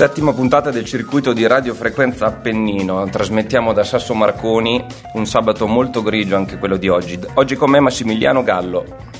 Settima 0.00 0.32
puntata 0.32 0.70
del 0.70 0.86
circuito 0.86 1.34
di 1.34 1.46
radiofrequenza 1.46 2.24
Appennino. 2.24 3.06
Trasmettiamo 3.10 3.74
da 3.74 3.84
Sasso 3.84 4.14
Marconi 4.14 4.82
un 5.12 5.26
sabato 5.26 5.66
molto 5.66 6.02
grigio 6.02 6.36
anche 6.36 6.56
quello 6.56 6.78
di 6.78 6.88
oggi. 6.88 7.20
Oggi 7.34 7.54
con 7.54 7.68
me 7.68 7.80
Massimiliano 7.80 8.42
Gallo. 8.42 9.19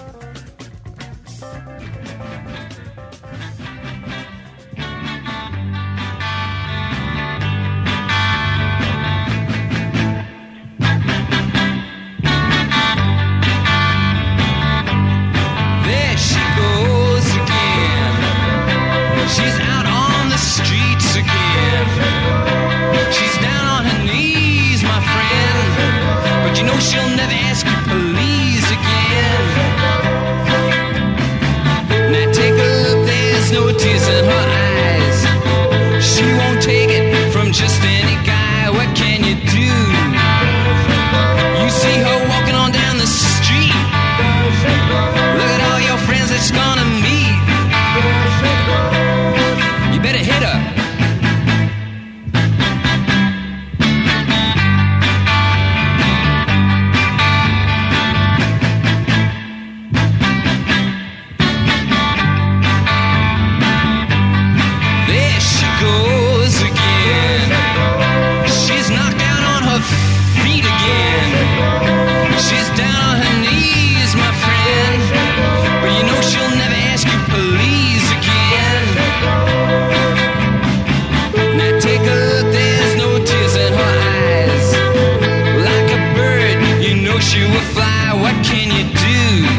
Do? 89.03 89.50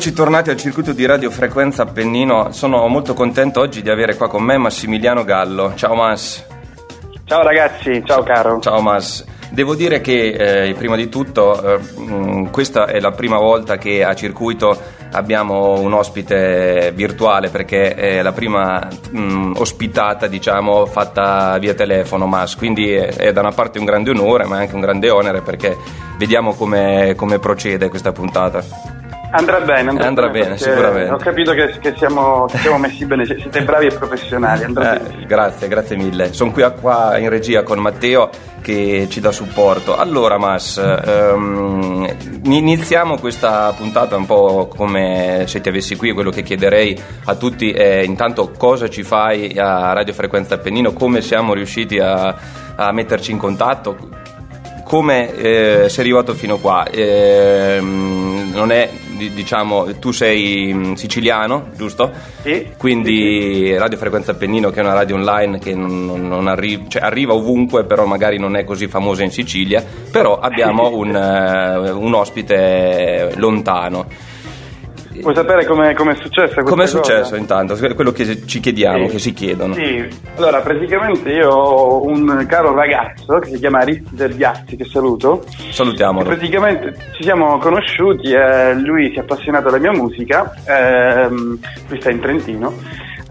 Eccoci 0.00 0.16
tornati 0.16 0.48
al 0.48 0.56
circuito 0.56 0.94
di 0.94 1.04
radiofrequenza 1.04 1.82
Appennino. 1.82 2.52
Sono 2.52 2.86
molto 2.86 3.12
contento 3.12 3.60
oggi 3.60 3.82
di 3.82 3.90
avere 3.90 4.16
qua 4.16 4.30
con 4.30 4.42
me 4.42 4.56
Massimiliano 4.56 5.24
Gallo. 5.24 5.74
Ciao 5.74 5.94
Mas. 5.94 6.42
Ciao 7.26 7.42
ragazzi, 7.42 8.02
ciao 8.06 8.22
caro. 8.22 8.60
Ciao 8.60 8.80
Mas. 8.80 9.22
Devo 9.50 9.74
dire 9.74 10.00
che 10.00 10.68
eh, 10.68 10.72
prima 10.72 10.96
di 10.96 11.10
tutto 11.10 11.62
eh, 11.62 11.78
mh, 12.00 12.50
questa 12.50 12.86
è 12.86 12.98
la 12.98 13.10
prima 13.10 13.36
volta 13.36 13.76
che 13.76 14.02
a 14.02 14.14
circuito 14.14 14.74
abbiamo 15.12 15.78
un 15.78 15.92
ospite 15.92 16.92
virtuale 16.94 17.50
perché 17.50 17.94
è 17.94 18.22
la 18.22 18.32
prima 18.32 18.88
mh, 19.10 19.52
ospitata 19.58 20.28
diciamo 20.28 20.86
fatta 20.86 21.58
via 21.58 21.74
telefono 21.74 22.24
Mas, 22.24 22.56
quindi 22.56 22.90
è, 22.90 23.08
è 23.16 23.32
da 23.32 23.40
una 23.40 23.52
parte 23.52 23.78
un 23.78 23.84
grande 23.84 24.08
onore 24.08 24.46
ma 24.46 24.56
anche 24.56 24.74
un 24.74 24.80
grande 24.80 25.10
onere 25.10 25.42
perché 25.42 25.76
vediamo 26.16 26.54
come, 26.54 27.12
come 27.16 27.38
procede 27.38 27.90
questa 27.90 28.12
puntata. 28.12 28.99
Andrà 29.32 29.60
bene, 29.60 29.90
andrà, 29.90 30.06
Andrà 30.08 30.28
bene, 30.28 30.48
perché 30.48 30.62
sicuramente. 30.64 31.12
Ho 31.12 31.16
capito 31.16 31.52
che, 31.52 31.78
che 31.80 31.94
siamo, 31.96 32.48
siamo 32.48 32.78
messi 32.78 33.04
bene, 33.06 33.24
siete 33.24 33.62
bravi 33.62 33.86
e 33.86 33.94
professionali. 33.94 34.64
Andrà 34.64 34.96
Eh, 34.96 34.98
bene. 35.00 35.24
grazie, 35.26 35.68
grazie 35.68 35.96
mille. 35.96 36.32
Sono 36.32 36.50
qui, 36.50 36.62
a- 36.62 36.70
qua 36.72 37.16
in 37.16 37.28
regia 37.28 37.62
con 37.62 37.78
Matteo 37.78 38.28
che 38.60 39.06
ci 39.08 39.20
dà 39.20 39.30
supporto. 39.30 39.96
Allora, 39.96 40.36
Mas, 40.36 40.78
ehm, 40.78 42.08
iniziamo 42.44 43.18
questa 43.18 43.72
puntata 43.76 44.16
un 44.16 44.26
po' 44.26 44.68
come 44.74 45.44
se 45.46 45.60
ti 45.60 45.68
avessi 45.68 45.94
qui. 45.96 46.10
Quello 46.12 46.30
che 46.30 46.42
chiederei 46.42 47.00
a 47.26 47.34
tutti 47.36 47.70
è 47.70 48.00
intanto 48.00 48.50
cosa 48.58 48.88
ci 48.90 49.04
fai 49.04 49.56
a 49.56 49.92
Radio 49.92 50.12
Frequenza 50.12 50.56
Appennino, 50.56 50.92
come 50.92 51.20
siamo 51.22 51.54
riusciti 51.54 51.98
a, 52.00 52.34
a 52.74 52.90
metterci 52.92 53.30
in 53.30 53.38
contatto, 53.38 53.96
come 54.84 55.32
eh, 55.36 55.88
sei 55.88 56.00
arrivato 56.04 56.34
fino 56.34 56.58
qua? 56.58 56.84
Ehm, 56.90 58.50
non 58.52 58.72
è, 58.72 58.90
diciamo, 59.28 59.98
tu 59.98 60.10
sei 60.10 60.72
mm, 60.72 60.92
siciliano, 60.94 61.68
giusto? 61.76 62.10
Sì. 62.42 62.70
Quindi 62.76 63.76
Radio 63.76 63.98
Frequenza 63.98 64.30
Appennino, 64.32 64.70
che 64.70 64.80
è 64.80 64.82
una 64.82 64.94
radio 64.94 65.16
online 65.16 65.58
che 65.58 65.74
non, 65.74 66.06
non- 66.06 66.26
non 66.26 66.46
arri- 66.48 66.86
cioè, 66.88 67.02
arriva 67.02 67.34
ovunque, 67.34 67.84
però 67.84 68.06
magari 68.06 68.38
non 68.38 68.56
è 68.56 68.64
così 68.64 68.86
famosa 68.88 69.22
in 69.22 69.30
Sicilia, 69.30 69.84
però 70.10 70.38
abbiamo 70.38 70.96
un, 70.96 71.14
eh, 71.14 71.90
un 71.90 72.14
ospite 72.14 73.32
lontano. 73.36 74.06
Vuoi 75.20 75.34
sapere 75.34 75.64
come 75.66 75.90
è 75.92 76.16
successo? 76.20 76.60
Com'è 76.62 76.84
cosa? 76.84 76.86
successo 76.86 77.36
intanto? 77.36 77.76
Quello 77.94 78.12
che 78.12 78.46
ci 78.46 78.60
chiediamo, 78.60 79.06
Sì. 79.06 79.12
che 79.12 79.18
si 79.18 79.32
chiedono. 79.32 79.74
Sì, 79.74 80.06
allora 80.36 80.60
praticamente 80.60 81.30
io 81.30 81.48
ho 81.48 82.04
un 82.06 82.44
caro 82.48 82.74
ragazzo 82.74 83.38
che 83.38 83.50
si 83.50 83.58
chiama 83.58 83.80
Rizzi 83.80 84.14
del 84.14 84.34
Ghiazzi, 84.36 84.76
che 84.76 84.84
saluto. 84.84 85.44
Salutiamolo. 85.70 86.24
praticamente 86.26 86.94
ci 87.16 87.22
siamo 87.24 87.58
conosciuti 87.58 88.32
e 88.32 88.74
lui 88.74 89.10
si 89.10 89.16
è 89.16 89.20
appassionato 89.20 89.68
alla 89.68 89.78
mia 89.78 89.92
musica, 89.92 90.52
ehm, 90.66 91.58
lui 91.88 92.00
sta 92.00 92.10
in 92.10 92.20
Trentino. 92.20 92.72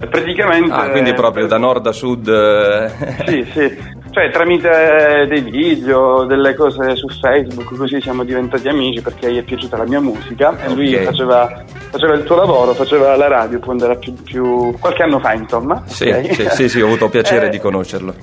Praticamente... 0.09 0.71
Ah, 0.71 0.89
quindi 0.91 1.13
proprio 1.13 1.45
da 1.45 1.57
nord 1.57 1.85
a 1.87 1.91
sud. 1.91 2.27
eh, 2.29 2.89
Sì, 3.27 3.45
sì, 3.51 3.77
cioè 4.19 4.31
tramite 4.31 5.27
dei 5.29 5.39
video, 5.41 6.25
delle 6.25 6.53
cose 6.53 6.93
su 6.97 7.07
Facebook, 7.07 7.73
così 7.77 8.01
siamo 8.01 8.25
diventati 8.25 8.67
amici 8.67 9.01
perché 9.01 9.31
gli 9.31 9.37
è 9.37 9.43
piaciuta 9.43 9.77
la 9.77 9.85
mia 9.85 10.01
musica 10.01 10.57
e 10.61 10.73
lui 10.73 10.93
Ok. 10.93 11.03
faceva, 11.03 11.63
faceva 11.89 12.13
il 12.15 12.23
tuo 12.23 12.35
lavoro, 12.35 12.73
faceva 12.73 13.15
la 13.15 13.27
radio 13.29 13.59
quando 13.59 13.85
era 13.85 13.95
più, 13.95 14.13
più- 14.21 14.77
qualche 14.77 15.03
anno 15.03 15.19
fa 15.19 15.33
insomma. 15.33 15.83
Sì, 15.85 16.09
ok? 16.09 16.33
sì, 16.33 16.47
sì, 16.49 16.69
sì, 16.69 16.81
ho 16.81 16.87
avuto 16.87 17.07
piacere 17.07 17.45
Eh, 17.47 17.49
di 17.49 17.59
conoscerlo. 17.59 18.13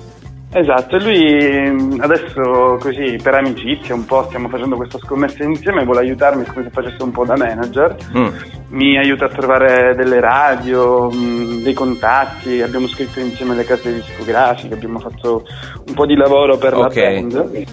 Esatto, 0.59 0.95
e 0.95 0.99
lui 1.01 1.69
mh, 1.69 1.97
adesso 1.99 2.77
così 2.79 3.19
per 3.21 3.35
amicizia 3.35 3.93
un 3.93 4.05
po' 4.05 4.23
stiamo 4.27 4.47
facendo 4.49 4.75
questa 4.75 4.97
scommessa 4.97 5.43
insieme, 5.43 5.83
vuole 5.83 5.99
aiutarmi 5.99 6.45
come 6.45 6.63
se 6.63 6.71
facesse 6.71 7.03
un 7.03 7.11
po' 7.11 7.25
da 7.25 7.35
manager, 7.37 7.95
Mm. 8.15 8.27
mi 8.69 8.97
aiuta 8.97 9.25
a 9.25 9.29
trovare 9.29 9.93
delle 9.95 10.19
radio, 10.19 11.11
mh, 11.11 11.61
dei 11.61 11.73
contatti, 11.73 12.61
abbiamo 12.63 12.87
scritto 12.87 13.19
insieme 13.19 13.53
le 13.53 13.65
case 13.65 13.93
discografiche, 13.93 14.73
abbiamo 14.73 14.97
fatto 14.99 15.45
un 15.85 15.93
po' 15.93 16.05
di 16.07 16.15
lavoro 16.15 16.57
per 16.57 16.73
Ok. 16.73 16.95
la 16.95 17.01
band. 17.03 17.65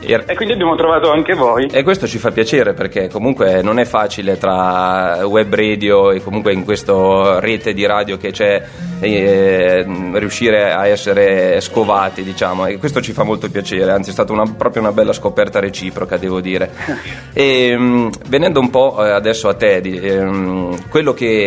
E- 0.00 0.22
E 0.26 0.34
quindi 0.36 0.54
abbiamo 0.54 0.74
trovato 0.76 1.10
anche 1.10 1.34
voi. 1.34 1.66
E 1.66 1.82
questo 1.82 2.06
ci 2.06 2.18
fa 2.18 2.30
piacere 2.30 2.72
perché 2.72 3.08
comunque 3.08 3.62
non 3.62 3.78
è 3.78 3.84
facile 3.84 4.38
tra 4.38 5.20
web 5.26 5.52
radio 5.54 6.12
e 6.12 6.22
comunque 6.22 6.52
in 6.52 6.64
questa 6.64 7.40
rete 7.40 7.72
di 7.74 7.84
radio 7.84 8.16
che 8.16 8.30
c'è 8.30 8.62
eh, 9.00 9.84
riuscire 10.14 10.72
a 10.72 10.86
essere 10.86 11.60
scovati, 11.60 12.22
diciamo, 12.22 12.66
e 12.66 12.78
questo 12.78 13.00
ci 13.00 13.12
fa 13.12 13.22
molto 13.24 13.48
piacere, 13.50 13.90
anzi 13.92 14.10
è 14.10 14.12
stata 14.12 14.32
una- 14.32 14.50
proprio 14.56 14.82
una 14.82 14.92
bella 14.92 15.12
scoperta 15.12 15.60
reciproca, 15.60 16.16
devo 16.16 16.40
dire. 16.40 16.70
E, 17.38 17.76
mh, 17.76 18.10
venendo 18.28 18.58
un 18.60 18.70
po' 18.70 19.04
eh, 19.04 19.10
adesso 19.10 19.48
a 19.48 19.54
te, 19.54 19.80
di- 19.80 19.98
ehm, 20.00 20.88
quello 20.88 21.12
che 21.14 21.44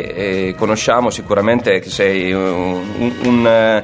eh, 0.50 0.56
conosciamo 0.58 1.10
sicuramente 1.10 1.74
è 1.76 1.80
che 1.82 1.90
sei 1.90 2.32
un- 2.32 2.82
un- 2.98 3.14
un 3.26 3.48
eh, 3.48 3.84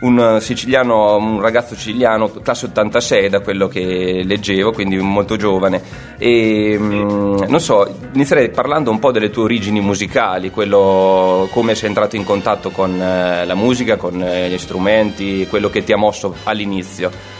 un 0.00 0.38
siciliano, 0.40 1.16
un 1.16 1.40
ragazzo 1.40 1.74
siciliano, 1.74 2.30
classe 2.30 2.66
86 2.66 3.28
da 3.28 3.40
quello 3.40 3.68
che 3.68 4.22
leggevo, 4.24 4.72
quindi 4.72 4.96
molto 4.98 5.36
giovane. 5.36 5.82
E 6.18 6.76
mm, 6.78 7.42
non 7.48 7.60
so, 7.60 7.88
inizierei 8.12 8.50
parlando 8.50 8.90
un 8.90 8.98
po' 8.98 9.10
delle 9.10 9.30
tue 9.30 9.44
origini 9.44 9.80
musicali, 9.80 10.50
quello, 10.50 11.48
come 11.50 11.74
sei 11.74 11.88
entrato 11.88 12.16
in 12.16 12.24
contatto 12.24 12.70
con 12.70 13.00
eh, 13.00 13.44
la 13.44 13.54
musica, 13.54 13.96
con 13.96 14.22
eh, 14.22 14.48
gli 14.48 14.58
strumenti, 14.58 15.46
quello 15.48 15.70
che 15.70 15.82
ti 15.82 15.92
ha 15.92 15.96
mosso 15.96 16.34
all'inizio. 16.44 17.36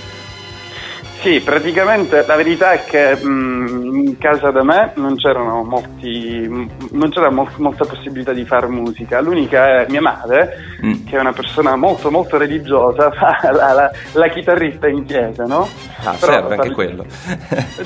Sì, 1.21 1.41
praticamente 1.41 2.25
la 2.27 2.37
verità 2.37 2.73
è 2.73 2.85
che 2.85 3.17
mh, 3.17 3.91
in 4.07 4.19
casa 4.19 4.51
da 4.53 4.63
me 4.63 4.93
non 4.95 5.17
c'erano 5.17 5.65
molti, 5.65 6.47
non 6.93 7.11
c'era 7.11 7.29
mol- 7.31 7.51
molta 7.57 7.85
possibilità 7.85 8.33
di 8.33 8.45
fare 8.45 8.69
musica. 8.69 9.21
L'unica 9.21 9.83
è 9.83 9.87
mia 9.89 10.01
madre, 10.01 10.77
Mm. 10.85 11.07
che 11.07 11.17
è 11.17 11.21
una 11.21 11.33
persona 11.33 11.75
molto 11.75 12.11
molto 12.13 12.37
religiosa, 12.39 13.11
fa 13.19 13.37
la, 13.53 13.73
la- 13.73 13.91
la 14.13 14.29
chitarrista 14.29 14.87
in 14.87 15.05
chiesa, 15.07 15.43
no? 15.45 15.69
Ah, 16.05 16.15
Però 16.19 16.33
serve 16.33 16.55
anche 16.55 16.57
parli- 16.57 16.73
quello. 16.75 17.05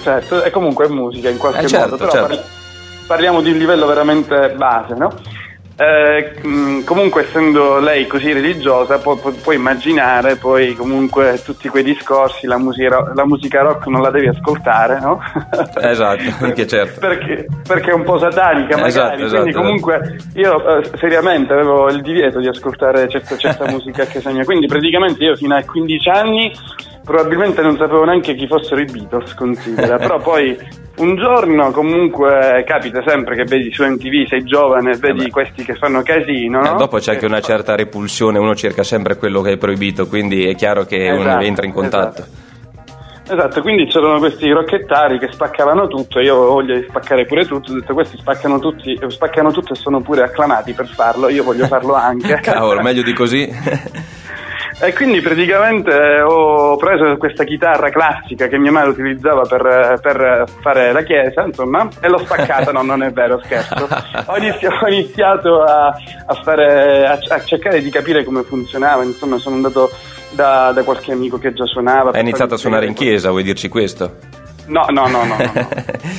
certo, 0.03 0.43
è 0.43 0.51
comunque 0.51 0.89
musica 0.91 1.31
in 1.31 1.39
qualche 1.39 1.65
Eh, 1.65 1.69
certo, 1.69 1.85
modo, 1.93 1.97
però 1.97 2.11
certo. 2.11 2.27
parli- 2.27 2.43
parliamo 3.07 3.41
di 3.41 3.51
un 3.51 3.57
livello 3.57 3.87
veramente 3.87 4.51
base, 4.57 4.95
no? 4.95 5.11
Eh, 5.83 6.33
mh, 6.41 6.85
comunque 6.85 7.23
essendo 7.23 7.81
lei 7.81 8.07
così 8.07 8.33
religiosa 8.33 8.99
pu- 8.99 9.19
pu- 9.19 9.35
puoi 9.41 9.57
immaginare 9.57 10.37
poi 10.37 10.75
comunque 10.75 11.41
tutti 11.45 11.69
quei 11.69 11.83
discorsi 11.83 12.47
la 12.47 12.57
musica, 12.57 13.11
la 13.13 13.27
musica 13.27 13.63
rock 13.63 13.87
non 13.87 14.01
la 14.01 14.11
devi 14.11 14.29
ascoltare 14.29 15.01
no? 15.01 15.21
Esatto, 15.81 16.23
perché 16.39 16.69
certo. 16.69 17.01
perché, 17.01 17.47
perché 17.67 17.91
è 17.91 17.95
un 17.95 18.05
po' 18.05 18.17
satanica 18.19 18.77
magari 18.77 18.89
Esatto, 18.93 19.15
quindi 19.17 19.49
esatto, 19.49 19.61
comunque 19.61 20.17
io 20.35 20.79
eh, 20.79 20.91
seriamente 20.99 21.53
avevo 21.53 21.89
il 21.89 22.01
divieto 22.01 22.39
di 22.39 22.47
ascoltare 22.47 23.09
certa, 23.09 23.37
certa 23.37 23.67
musica 23.73 24.05
a 24.05 24.07
casa 24.07 24.31
mia 24.31 24.45
quindi 24.45 24.67
praticamente 24.67 25.25
io 25.25 25.35
fino 25.35 25.57
ai 25.57 25.65
15 25.65 26.09
anni 26.11 26.53
probabilmente 27.05 27.63
non 27.63 27.77
sapevo 27.77 28.05
neanche 28.05 28.35
chi 28.35 28.47
fossero 28.47 28.81
i 28.81 28.85
Beatles 28.85 29.35
considera 29.35 29.97
però 29.99 30.19
poi 30.19 30.57
un 30.99 31.17
giorno 31.17 31.71
comunque 31.71 32.63
capita 32.67 33.03
sempre 33.07 33.35
che 33.35 33.45
vedi 33.45 33.73
su 33.73 33.83
MTV 33.85 34.27
sei 34.29 34.45
giovane 34.45 34.93
e 34.93 34.97
vedi 34.99 35.19
Vabbè. 35.19 35.31
questi 35.31 35.65
che 35.65 35.75
fanno 35.75 36.03
casino 36.03 36.63
Eh, 36.65 36.69
no? 36.69 36.77
dopo 36.77 36.99
c'è 36.99 37.13
anche 37.15 37.27
una 37.27 37.41
fa- 37.41 37.47
certa 37.47 37.75
repulsione, 37.75 38.39
uno 38.39 38.55
cerca 38.55 38.83
sempre 38.83 39.17
quello 39.17 39.41
che 39.41 39.53
è 39.53 39.57
proibito, 39.57 40.07
quindi 40.07 40.47
è 40.47 40.55
chiaro 40.55 40.85
che 40.85 41.11
uno 41.11 41.21
Esatto, 41.23 41.45
entra 41.45 41.67
in 41.67 41.73
contatto. 41.73 42.25
Esatto, 43.25 43.63
quindi 43.63 43.87
c'erano 43.87 44.19
questi 44.19 44.51
rocchettari 44.51 45.19
che 45.19 45.29
spaccavano 45.31 45.87
tutto, 45.89 46.21
io 46.21 46.37
ho 46.37 46.47
voglia 46.49 46.75
di 46.75 46.85
spaccare 46.87 47.25
pure 47.25 47.47
tutto, 47.47 47.71
ho 47.71 47.75
detto 47.77 47.95
questi 47.95 48.19
spaccano 48.19 48.59
tutti, 48.59 48.99
spaccano 49.09 49.51
tutto 49.51 49.73
e 49.73 49.77
sono 49.77 50.01
pure 50.03 50.23
acclamati 50.25 50.73
per 50.75 50.89
farlo, 50.89 51.29
io 51.31 51.43
voglio 51.43 51.67
farlo 51.67 51.95
anche. 51.95 52.35
Cavolo, 52.43 52.83
meglio 52.83 53.03
di 53.03 53.13
così? 53.15 53.49
E 54.85 54.93
quindi 54.95 55.21
praticamente 55.21 56.21
ho 56.23 56.77
preso 56.77 57.17
questa 57.17 57.45
chitarra 57.45 57.89
classica 57.91 58.49
che 58.49 58.59
mia 58.59 58.73
madre 58.73 58.91
utilizzava 58.91 59.43
per, 59.43 60.01
per 60.03 60.45
fare 60.61 60.91
la 60.91 61.03
chiesa, 61.05 61.43
insomma, 61.43 61.89
e 62.01 62.09
l'ho 62.09 62.19
spaccata, 62.19 62.73
no, 62.73 62.83
non 62.83 63.05
è 63.05 63.13
vero, 63.13 63.41
scherzo. 63.45 63.87
Ho, 64.27 64.37
inizi- 64.39 64.67
ho 64.67 64.89
iniziato 64.89 65.63
a, 65.63 65.87
a 66.27 66.35
fare, 66.43 67.07
a, 67.07 67.19
a 67.29 67.45
cercare 67.45 67.81
di 67.81 67.91
capire 67.91 68.25
come 68.25 68.43
funzionava, 68.43 69.05
insomma, 69.05 69.39
sono 69.39 69.55
andato 69.55 69.91
da, 70.31 70.73
da 70.73 70.83
qualche 70.83 71.13
amico 71.13 71.39
che 71.39 71.53
già 71.53 71.65
suonava. 71.65 72.11
Hai 72.11 72.21
iniziato 72.21 72.55
a 72.55 72.57
suonare 72.57 72.87
in 72.87 72.95
chiesa, 72.95 73.31
vuoi 73.31 73.45
dirci 73.45 73.69
questo? 73.69 74.17
No, 74.67 74.85
no, 74.91 75.07
no, 75.09 75.25
no. 75.25 75.37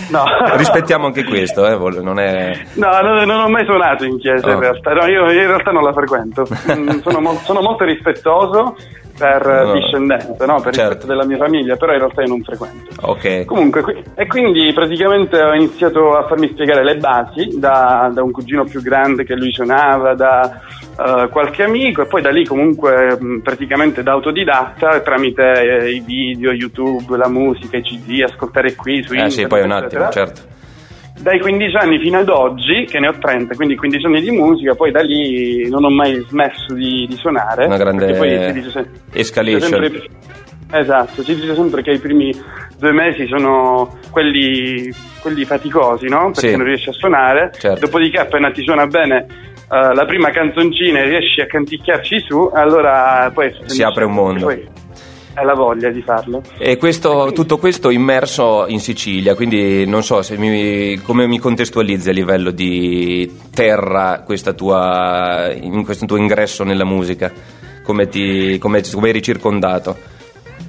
no, 0.10 0.24
no. 0.24 0.56
Rispettiamo 0.57 1.06
anche 1.07 1.24
questo, 1.24 1.66
eh, 1.66 2.01
non 2.01 2.19
è... 2.19 2.57
No, 2.74 3.01
no, 3.01 3.24
non 3.24 3.40
ho 3.40 3.48
mai 3.50 3.66
suonato 3.66 4.04
in 4.06 4.18
chiesa 4.19 4.50
in 4.50 4.56
Oh. 4.56 4.60
realtà, 4.60 4.94
no, 4.94 5.06
io 5.07 5.31
in 5.31 5.48
realtà 5.48 5.72
non 5.72 5.84
la 5.84 5.94
frequento. 5.94 6.45
Mm, 6.72 7.00
sono, 7.00 7.19
mol- 7.22 7.40
sono 7.40 7.62
molto 7.62 7.84
rispettoso 7.86 8.75
per 9.18 9.48
eh, 9.48 9.63
No. 9.65 9.74
discendenza, 9.74 10.45
no? 10.45 10.62
per 10.62 10.74
Certo. 10.74 10.89
rispetto 10.89 11.06
della 11.07 11.25
mia 11.25 11.38
famiglia, 11.38 11.75
però 11.75 11.94
in 11.94 12.00
realtà 12.00 12.21
io 12.21 12.27
non 12.27 12.42
frequento. 12.44 12.92
Ok. 13.01 13.45
Comunque, 13.45 14.04
e 14.15 14.27
quindi 14.27 14.71
praticamente 14.74 15.42
ho 15.42 15.54
iniziato 15.54 16.15
a 16.18 16.25
farmi 16.27 16.48
spiegare 16.50 16.83
le 16.83 16.98
basi 16.98 17.57
da, 17.60 18.10
da 18.13 18.24
un 18.24 18.31
cugino 18.31 18.63
più 18.65 18.81
grande 18.81 19.24
che 19.24 19.36
lui 19.36 19.51
suonava, 19.51 20.13
da 20.15 20.62
eh, 20.98 21.27
qualche 21.30 21.63
amico 21.63 22.01
e 22.01 22.06
poi 22.06 22.21
da 22.21 22.30
lì 22.31 22.45
comunque 22.45 23.18
mh, 23.19 23.39
praticamente 23.44 24.04
da 24.04 24.12
autodidatta 24.13 25.00
tramite 25.01 25.51
eh, 25.83 25.89
i 25.92 26.00
video, 26.00 26.51
YouTube, 26.51 27.15
la 27.18 27.30
musica, 27.30 27.77
i 27.77 27.81
CD, 27.81 28.21
ascoltare 28.24 28.75
qui 28.75 29.04
su 29.04 29.13
Eh 29.13 29.18
internet. 29.18 29.31
sì, 29.31 29.48
poi 29.48 29.62
un 29.62 29.71
attimo, 29.71 30.04
eccetera. 30.06 30.10
certo. 30.12 30.51
Dai 31.19 31.39
15 31.39 31.75
anni 31.77 32.00
fino 32.00 32.18
ad 32.19 32.27
oggi, 32.30 32.86
che 32.89 33.00
ne 33.00 33.07
ho 33.07 33.13
30, 33.18 33.56
quindi 33.56 33.75
15 33.77 34.06
anni 34.07 34.21
di 34.21 34.32
musica, 34.32 34.75
poi 34.75 34.91
da 34.91 35.01
lì 35.01 35.70
non 35.70 35.84
ho 35.86 35.89
mai 35.89 36.15
smesso 36.27 36.74
di, 36.74 37.05
di 37.08 37.15
suonare. 37.15 37.65
Una 37.65 37.77
grande 37.77 38.13
poi 38.13 38.43
si 38.48 38.51
dice 38.53 38.70
se- 38.72 38.88
escalation. 39.13 39.70
sempre- 39.82 40.10
esatto, 40.72 41.24
si 41.24 41.36
dice 41.36 41.53
sempre 41.55 41.82
che 41.82 41.91
i 41.91 42.00
primi 42.00 42.34
due 42.77 42.91
mesi 42.91 43.25
sono 43.27 43.98
quelli, 44.12 44.91
quelli 45.22 45.46
faticosi, 45.46 46.08
no? 46.10 46.32
Perché 46.34 46.50
Sì. 46.50 46.58
non 46.58 46.65
riesci 46.65 46.89
a 46.89 46.93
suonare. 46.93 47.51
Certo. 47.58 47.79
Dopodiché 47.86 48.17
appena 48.20 48.51
ti 48.51 48.62
suona 48.63 48.86
bene 48.88 49.25
eh, 49.72 49.93
la 49.93 50.05
prima 50.05 50.29
canzoncina 50.32 51.00
e 51.00 51.08
riesci 51.08 51.39
a 51.39 51.46
canticchiarci 51.46 52.20
su, 52.27 52.50
allora 52.53 53.32
poi 53.34 53.53
Si 53.65 53.82
apre 53.82 54.03
un 54.03 54.13
mondo. 54.13 54.46
Poi 54.48 54.67
hai 55.34 55.46
la 55.46 55.54
voglia 55.54 55.90
di 55.90 56.02
farlo. 56.02 56.42
E 56.58 56.78
questo, 56.78 57.32
tutto 57.34 57.58
questo 57.58 57.90
immerso 57.90 58.66
in 58.68 58.80
Sicilia, 58.80 59.36
quindi 59.36 59.86
non 59.86 60.04
so 60.04 60.22
se 60.22 60.38
mi, 60.38 61.00
come 61.02 61.28
mi 61.28 61.40
contestualizzi 61.40 62.10
a 62.10 62.13
livello 62.13 62.52
di 62.52 63.32
terra 63.54 64.22
questa 64.25 64.54
tua, 64.54 65.52
in 65.54 65.84
questo 65.84 66.06
tuo 66.06 66.18
ingresso 66.18 66.63
nella 66.63 66.86
musica, 66.86 67.32
come, 67.84 68.08
ti, 68.08 68.58
come, 68.60 68.82
come 68.92 69.10
eri 69.10 69.22
circondato. 69.22 70.12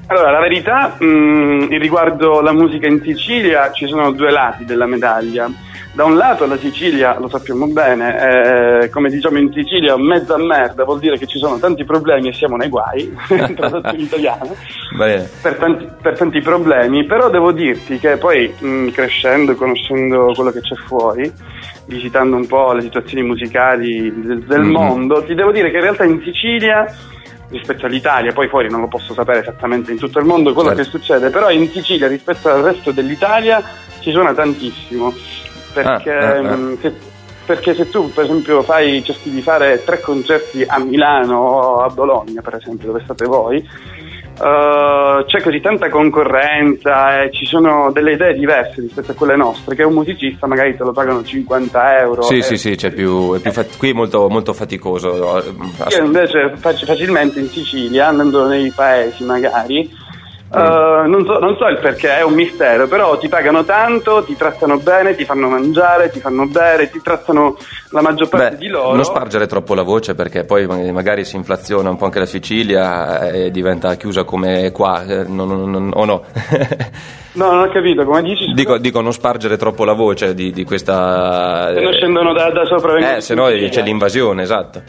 Allora, 0.06 0.32
la 0.32 0.40
verità, 0.40 0.96
mh, 0.98 1.68
in 1.70 1.78
riguardo 1.78 2.40
la 2.40 2.52
musica 2.52 2.86
in 2.86 3.00
Sicilia, 3.02 3.72
ci 3.72 3.86
sono 3.86 4.12
due 4.12 4.30
lati 4.30 4.64
della 4.64 4.86
medaglia. 4.86 5.50
Da 5.94 6.02
un 6.04 6.16
lato 6.16 6.44
la 6.46 6.56
Sicilia, 6.58 7.16
lo 7.20 7.28
sappiamo 7.28 7.68
bene, 7.68 8.16
è, 8.80 8.90
come 8.90 9.10
diciamo 9.10 9.38
in 9.38 9.52
Sicilia, 9.52 9.96
mezza 9.96 10.36
merda, 10.36 10.82
vuol 10.82 10.98
dire 10.98 11.16
che 11.18 11.26
ci 11.26 11.38
sono 11.38 11.56
tanti 11.60 11.84
problemi 11.84 12.28
e 12.30 12.32
siamo 12.32 12.56
nei 12.56 12.68
guai, 12.68 13.14
tradotto 13.54 13.94
in 13.94 14.00
italiano, 14.00 14.56
per 15.40 15.54
tanti, 15.54 15.86
per 16.02 16.18
tanti 16.18 16.40
problemi, 16.40 17.04
però 17.04 17.30
devo 17.30 17.52
dirti 17.52 17.98
che 18.00 18.16
poi 18.16 18.52
mh, 18.58 18.88
crescendo, 18.88 19.54
conoscendo 19.54 20.32
quello 20.34 20.50
che 20.50 20.62
c'è 20.62 20.74
fuori, 20.74 21.32
visitando 21.86 22.34
un 22.34 22.46
po' 22.48 22.72
le 22.72 22.80
situazioni 22.82 23.22
musicali 23.22 24.12
del, 24.20 24.40
del 24.42 24.62
Mhm. 24.62 24.70
mondo, 24.72 25.22
ti 25.22 25.34
devo 25.36 25.52
dire 25.52 25.70
che 25.70 25.76
in 25.76 25.82
realtà 25.82 26.02
in 26.02 26.20
Sicilia 26.24 26.92
rispetto 27.50 27.86
all'Italia, 27.86 28.32
poi 28.32 28.48
fuori 28.48 28.68
non 28.68 28.80
lo 28.80 28.88
posso 28.88 29.12
sapere 29.14 29.40
esattamente 29.42 29.92
in 29.92 29.98
tutto 29.98 30.18
il 30.18 30.24
mondo 30.24 30.52
quello 30.54 30.70
Certo. 30.74 30.82
che 30.82 30.88
succede, 30.90 31.30
però 31.30 31.50
in 31.52 31.68
Sicilia 31.70 32.08
rispetto 32.08 32.48
al 32.50 32.62
resto 32.62 32.90
dell'Italia 32.90 33.62
ci 34.00 34.10
suona 34.10 34.34
tantissimo, 34.34 35.14
perché, 35.74 36.10
Ah, 36.12 36.38
ah, 36.38 36.52
ah. 36.52 36.58
se, 36.80 36.92
perché 37.44 37.74
se 37.74 37.90
tu 37.90 38.10
per 38.12 38.24
esempio 38.24 38.62
fai, 38.62 39.02
cerchi 39.04 39.30
di 39.30 39.42
fare 39.42 39.82
tre 39.84 40.00
concerti 40.00 40.64
a 40.66 40.78
Milano 40.78 41.36
o 41.38 41.76
a 41.82 41.88
Bologna 41.90 42.40
per 42.40 42.54
esempio 42.54 42.86
dove 42.86 43.02
state 43.04 43.26
voi, 43.26 43.56
eh, 44.36 45.24
c'è 45.26 45.42
così 45.42 45.60
tanta 45.60 45.88
concorrenza 45.90 47.22
e 47.22 47.30
ci 47.32 47.44
sono 47.46 47.90
delle 47.92 48.12
idee 48.12 48.34
diverse 48.34 48.80
rispetto 48.80 49.12
a 49.12 49.14
quelle 49.14 49.36
nostre, 49.36 49.74
che 49.74 49.82
un 49.84 49.92
musicista 49.94 50.46
magari 50.46 50.76
te 50.76 50.82
lo 50.84 50.92
pagano 50.92 51.22
50 51.22 51.98
euro. 52.00 52.22
Sì, 52.22 52.38
e- 52.38 52.42
sì, 52.42 52.56
sì, 52.56 52.74
c'è 52.76 52.90
più, 52.90 53.34
è 53.34 53.38
più 53.40 53.52
fat- 53.52 53.76
qui 53.76 53.90
è 53.90 53.92
molto, 53.92 54.28
molto 54.28 54.52
faticoso. 54.52 55.42
io 55.90 56.04
invece 56.04 56.54
facilmente 56.56 57.40
in 57.40 57.48
Sicilia, 57.48 58.08
andando 58.08 58.46
nei 58.46 58.72
paesi 58.74 59.22
magari, 59.24 59.88
Eh, 60.54 61.06
non, 61.08 61.24
so, 61.26 61.38
non 61.38 61.56
so 61.56 61.66
il 61.66 61.78
perché, 61.78 62.16
è 62.18 62.22
un 62.22 62.34
mistero, 62.34 62.86
però 62.86 63.18
ti 63.18 63.28
pagano 63.28 63.64
tanto, 63.64 64.22
ti 64.24 64.36
trattano 64.36 64.78
bene, 64.78 65.14
ti 65.14 65.24
fanno 65.24 65.48
mangiare, 65.48 66.10
ti 66.10 66.20
fanno 66.20 66.46
bere, 66.46 66.90
ti 66.90 67.00
trattano 67.02 67.56
la 67.90 68.00
maggior 68.02 68.28
parte 68.28 68.50
Beh, 68.50 68.56
di 68.56 68.68
loro. 68.68 68.94
non 68.94 69.04
spargere 69.04 69.46
troppo 69.46 69.74
la 69.74 69.82
voce 69.82 70.14
perché 70.14 70.44
poi 70.44 70.66
ma- 70.66 70.92
magari 70.92 71.24
si 71.24 71.36
inflaziona 71.36 71.90
un 71.90 71.96
po' 71.96 72.04
anche 72.06 72.18
la 72.18 72.26
Sicilia 72.26 73.28
e 73.30 73.50
diventa 73.50 73.94
chiusa 73.96 74.24
come 74.24 74.70
qua, 74.72 75.04
eh, 75.04 75.24
non- 75.26 75.48
non- 75.48 75.70
non- 75.70 75.90
o 75.94 76.04
no? 76.04 76.22
No, 77.34 77.50
non 77.50 77.62
ho 77.64 77.72
capito, 77.72 78.04
come 78.04 78.22
dici? 78.22 78.52
dico, 78.54 78.78
dico 78.78 79.00
non 79.00 79.12
spargere 79.12 79.56
troppo 79.56 79.84
la 79.84 79.92
voce 79.92 80.34
di, 80.34 80.52
di 80.52 80.62
questa... 80.64 81.72
Se 81.74 81.80
non 81.80 81.92
scendono 81.92 82.32
da, 82.32 82.48
da 82.52 82.64
sopra 82.64 83.16
Eh, 83.16 83.20
se 83.20 83.34
no 83.34 83.46
c'è 83.46 83.82
l'invasione, 83.82 84.42
esatto. 84.42 84.82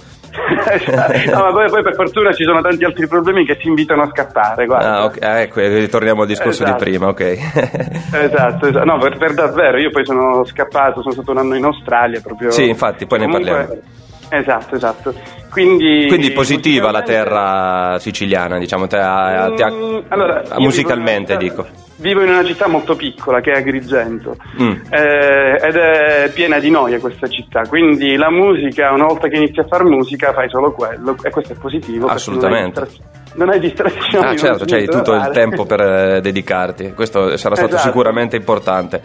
No, 1.32 1.38
ma 1.38 1.52
poi, 1.52 1.70
poi, 1.70 1.84
per 1.84 1.96
fortuna 1.96 2.32
ci 2.34 2.44
sono 2.44 2.62
tanti 2.62 2.84
altri 2.84 3.08
problemi 3.08 3.46
che 3.46 3.58
ti 3.58 3.68
invitano 3.68 4.04
a 4.04 4.10
scappare. 4.10 4.66
Guarda. 4.66 4.94
Ah, 4.94 5.06
okay. 5.06 5.30
ah, 5.30 5.40
ecco, 5.40 5.60
ritorniamo 5.60 6.22
al 6.22 6.28
discorso 6.28 6.64
esatto. 6.64 6.84
di 6.84 6.90
prima, 6.90 7.08
ok. 7.08 7.22
esatto, 8.12 8.68
esatto, 8.68 8.86
no, 8.86 8.98
per, 8.98 9.18
per, 9.18 9.34
davvero, 9.34 9.78
io 9.78 9.90
poi 9.92 10.06
sono 10.06 10.44
scappato, 10.46 11.02
sono 11.02 11.14
stato 11.14 11.32
un 11.32 11.38
anno 11.38 11.56
in 11.56 11.64
Australia 11.64 12.20
proprio. 12.22 12.52
Sì, 12.52 12.68
infatti, 12.68 13.06
poi 13.06 13.20
Comunque, 13.20 13.44
ne 13.44 13.56
parliamo. 13.56 13.82
Esatto, 14.30 14.76
esatto. 14.76 15.14
Quindi, 15.50 16.08
Quindi 16.08 16.32
positiva 16.32 16.92
la 16.92 17.04
terra 17.04 17.98
siciliana, 18.00 18.58
diciamo, 18.58 18.88
te, 18.88 18.98
te, 18.98 19.64
a, 19.64 19.72
mm, 19.72 19.98
allora, 20.10 20.44
musicalmente 20.58 21.38
dico. 21.38 21.85
Vivo 21.98 22.22
in 22.24 22.30
una 22.30 22.44
città 22.44 22.68
molto 22.68 22.96
piccola 22.96 23.40
che 23.40 23.52
è 23.52 23.58
Agrigento 23.58 24.36
mm. 24.62 24.72
eh, 24.90 25.60
ed 25.62 25.76
è 25.76 26.30
piena 26.34 26.60
di 26.60 26.70
noie 26.70 27.00
questa 27.00 27.28
città, 27.28 27.62
quindi 27.68 28.18
la 28.18 28.30
musica, 28.30 28.92
una 28.92 29.06
volta 29.06 29.30
che 29.30 29.38
inizi 29.38 29.62
a 29.62 29.66
fare 29.66 29.86
musica 29.86 30.34
fai 30.34 30.50
solo 30.50 30.74
quello 30.74 31.16
e 31.24 31.30
questo 31.30 31.54
è 31.54 31.56
positivo. 31.56 32.08
Assolutamente. 32.08 32.88
Non 33.36 33.50
hai 33.50 33.60
distrazioni. 33.60 34.26
Ah 34.26 34.36
certo, 34.36 34.66
c'hai 34.66 34.88
tutto 34.88 35.14
il 35.14 35.30
tempo 35.32 35.66
per 35.66 35.82
eh, 35.82 36.22
dedicarti, 36.22 36.94
questo 36.94 37.38
sarà 37.38 37.56
stato 37.56 37.76
Esatto. 37.76 37.90
sicuramente 37.90 38.36
importante. 38.36 39.02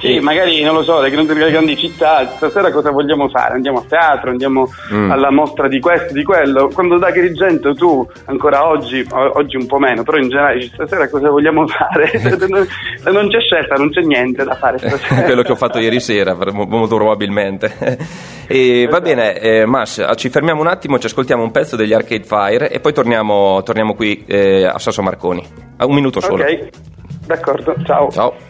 Sì, 0.00 0.18
magari 0.20 0.62
non 0.62 0.74
lo 0.74 0.82
so, 0.82 1.00
le 1.00 1.10
grandi, 1.10 1.34
le 1.34 1.50
grandi 1.50 1.76
città, 1.76 2.26
stasera 2.36 2.70
cosa 2.72 2.90
vogliamo 2.90 3.28
fare? 3.28 3.54
Andiamo 3.54 3.78
a 3.80 3.84
teatro, 3.86 4.30
andiamo 4.30 4.68
Mm. 4.92 5.10
alla 5.10 5.30
mostra 5.30 5.68
di 5.68 5.78
questo, 5.78 6.12
di 6.14 6.24
quello. 6.24 6.68
Quando 6.72 6.96
da 6.98 7.08
Agrigento 7.08 7.74
tu, 7.74 8.06
ancora 8.24 8.66
oggi, 8.66 9.06
oggi 9.12 9.56
un 9.56 9.66
po' 9.66 9.78
meno, 9.78 10.02
però 10.02 10.16
in 10.16 10.28
generale 10.28 10.62
stasera 10.62 11.08
cosa 11.08 11.28
vogliamo 11.28 11.66
fare? 11.66 12.10
non, 12.48 13.28
c'è 13.28 13.40
scelta, 13.40 13.74
non 13.74 13.90
c'è 13.90 14.00
niente 14.00 14.42
da 14.44 14.54
fare 14.54 14.78
stasera. 14.82 15.22
quello 15.22 15.42
che 15.42 15.52
ho 15.52 15.56
fatto 15.56 15.78
ieri 15.78 16.00
sera, 16.00 16.34
molto 16.34 16.96
probabilmente. 16.96 17.98
e 18.48 18.88
va 18.90 19.00
bene, 19.00 19.38
eh, 19.38 19.66
Mas, 19.66 20.04
ci 20.16 20.28
fermiamo 20.30 20.60
un 20.60 20.66
attimo, 20.68 20.98
ci 20.98 21.06
ascoltiamo 21.06 21.42
un 21.42 21.50
pezzo 21.50 21.76
degli 21.76 21.92
Arcade 21.92 22.24
Fire 22.24 22.70
e 22.70 22.80
poi 22.80 22.92
torniamo, 22.94 23.62
torniamo 23.62 23.94
qui 23.94 24.24
eh, 24.26 24.64
a 24.64 24.78
Sasso 24.78 25.02
Marconi. 25.02 25.44
Ah, 25.76 25.84
Un 25.86 25.94
minuto 25.94 26.20
solo. 26.20 26.42
Ok, 26.42 26.68
d'accordo, 27.26 27.74
ciao. 27.84 28.10
Ciao. 28.10 28.49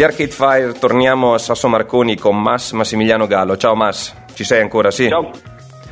Gli 0.00 0.04
Arcade 0.04 0.30
Fire, 0.30 0.72
torniamo 0.72 1.34
a 1.34 1.38
Sasso 1.38 1.68
Marconi 1.68 2.16
con 2.16 2.40
Mass 2.40 2.72
Massimiliano 2.72 3.26
Gallo. 3.26 3.58
Ciao 3.58 3.74
Mass, 3.74 4.14
ci 4.32 4.44
sei 4.44 4.62
ancora? 4.62 4.90
Sì. 4.90 5.08
Ciao. 5.08 5.30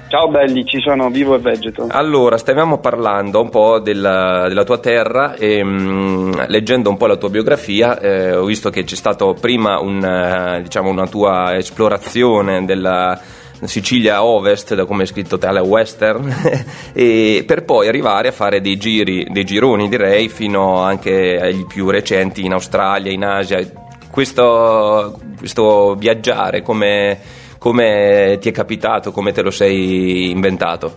Ciao 0.09 0.31
belli, 0.31 0.65
ci 0.65 0.81
sono 0.81 1.11
vivo 1.11 1.35
e 1.35 1.39
vegeto. 1.41 1.89
Allora, 1.91 2.39
stavamo 2.39 2.79
parlando 2.79 3.43
un 3.43 3.51
po' 3.51 3.81
della, 3.81 4.49
della 4.49 4.65
tua 4.65 4.79
terra 4.79 5.35
e 5.35 5.63
mh, 5.63 6.47
leggendo 6.47 6.89
un 6.89 6.97
po' 6.97 7.07
la 7.07 7.17
tua 7.17 7.29
biografia 7.29 7.99
eh, 7.99 8.35
ho 8.35 8.47
visto 8.47 8.71
che 8.71 8.83
c'è 8.85 8.95
stata 8.95 9.31
prima 9.35 9.79
un, 9.79 10.03
eh, 10.03 10.63
diciamo, 10.63 10.89
una 10.89 11.07
tua 11.07 11.55
esplorazione 11.59 12.65
della 12.65 13.21
Sicilia 13.65 14.25
Ovest, 14.25 14.75
da 14.75 14.87
come 14.87 15.03
è 15.03 15.07
scritto 15.07 15.37
tale 15.37 15.61
western, 15.61 16.35
e 16.95 17.45
per 17.47 17.67
poi 17.67 17.89
arrivare 17.89 18.29
a 18.29 18.33
fare 18.33 18.63
dei 18.63 18.79
giri, 18.79 19.27
dei 19.29 19.45
gironi 19.45 19.87
direi, 19.87 20.31
fino 20.31 20.79
anche 20.79 21.39
agli 21.39 21.67
più 21.67 21.91
recenti 21.91 22.47
in 22.47 22.53
Australia, 22.53 23.13
in 23.13 23.23
Asia. 23.23 23.87
Questo, 24.19 25.21
questo 25.39 25.95
viaggiare 25.95 26.61
come 26.61 27.21
come 27.59 28.39
ti 28.41 28.49
è 28.49 28.53
capitato, 28.53 29.13
come 29.13 29.31
te 29.31 29.43
lo 29.43 29.53
sei 29.53 30.31
inventato? 30.31 30.97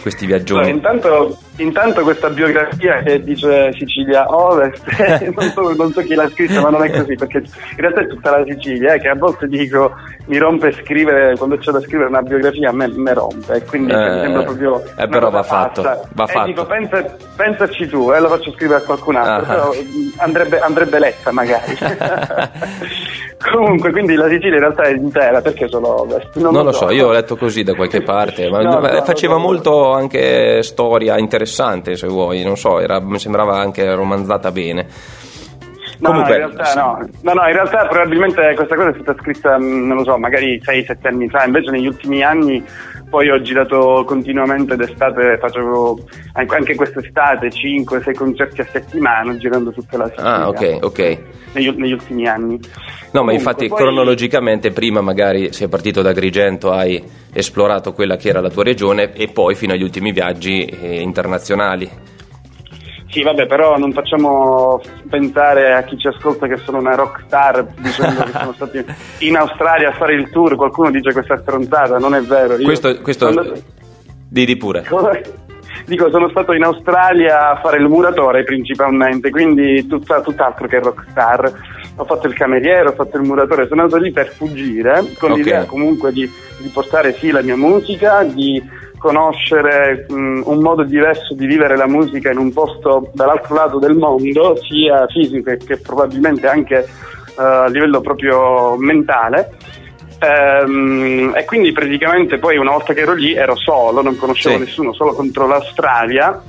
Questi 0.00 0.24
viaggioni. 0.24 0.70
Allora, 0.70 0.74
intanto, 0.74 1.38
intanto 1.56 2.02
questa 2.02 2.28
biografia 2.30 3.02
che 3.02 3.22
dice 3.22 3.72
Sicilia 3.74 4.26
Ovest, 4.34 4.82
non, 5.34 5.50
so, 5.50 5.72
non 5.76 5.92
so 5.92 6.00
chi 6.02 6.14
l'ha 6.14 6.28
scritta, 6.30 6.60
ma 6.60 6.70
non 6.70 6.84
è 6.84 6.90
così, 6.90 7.14
perché 7.14 7.38
in 7.38 7.76
realtà 7.76 8.00
è 8.00 8.06
tutta 8.06 8.38
la 8.38 8.44
Sicilia, 8.48 8.94
eh, 8.94 9.00
che 9.00 9.08
a 9.08 9.14
volte 9.14 9.46
dico 9.46 9.92
mi 10.26 10.38
rompe 10.38 10.72
scrivere, 10.72 11.36
quando 11.36 11.56
c'è 11.58 11.70
da 11.70 11.80
scrivere 11.80 12.08
una 12.08 12.22
biografia 12.22 12.70
a 12.70 12.72
me, 12.72 12.88
me 12.88 13.12
rompe, 13.14 13.62
quindi 13.64 13.92
Eh, 13.92 13.96
mi 13.96 14.20
sembra 14.20 14.42
proprio... 14.42 14.82
eh, 14.96 15.06
però 15.08 15.30
va 15.30 15.42
fatto, 15.42 15.82
va 16.12 16.26
fatto. 16.26 16.46
dico, 16.46 16.64
pensa- 16.66 17.16
pensaci 17.36 17.86
tu, 17.88 18.10
e 18.12 18.20
lo 18.20 18.28
faccio 18.28 18.52
scrivere 18.52 18.80
a 18.80 18.84
qualcun 18.84 19.16
altro, 19.16 19.32
Ah. 19.52 19.54
però 19.54 19.70
mm, 19.72 20.08
andrebbe, 20.18 20.58
andrebbe 20.60 20.98
letta 20.98 21.30
magari. 21.32 21.76
Comunque, 23.52 23.90
quindi 23.90 24.14
la 24.14 24.26
Sicilia 24.28 24.54
in 24.54 24.60
realtà 24.60 24.84
è 24.84 24.92
intera, 24.94 25.40
perché 25.42 25.68
solo 25.68 26.00
Ovest? 26.02 26.34
Non, 26.36 26.64
lo 26.64 26.72
so, 26.72 26.90
io 26.90 27.08
ho 27.08 27.12
letto 27.12 27.36
così 27.36 27.62
da 27.62 27.74
qualche 27.74 28.00
parte, 28.00 28.48
ma 28.48 28.62
No, 28.62 28.78
no, 28.78 29.02
faceva 29.04 29.34
no, 29.34 29.40
no. 29.40 29.44
molto 29.46 29.92
anche 29.92 30.62
storia 30.62 31.18
interessante, 31.18 31.42
se 31.96 32.06
vuoi, 32.06 32.42
non 32.42 32.56
so, 32.56 32.80
era- 32.80 33.00
mi 33.00 33.18
sembrava 33.18 33.58
anche 33.58 33.94
romanzata 33.94 34.50
bene. 34.50 34.86
No, 35.98 36.08
Comunque, 36.10 36.38
no, 36.38 36.44
in 36.46 36.54
realtà 36.54 36.74
no. 36.74 37.08
no, 37.22 37.32
no, 37.32 37.46
in 37.46 37.52
realtà 37.52 37.86
probabilmente 37.86 38.54
questa 38.54 38.74
cosa 38.74 38.88
è 38.90 38.94
stata 39.00 39.20
scritta, 39.20 39.58
mh, 39.58 39.86
non 39.86 39.96
lo 39.98 40.04
so, 40.04 40.18
magari 40.18 40.60
6-7 40.60 40.96
anni 41.02 41.28
fa, 41.28 41.44
invece 41.44 41.70
negli 41.70 41.86
ultimi 41.86 42.22
anni 42.22 42.64
poi 43.08 43.30
ho 43.30 43.40
girato 43.42 44.02
continuamente 44.04 44.74
d'estate, 44.74 45.38
facevo 45.40 46.00
anche 46.32 46.74
quest'estate 46.74 47.48
5-6 47.48 48.12
concerti 48.14 48.60
a 48.60 48.66
settimana 48.70 49.36
girando 49.36 49.70
tutta 49.70 49.98
la 49.98 50.08
Sicilia. 50.08 50.34
Ah, 50.34 50.48
ok, 50.48 50.78
ok. 50.82 51.18
Negli, 51.52 51.68
negli 51.76 51.92
ultimi 51.92 52.26
anni. 52.26 52.58
No, 53.12 53.22
ma 53.22 53.30
Comunque, 53.30 53.34
infatti 53.34 53.68
poi- 53.68 53.78
cronologicamente 53.78 54.72
prima 54.72 55.00
magari 55.00 55.52
sei 55.52 55.68
partito 55.68 56.02
da 56.02 56.10
Agrigento, 56.10 56.72
hai 56.72 57.00
esplorato 57.32 57.92
quella 57.92 58.16
che 58.16 58.30
era 58.30 58.40
la 58.40 58.50
tua 58.50 58.64
regione 58.64 59.12
e 59.12 59.28
poi 59.28 59.54
fino 59.54 59.74
agli 59.74 59.82
ultimi 59.82 60.10
viaggi 60.10 60.64
eh, 60.64 61.00
internazionali. 61.00 61.88
Sì, 63.08 63.22
vabbè, 63.22 63.46
però 63.46 63.76
non 63.78 63.92
facciamo 63.92 64.80
pensare 65.08 65.72
a 65.74 65.82
chi 65.84 65.96
ci 65.98 66.08
ascolta 66.08 66.46
che 66.48 66.56
sono 66.56 66.78
una 66.78 66.94
rockstar 66.96 67.64
dicendo 67.78 68.24
che 68.24 68.30
sono 68.32 68.52
stati 68.54 68.84
in 69.26 69.36
Australia 69.36 69.90
a 69.90 69.92
fare 69.92 70.14
il 70.14 70.30
tour, 70.30 70.56
qualcuno 70.56 70.90
dice 70.90 71.12
questa 71.12 71.38
stronzata, 71.38 71.98
non 71.98 72.14
è 72.14 72.20
vero. 72.22 72.56
Io- 72.56 72.64
Questo, 72.64 72.98
questo 73.00 73.30
quando- 73.30 73.52
di, 74.28 74.44
di 74.44 74.56
pure. 74.56 74.82
Dico, 75.86 76.08
sono 76.10 76.30
stato 76.30 76.52
in 76.52 76.62
Australia 76.62 77.50
a 77.50 77.60
fare 77.60 77.76
il 77.76 77.88
muratore 77.88 78.42
principalmente, 78.42 79.28
quindi 79.30 79.86
tutta- 79.86 80.22
tutt'altro 80.22 80.66
che 80.66 80.78
rockstar. 80.80 81.52
Ho 81.96 82.04
fatto 82.04 82.26
il 82.26 82.34
cameriere, 82.34 82.88
ho 82.88 82.92
fatto 82.92 83.18
il 83.18 83.24
muratore, 83.24 83.68
sono 83.68 83.82
andato 83.82 84.02
lì 84.02 84.10
per 84.10 84.28
fuggire, 84.28 85.12
con 85.18 85.32
Ok. 85.32 85.36
l'idea 85.36 85.64
comunque 85.64 86.10
di, 86.10 86.28
di 86.58 86.68
portare 86.68 87.12
sì 87.14 87.30
la 87.30 87.42
mia 87.42 87.56
musica, 87.56 88.22
di 88.24 88.62
conoscere 88.98 90.06
mh, 90.08 90.40
un 90.46 90.58
modo 90.60 90.82
diverso 90.82 91.34
di 91.34 91.46
vivere 91.46 91.76
la 91.76 91.86
musica 91.86 92.30
in 92.30 92.38
un 92.38 92.50
posto 92.52 93.10
dall'altro 93.12 93.54
lato 93.54 93.78
del 93.78 93.94
mondo, 93.94 94.56
sia 94.66 95.06
fisico 95.08 95.54
che, 95.56 95.76
probabilmente 95.76 96.46
anche 96.46 96.78
eh, 96.78 97.42
a 97.42 97.66
livello 97.66 98.00
proprio 98.00 98.76
mentale. 98.78 99.50
Ehm, 100.24 101.32
e 101.36 101.44
quindi 101.44 101.72
praticamente 101.72 102.38
poi 102.38 102.56
una 102.56 102.70
volta 102.70 102.92
che 102.94 103.00
ero 103.00 103.12
lì 103.14 103.34
ero 103.34 103.56
solo, 103.56 104.02
non 104.02 104.16
conoscevo 104.16 104.56
Sì. 104.56 104.60
nessuno, 104.64 104.92
solo 104.94 105.12
contro 105.12 105.46
l'Australia. 105.46 106.42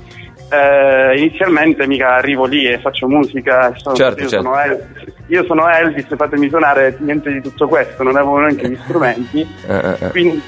Eh, 0.48 1.18
inizialmente 1.18 1.86
mica 1.88 2.14
arrivo 2.14 2.44
lì 2.46 2.66
e 2.66 2.78
faccio 2.78 3.08
musica, 3.08 3.72
sono- 3.76 3.96
Certo, 3.96 4.22
io, 4.22 4.28
certo. 4.28 4.44
Sono 4.44 4.60
El- 4.60 4.86
io 5.26 5.44
sono 5.44 5.68
Elvis, 5.68 6.06
fatemi 6.16 6.48
suonare 6.48 6.96
niente 7.00 7.32
di 7.32 7.40
tutto 7.42 7.66
questo, 7.66 8.04
non 8.04 8.14
avevo 8.16 8.38
neanche 8.38 8.68
gli 8.70 8.78
strumenti, 8.84 9.40
Eh, 9.66 9.74
eh, 9.76 9.96
eh. 10.06 10.10
quindi 10.10 10.40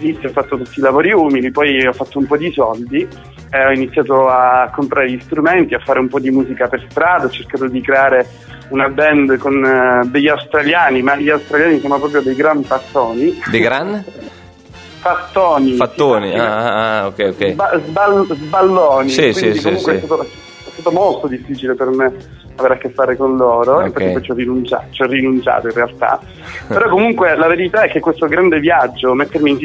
inizio 0.00 0.28
ho 0.28 0.32
fatto 0.32 0.58
tutti 0.58 0.78
i 0.78 0.82
lavori 0.82 1.12
umili, 1.12 1.50
poi 1.50 1.84
ho 1.86 1.92
fatto 1.94 2.18
un 2.18 2.26
po' 2.26 2.36
di 2.36 2.52
soldi, 2.52 3.08
e 3.50 3.64
ho 3.66 3.70
iniziato 3.72 4.28
a 4.28 4.70
comprare 4.74 5.10
gli 5.10 5.20
strumenti, 5.20 5.74
a 5.74 5.78
fare 5.78 5.98
un 5.98 6.08
po' 6.08 6.20
di 6.20 6.30
musica 6.30 6.68
per 6.68 6.84
strada, 6.88 7.26
ho 7.26 7.30
cercato 7.30 7.66
di 7.66 7.80
creare 7.80 8.26
una 8.68 8.88
band 8.88 9.38
con 9.38 9.64
eh, 9.64 10.08
degli 10.08 10.28
australiani, 10.28 11.02
ma 11.02 11.16
gli 11.16 11.30
australiani 11.30 11.80
sono 11.80 11.98
proprio 11.98 12.20
dei 12.20 12.34
gran 12.34 12.62
pazzoni. 12.62 13.40
De 13.50 13.58
Gran? 13.58 14.04
Fattoni. 15.00 15.76
Fattoni, 15.76 16.30
sì, 16.32 16.36
ah, 16.36 16.56
ah, 16.56 16.98
ah, 16.98 17.06
ok, 17.06 17.28
ok. 17.32 17.50
Sba- 17.52 17.80
sbal- 17.84 18.26
sballoni. 18.34 19.08
Sì, 19.08 19.30
quindi 19.32 19.58
sì, 19.58 19.62
comunque 19.62 19.92
sì, 19.92 19.98
è, 19.98 20.04
stato, 20.04 20.22
è 20.22 20.70
stato 20.72 20.90
molto 20.90 21.26
difficile 21.28 21.74
per 21.74 21.86
me 21.88 22.12
avere 22.56 22.74
a 22.74 22.76
che 22.78 22.90
fare 22.90 23.16
con 23.16 23.36
loro, 23.36 23.76
Ok. 23.76 23.86
infatti 23.86 24.10
poi 24.10 24.22
ci 24.22 24.30
ho 24.32 24.34
rinunciato, 24.34 24.84
ci 24.90 25.02
ho 25.02 25.06
rinunciato 25.06 25.68
in 25.68 25.74
realtà. 25.74 26.20
Però 26.66 26.88
comunque 26.88 27.36
la 27.36 27.46
verità 27.46 27.82
è 27.82 27.88
che 27.88 28.00
questo 28.00 28.26
grande 28.26 28.58
viaggio, 28.58 29.14
mettermi 29.14 29.50
in 29.50 29.58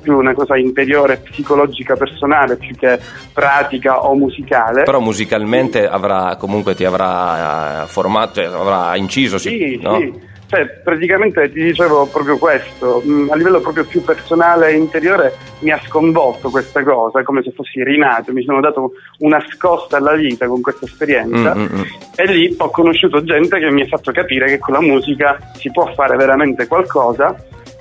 più 0.00 0.16
una 0.16 0.34
cosa 0.34 0.56
interiore, 0.56 1.18
psicologica, 1.18 1.94
personale, 1.96 2.56
più 2.56 2.74
che 2.76 2.98
pratica 3.32 4.04
o 4.06 4.14
musicale. 4.14 4.82
Però 4.84 5.00
musicalmente 5.00 5.86
avrà, 5.88 6.36
comunque 6.38 6.74
ti 6.74 6.84
avrà 6.84 7.82
eh, 7.82 7.86
formato, 7.86 8.40
cioè 8.40 8.46
avrà 8.46 8.96
inciso, 8.96 9.38
sì, 9.38 9.48
Sì, 9.50 9.80
no? 9.82 9.98
sì. 9.98 10.28
Cioè, 10.50 10.66
praticamente 10.82 11.48
ti 11.52 11.62
dicevo 11.62 12.06
proprio 12.06 12.36
questo, 12.36 13.00
Mm, 13.06 13.30
a 13.30 13.36
livello 13.36 13.60
proprio 13.60 13.84
più 13.84 14.02
personale 14.02 14.70
e 14.70 14.74
interiore 14.74 15.32
mi 15.60 15.70
ha 15.70 15.80
sconvolto 15.86 16.50
questa 16.50 16.82
cosa, 16.82 17.22
come 17.22 17.40
se 17.44 17.52
fossi 17.52 17.84
rinato, 17.84 18.32
mi 18.32 18.42
sono 18.42 18.60
dato 18.60 18.90
una 19.18 19.40
scossa 19.48 19.98
alla 19.98 20.14
vita 20.16 20.48
con 20.48 20.60
questa 20.60 20.86
esperienza 20.86 21.54
Mm, 21.54 21.60
mm, 21.60 21.66
mm. 21.78 21.82
e 22.16 22.24
lì 22.32 22.54
ho 22.58 22.68
conosciuto 22.70 23.22
gente 23.22 23.60
che 23.60 23.70
mi 23.70 23.82
ha 23.82 23.86
fatto 23.86 24.10
capire 24.10 24.46
che 24.46 24.58
con 24.58 24.74
la 24.74 24.80
musica 24.80 25.38
si 25.54 25.70
può 25.70 25.86
fare 25.94 26.16
veramente 26.16 26.66
qualcosa, 26.66 27.32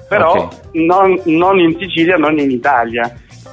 però 0.09 0.33
Ok. 0.43 0.53
non, 0.73 1.21
non 1.25 1.59
in 1.59 1.77
Sicilia, 1.79 2.17
non 2.17 2.37
in 2.37 2.51
Italia. 2.51 3.03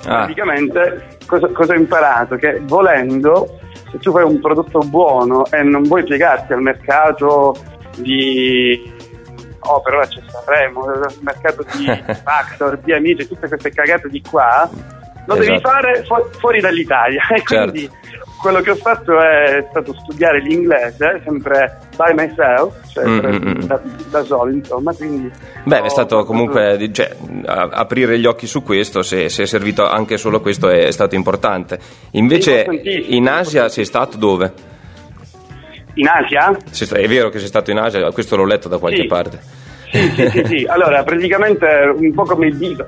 Ah. 0.07 0.25
Praticamente 0.25 1.19
cosa, 1.27 1.47
cosa 1.49 1.75
ho 1.75 1.77
imparato? 1.77 2.35
Che 2.37 2.61
volendo, 2.65 3.59
se 3.93 3.99
tu 3.99 4.11
fai 4.11 4.25
un 4.25 4.41
prodotto 4.41 4.79
buono 4.81 5.45
e 5.51 5.63
non 5.63 5.83
vuoi 5.85 6.03
piegarti 6.03 6.53
al 6.53 6.63
mercato 6.63 7.55
di... 7.99 8.95
Oh, 9.69 9.81
per 9.83 9.95
ora 9.95 10.07
c'è 10.07 10.21
Sanremo, 10.29 10.85
il 10.93 11.07
mercato 11.21 11.65
di 11.77 11.87
Factor, 12.25 12.79
di 12.79 12.93
Amici, 12.93 13.27
tutte 13.27 13.49
queste 13.49 13.71
cagate 13.71 14.09
di 14.09 14.23
qua, 14.23 14.69
lo 15.27 15.35
devi 15.35 15.55
Esatto. 15.55 15.69
fare 15.69 16.05
fu- 16.05 16.39
fuori 16.39 16.61
dall'Italia. 16.61 17.23
E 17.35 17.43
Certo. 17.45 17.71
quindi 17.73 17.91
quello 18.41 18.61
che 18.61 18.71
ho 18.71 18.77
fatto 18.77 19.19
è 19.21 19.67
stato 19.71 19.95
studiare 19.99 20.41
l'inglese, 20.41 21.21
sempre 21.25 21.79
by 21.97 22.13
myself, 22.15 22.75
cioè 22.93 23.07
Mm, 23.07 23.19
per- 23.21 23.31
mm, 23.33 23.49
mm. 23.49 23.61
da, 23.63 23.81
da 24.11 24.23
solo, 24.25 24.51
insomma. 24.51 24.93
Quindi 24.95 25.31
Beh, 25.65 25.83
è 25.83 25.89
stato 25.89 26.25
comunque, 26.25 26.91
cioè, 26.93 27.17
aprire 27.47 28.19
gli 28.19 28.27
occhi 28.27 28.47
su 28.47 28.63
questo, 28.63 29.03
se, 29.03 29.29
se 29.29 29.43
è 29.45 29.47
servito 29.47 29.87
anche 29.89 30.17
solo 30.17 30.41
questo 30.41 30.69
è, 30.69 30.91
stato 30.91 31.15
importante. 31.15 31.79
Invece 32.13 32.67
in 32.85 33.29
Asia 33.29 33.69
sei 33.69 33.85
stato 33.85 34.17
dove? 34.17 34.53
In 35.95 36.09
Asia? 36.09 36.55
È 37.01 37.09
vero 37.09 37.31
che 37.31 37.39
sei 37.39 37.49
stato 37.49 37.71
in 37.71 37.79
Asia, 37.79 38.11
questo 38.13 38.37
l'ho 38.37 38.45
letto 38.45 38.69
da 38.69 38.79
qualche 38.79 39.03
Sì. 39.03 39.07
parte. 39.07 39.41
Sì, 39.91 40.11
sì, 40.11 40.29
sì, 40.31 40.43
sì. 40.45 40.65
Allora, 40.69 41.03
praticamente 41.05 41.67
un 41.97 42.13
po' 42.13 42.25
come 42.25 42.49
il 42.49 42.57
dito. 42.57 42.87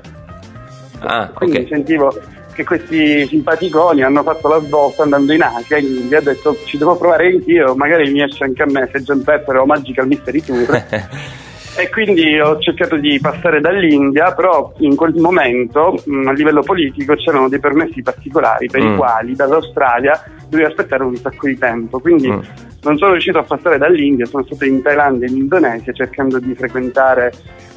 Ah, 0.99 1.29
Quindi 1.33 1.59
ok. 1.59 1.67
sentivo 1.69 2.13
che 2.59 2.65
questi 2.65 3.25
simpaticoni 3.27 4.03
hanno 4.03 4.21
fatto 4.21 4.49
la 4.49 4.59
svolta 4.61 5.03
andando 5.03 5.31
in 5.31 5.41
Asia, 5.41 5.77
quindi 5.77 6.13
ho 6.13 6.21
detto 6.21 6.57
ci 6.65 6.77
devo 6.77 6.97
provare 6.97 7.27
anch'io, 7.27 7.73
magari 7.75 8.11
mi 8.11 8.21
esce 8.21 8.43
anche 8.43 8.63
a 8.63 8.65
me 8.65 8.89
se 8.91 9.01
John 9.01 9.23
Pepper 9.23 9.55
o 9.57 9.65
Magical 9.65 10.07
Mystery 10.07 10.41
Tour. 10.43 10.83
E 11.77 11.87
quindi 11.89 12.37
ho 12.41 12.59
cercato 12.59 12.97
di 12.97 13.19
passare 13.21 13.61
dall'India, 13.61 14.33
però 14.33 14.73
in 14.79 14.97
quel 14.97 15.13
momento 15.15 15.95
mh, 16.03 16.27
a 16.27 16.33
livello 16.33 16.61
politico 16.61 17.15
c'erano 17.15 17.47
dei 17.47 17.59
permessi 17.59 18.01
particolari 18.01 18.67
per 18.67 18.81
Mm. 18.83 18.93
i 18.93 18.95
quali 18.97 19.33
dall'Australia 19.33 20.21
dovevi 20.49 20.67
aspettare 20.69 21.03
un 21.03 21.15
sacco 21.15 21.47
di 21.47 21.57
tempo. 21.57 21.99
Quindi 21.99 22.29
Mm. 22.29 22.39
non 22.81 22.97
sono 22.97 23.11
riuscito 23.11 23.37
a 23.37 23.43
passare 23.43 23.77
dall'India, 23.77 24.25
sono 24.25 24.43
stato 24.43 24.65
in 24.65 24.81
Thailandia 24.81 25.27
e 25.27 25.29
in 25.29 25.37
Indonesia 25.37 25.93
cercando 25.93 26.39
di 26.39 26.53
frequentare 26.53 27.31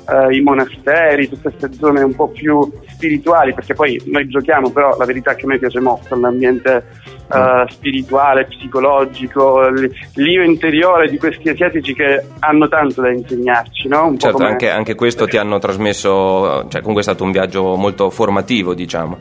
eh, 0.09 0.37
i 0.37 0.41
monasteri, 0.41 1.29
tutte 1.29 1.51
queste 1.51 1.73
zone 1.73 2.03
un 2.03 2.15
po' 2.15 2.29
più 2.29 2.71
spirituali, 2.88 3.53
perché 3.55 3.75
poi 3.75 4.01
noi 4.07 4.29
giochiamo, 4.29 4.71
però 4.71 4.97
la 4.97 5.05
verità 5.05 5.33
è 5.33 5.35
che 5.37 5.45
a 5.45 5.49
me 5.49 5.59
piace 5.59 5.81
molto 5.81 6.19
l'ambiente 6.19 6.85
eh, 7.33 7.65
spirituale, 7.69 8.47
psicologico, 8.47 9.69
l'io 10.15 10.43
interiore 10.43 11.09
di 11.09 11.19
questi 11.19 11.49
asiatici 11.49 11.95
che 11.95 12.25
hanno 12.41 12.69
tanto 12.69 13.01
da 13.01 13.11
insegnarci, 13.11 13.88
no? 13.88 14.15
Certo, 14.17 14.45
anche, 14.45 14.71
anche 14.71 14.95
questo 14.95 15.27
ti 15.27 15.37
hanno 15.37 15.59
trasmesso, 15.59 16.67
cioè 16.69 16.81
comunque 16.81 17.01
è 17.01 17.05
stato 17.05 17.25
un 17.25 17.33
viaggio 17.33 17.75
molto 17.77 18.11
formativo, 18.11 18.75
diciamo. 18.75 19.17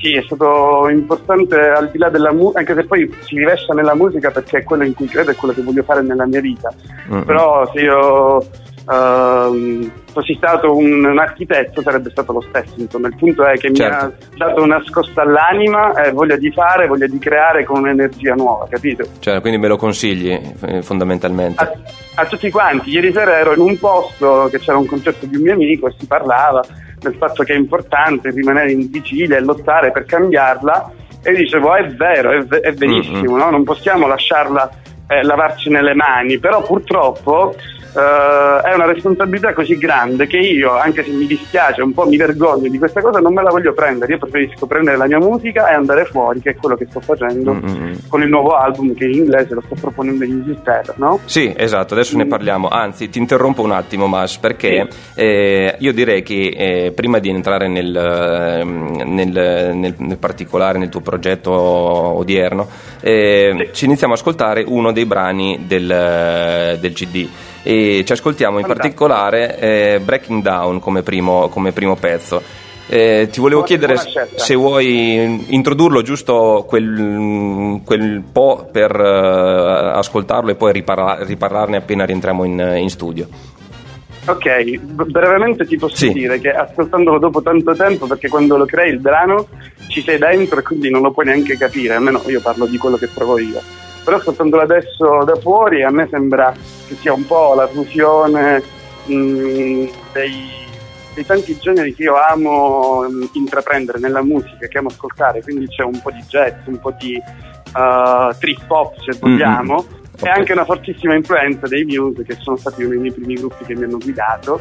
Sì, 0.00 0.14
è 0.14 0.22
stato 0.22 0.88
importante 0.88 1.56
al 1.56 1.90
di 1.90 1.98
là 1.98 2.08
della 2.08 2.32
musica, 2.32 2.60
anche 2.60 2.74
se 2.74 2.84
poi 2.84 3.14
si 3.20 3.36
rivescia 3.36 3.74
nella 3.74 3.94
musica 3.94 4.30
perché 4.30 4.58
è 4.58 4.64
quello 4.64 4.84
in 4.84 4.94
cui 4.94 5.06
credo 5.06 5.30
e 5.30 5.34
quello 5.34 5.52
che 5.52 5.60
voglio 5.60 5.82
fare 5.82 6.00
nella 6.00 6.26
mia 6.26 6.40
vita. 6.40 6.72
Mm. 7.12 7.20
Però 7.20 7.70
se 7.70 7.80
io 7.80 8.42
ehm, 8.90 9.90
fossi 10.12 10.34
stato 10.34 10.76
un, 10.76 11.04
un 11.04 11.18
architetto 11.18 11.82
sarebbe 11.82 12.10
stato 12.10 12.32
lo 12.32 12.40
stesso, 12.40 12.74
insomma. 12.76 13.08
Il 13.08 13.16
punto 13.16 13.44
è 13.44 13.56
che 13.56 13.72
Certo. 13.72 14.06
mi 14.06 14.40
ha 14.40 14.46
dato 14.46 14.62
una 14.62 14.82
scossa 14.84 15.22
all'anima, 15.22 15.92
eh, 16.02 16.10
voglia 16.10 16.36
di 16.36 16.50
fare, 16.50 16.86
voglia 16.86 17.06
di 17.06 17.18
creare 17.18 17.64
con 17.64 17.80
un'energia 17.80 18.34
nuova, 18.34 18.66
capito? 18.68 19.04
Cioè, 19.20 19.40
quindi 19.40 19.58
me 19.58 19.68
lo 19.68 19.76
consigli 19.76 20.30
eh, 20.30 20.82
fondamentalmente. 20.82 21.62
a, 21.62 21.72
a 22.16 22.26
tutti 22.26 22.50
quanti. 22.50 22.90
Ieri 22.90 23.12
sera 23.12 23.38
ero 23.38 23.54
in 23.54 23.60
un 23.60 23.78
posto 23.78 24.48
che 24.50 24.58
c'era 24.58 24.78
un 24.78 24.86
concerto 24.86 25.26
di 25.26 25.36
un 25.36 25.42
mio 25.42 25.52
amico 25.54 25.86
e 25.88 25.94
si 25.98 26.06
parlava 26.06 26.64
del 26.98 27.14
fatto 27.14 27.44
che 27.44 27.54
è 27.54 27.56
importante 27.56 28.30
rimanere 28.30 28.72
in 28.72 28.90
vigilia 28.90 29.36
e 29.36 29.40
lottare 29.40 29.90
per 29.90 30.04
cambiarla 30.04 30.92
e 31.22 31.32
dicevo 31.32 31.74
è 31.74 31.86
vero, 31.86 32.32
è, 32.32 32.60
è 32.60 32.72
verissimo, 32.72 33.36
no? 33.36 33.50
non 33.50 33.64
possiamo 33.64 34.06
lasciarla 34.06 34.70
eh, 35.06 35.22
lavarci 35.22 35.70
nelle 35.70 35.94
mani, 35.94 36.38
però 36.38 36.62
purtroppo 36.62 37.54
eh, 37.94 38.60
è 38.70 38.74
una 38.74 38.86
responsabilità 38.86 39.52
così 39.52 39.76
grande 39.76 40.26
che 40.26 40.38
io, 40.38 40.76
anche 40.76 41.02
se 41.04 41.10
mi 41.10 41.26
dispiace, 41.26 41.82
un 41.82 41.92
po' 41.92 42.06
mi 42.06 42.16
vergogno 42.16 42.68
di 42.68 42.78
questa 42.78 43.00
cosa, 43.00 43.18
non 43.20 43.32
me 43.32 43.42
la 43.42 43.50
voglio 43.50 43.72
prendere, 43.72 44.12
io 44.12 44.18
preferisco 44.18 44.66
prendere 44.66 44.96
la 44.96 45.06
mia 45.06 45.18
musica 45.18 45.68
e 45.68 45.74
andare 45.74 46.04
fuori, 46.04 46.40
che 46.40 46.50
è 46.50 46.56
quello 46.56 46.76
che 46.76 46.86
sto 46.88 47.00
facendo 47.00 47.54
Mm-mm. 47.54 48.08
con 48.08 48.22
il 48.22 48.28
nuovo 48.28 48.56
album 48.56 48.94
che 48.94 49.04
in 49.04 49.14
inglese 49.14 49.54
lo 49.54 49.62
sto 49.62 49.74
proponendo 49.80 50.24
in 50.24 50.30
Inghilterra, 50.32 50.94
no? 50.96 51.20
Sì, 51.24 51.52
esatto, 51.56 51.94
adesso 51.94 52.16
ne 52.16 52.26
parliamo. 52.26 52.68
Anzi, 52.68 53.08
ti 53.08 53.18
interrompo 53.18 53.62
un 53.62 53.72
attimo, 53.72 54.06
Mas, 54.06 54.38
perché 54.38 54.88
eh, 55.14 55.74
io 55.78 55.92
direi 55.92 56.22
che 56.22 56.54
eh, 56.56 56.92
prima 56.92 57.18
di 57.18 57.28
entrare 57.28 57.68
nel, 57.68 57.94
ehm, 57.94 59.02
nel- 59.06 59.72
nel- 59.74 59.94
nel 59.96 60.18
particolare, 60.18 60.78
nel 60.78 60.88
tuo 60.88 61.00
progetto 61.00 61.50
odierno, 61.52 62.68
eh, 63.00 63.70
ci 63.72 63.84
iniziamo 63.86 64.12
a 64.12 64.16
ascoltare 64.16 64.64
uno 64.66 64.92
dei 64.92 65.04
brani 65.06 65.64
del, 65.66 66.78
del 66.80 66.92
CD. 66.92 67.28
E 67.62 68.02
ci 68.06 68.12
ascoltiamo 68.12 68.58
in 68.58 68.64
Fantastico. 68.64 69.04
particolare 69.06 69.58
eh, 69.58 70.00
Breaking 70.00 70.42
Down 70.42 70.80
come 70.80 71.02
primo, 71.02 71.48
come 71.48 71.72
primo 71.72 71.94
pezzo. 71.96 72.42
Eh, 72.92 73.28
ti 73.30 73.38
volevo 73.38 73.60
Buona- 73.62 73.66
chiedere 73.66 73.94
buona 73.94 74.28
se 74.34 74.54
vuoi 74.56 75.44
introdurlo 75.54 76.02
giusto 76.02 76.64
quel, 76.66 77.80
quel 77.84 78.22
po' 78.32 78.68
per 78.72 78.90
eh, 78.98 79.92
ascoltarlo 79.98 80.50
e 80.50 80.54
poi 80.56 80.72
riparla- 80.72 81.18
riparlarne 81.22 81.76
appena 81.76 82.04
rientriamo 82.04 82.42
in, 82.44 82.74
in 82.78 82.90
studio. 82.90 83.28
Ok, 84.26 84.76
brevemente 84.78 85.66
ti 85.66 85.76
posso 85.76 85.96
Sì. 85.96 86.12
dire 86.12 86.40
che 86.40 86.50
ascoltandolo 86.50 87.18
dopo 87.18 87.40
tanto 87.42 87.74
tempo, 87.74 88.06
perché 88.06 88.28
quando 88.28 88.56
lo 88.56 88.64
crei 88.64 88.90
il 88.90 88.98
brano 88.98 89.46
ci 89.88 90.02
sei 90.02 90.18
dentro 90.18 90.58
e 90.58 90.62
quindi 90.62 90.90
non 90.90 91.02
lo 91.02 91.10
puoi 91.12 91.26
neanche 91.26 91.56
capire, 91.56 91.94
almeno 91.94 92.20
io 92.26 92.40
parlo 92.40 92.66
di 92.66 92.76
quello 92.76 92.96
che 92.96 93.06
provo 93.08 93.38
io. 93.38 93.60
Però 94.04 94.16
ascoltandolo 94.16 94.62
adesso 94.62 95.24
da 95.24 95.36
fuori 95.36 95.82
a 95.82 95.90
me 95.90 96.08
sembra 96.10 96.52
che 96.88 96.94
sia 96.94 97.12
un 97.12 97.26
po' 97.26 97.54
la 97.54 97.68
fusione 97.68 98.62
mh, 99.04 99.84
dei, 100.12 100.48
dei 101.14 101.26
tanti 101.26 101.56
generi 101.58 101.94
che 101.94 102.04
io 102.04 102.14
amo 102.16 103.06
mh, 103.08 103.30
intraprendere 103.34 103.98
nella 103.98 104.22
musica, 104.22 104.66
che 104.66 104.78
amo 104.78 104.88
ascoltare, 104.88 105.42
quindi 105.42 105.66
c'è 105.68 105.84
un 105.84 106.00
po' 106.00 106.10
di 106.10 106.22
jazz, 106.28 106.66
un 106.66 106.78
po' 106.78 106.94
di 106.98 107.20
uh, 107.74 108.36
trip 108.38 108.68
hop 108.68 108.94
se 109.00 109.18
vogliamo. 109.18 109.74
Mhm. 109.74 109.98
E 110.22 110.28
anche 110.28 110.52
una 110.52 110.66
fortissima 110.66 111.14
influenza 111.14 111.66
dei 111.66 111.84
Muse, 111.84 112.24
che 112.24 112.36
sono 112.40 112.56
stati 112.56 112.82
uno 112.82 112.90
dei 112.90 112.98
miei 112.98 113.12
primi 113.12 113.34
gruppi 113.34 113.64
che 113.64 113.74
mi 113.74 113.84
hanno 113.84 113.96
guidato. 113.96 114.60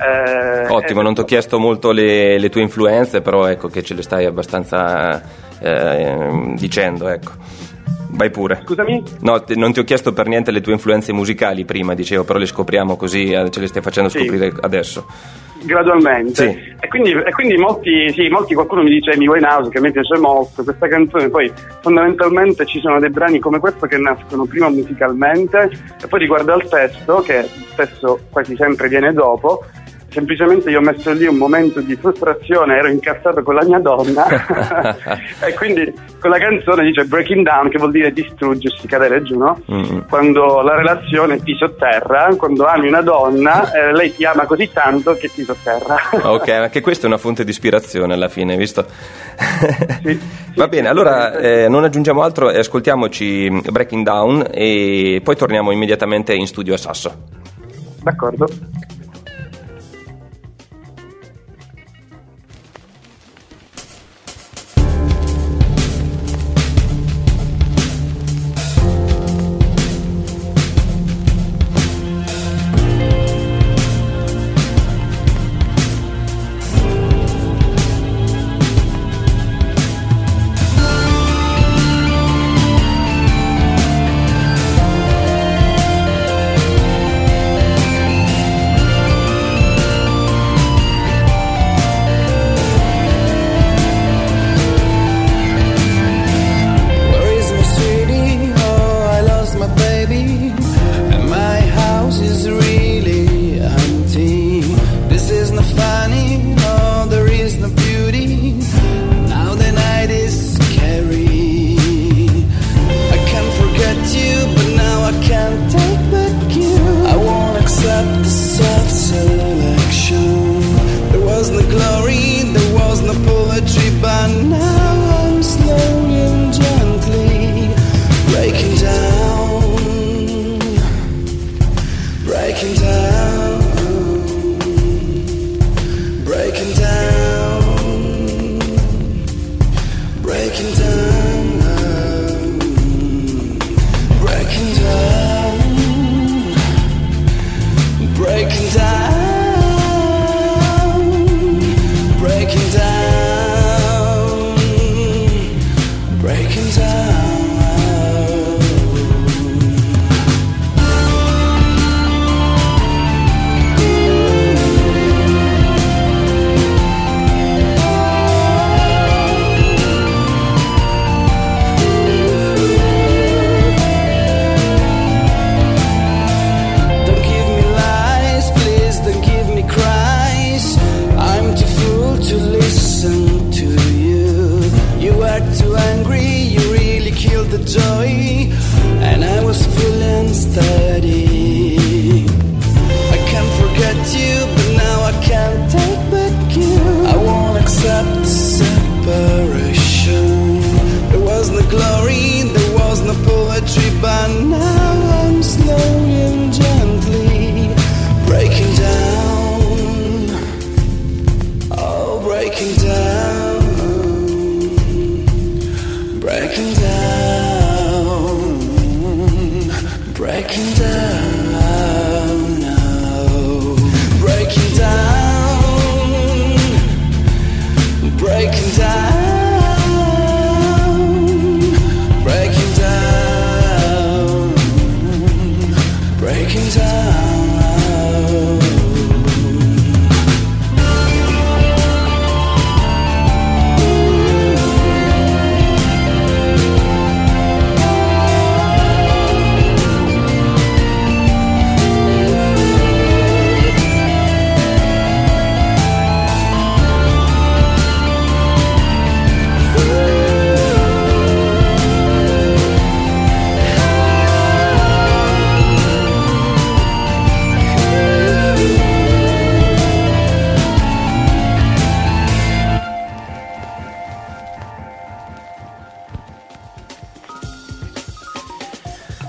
Eh, 0.00 0.66
Ottimo, 0.68 1.02
non 1.02 1.14
ti 1.14 1.20
ho 1.20 1.24
chiesto 1.24 1.60
molto 1.60 1.92
le, 1.92 2.36
le 2.36 2.48
tue 2.48 2.62
influenze, 2.62 3.20
però 3.20 3.46
ecco 3.46 3.68
che 3.68 3.82
ce 3.82 3.94
le 3.94 4.02
stai 4.02 4.24
abbastanza 4.24 5.22
eh, 5.60 6.52
dicendo, 6.56 7.08
ecco. 7.08 7.30
Vai 8.10 8.30
pure. 8.30 8.60
Scusami? 8.64 9.02
No, 9.20 9.42
te- 9.42 9.54
non 9.54 9.72
ti 9.72 9.80
ho 9.80 9.84
chiesto 9.84 10.12
per 10.12 10.26
niente 10.26 10.50
le 10.50 10.60
tue 10.60 10.72
influenze 10.72 11.12
musicali 11.12 11.64
prima, 11.64 11.94
dicevo, 11.94 12.24
però 12.24 12.38
le 12.38 12.46
scopriamo 12.46 12.96
così, 12.96 13.30
eh, 13.32 13.50
ce 13.50 13.60
le 13.60 13.66
stai 13.66 13.82
facendo 13.82 14.08
Sì. 14.08 14.18
scoprire 14.20 14.52
adesso. 14.60 15.06
Gradualmente. 15.62 16.34
Sì. 16.34 16.76
E, 16.80 16.88
quindi, 16.88 17.10
e 17.10 17.32
quindi 17.32 17.56
molti, 17.56 18.10
sì, 18.12 18.28
molti 18.28 18.54
qualcuno 18.54 18.82
mi 18.82 18.90
dice 18.90 19.16
Mi 19.16 19.26
Way 19.26 19.42
House, 19.42 19.70
che 19.70 19.78
a 19.78 19.80
me 19.80 19.90
piace 19.90 20.16
molto, 20.18 20.62
questa 20.62 20.86
canzone, 20.86 21.28
poi 21.28 21.50
fondamentalmente 21.80 22.64
ci 22.64 22.78
sono 22.80 23.00
dei 23.00 23.10
brani 23.10 23.40
come 23.40 23.58
questo 23.58 23.86
che 23.86 23.98
nascono 23.98 24.46
prima 24.46 24.68
musicalmente 24.68 25.68
e 26.02 26.06
poi 26.06 26.20
riguardo 26.20 26.52
al 26.52 26.68
testo, 26.68 27.22
che 27.22 27.42
spesso 27.72 28.20
quasi 28.30 28.54
sempre 28.56 28.88
viene 28.88 29.12
dopo. 29.12 29.64
Semplicemente 30.10 30.70
io 30.70 30.78
ho 30.78 30.82
messo 30.82 31.12
lì 31.12 31.26
un 31.26 31.36
momento 31.36 31.80
di 31.80 31.94
frustrazione, 31.96 32.76
ero 32.76 32.88
incazzato 32.88 33.42
con 33.42 33.54
la 33.54 33.64
mia 33.64 33.78
donna 33.78 34.26
e 35.44 35.52
quindi 35.54 35.92
con 36.18 36.30
la 36.30 36.38
canzone 36.38 36.84
dice 36.84 37.04
breaking 37.04 37.44
down 37.44 37.68
che 37.68 37.76
vuol 37.76 37.90
dire 37.90 38.10
distruggersi, 38.12 38.86
cadere 38.86 39.22
giù, 39.22 39.36
no? 39.36 39.60
Mm. 39.70 40.00
quando 40.08 40.62
la 40.62 40.74
relazione 40.76 41.42
ti 41.42 41.54
sotterra, 41.56 42.34
quando 42.36 42.64
ami 42.64 42.88
una 42.88 43.02
donna, 43.02 43.70
eh, 43.72 43.92
lei 43.92 44.14
ti 44.14 44.24
ama 44.24 44.46
così 44.46 44.70
tanto 44.72 45.14
che 45.14 45.28
ti 45.28 45.42
sotterra. 45.42 45.96
Ok, 46.38 46.48
anche 46.48 46.80
questa 46.80 47.04
è 47.04 47.06
una 47.06 47.18
fonte 47.18 47.44
di 47.44 47.50
ispirazione 47.50 48.14
alla 48.14 48.28
fine, 48.28 48.56
visto? 48.56 48.84
Sì. 50.02 50.20
Va 50.54 50.68
bene, 50.68 50.88
allora 50.88 51.38
eh, 51.38 51.68
non 51.68 51.84
aggiungiamo 51.84 52.22
altro 52.22 52.50
e 52.50 52.58
ascoltiamoci 52.58 53.62
Breaking 53.70 54.04
Down 54.04 54.46
e 54.50 55.20
poi 55.22 55.36
torniamo 55.36 55.70
immediatamente 55.70 56.34
in 56.34 56.46
studio 56.46 56.74
a 56.74 56.76
Sasso. 56.76 57.14
D'accordo. 58.02 58.46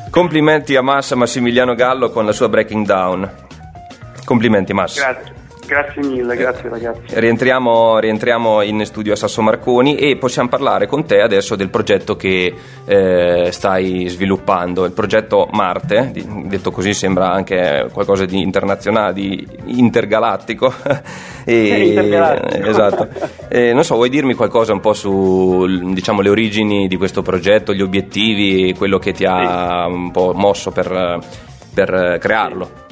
Complimenti 0.09 0.75
a 0.75 0.81
Massa 0.81 1.15
Massimiliano 1.15 1.75
Gallo 1.75 2.09
con 2.09 2.25
la 2.25 2.31
sua 2.31 2.49
Breaking 2.49 2.85
Down. 2.85 3.31
Complimenti 4.25 4.73
Massa. 4.73 5.11
Grazie, 5.11 5.33
grazie 5.69 6.01
mille, 6.03 6.35
grazie 6.35 6.69
ragazzi. 6.69 7.01
Rientriamo, 7.07 7.99
rientriamo 7.99 8.61
in 8.63 8.85
studio 8.85 9.13
a 9.13 9.15
Sasso 9.15 9.41
Marconi 9.41 9.95
e 9.95 10.17
possiamo 10.17 10.49
parlare 10.49 10.87
con 10.87 11.05
te 11.05 11.21
adesso 11.21 11.55
del 11.55 11.69
progetto 11.69 12.15
che 12.15 12.53
eh, 12.85 13.49
stai 13.51 14.07
sviluppando, 14.09 14.83
il 14.85 14.91
progetto 14.91 15.47
Marte, 15.51 16.11
detto 16.45 16.71
così 16.71 16.93
sembra 16.93 17.29
anche 17.31 17.87
qualcosa 17.93 18.25
di 18.25 18.41
internazionale, 18.41 19.13
di 19.13 19.47
intergalattico. 19.65 20.73
E- 21.45 21.87
Intergalattico. 21.89 22.67
esatto. 22.67 23.07
Eh, 23.47 23.73
non 23.73 23.83
so, 23.83 23.95
vuoi 23.95 24.09
dirmi 24.09 24.35
qualcosa 24.35 24.73
un 24.73 24.81
po' 24.81 24.93
su 24.93 25.65
diciamo, 25.93 26.21
le 26.21 26.29
origini 26.29 26.87
di 26.87 26.95
questo 26.95 27.21
progetto, 27.21 27.73
gli 27.73 27.81
obiettivi, 27.81 28.75
quello 28.77 28.99
che 28.99 29.13
ti 29.13 29.25
ha 29.25 29.87
un 29.87 30.11
po' 30.11 30.33
mosso 30.33 30.71
per, 30.71 31.19
per 31.73 32.17
crearlo? 32.19 32.87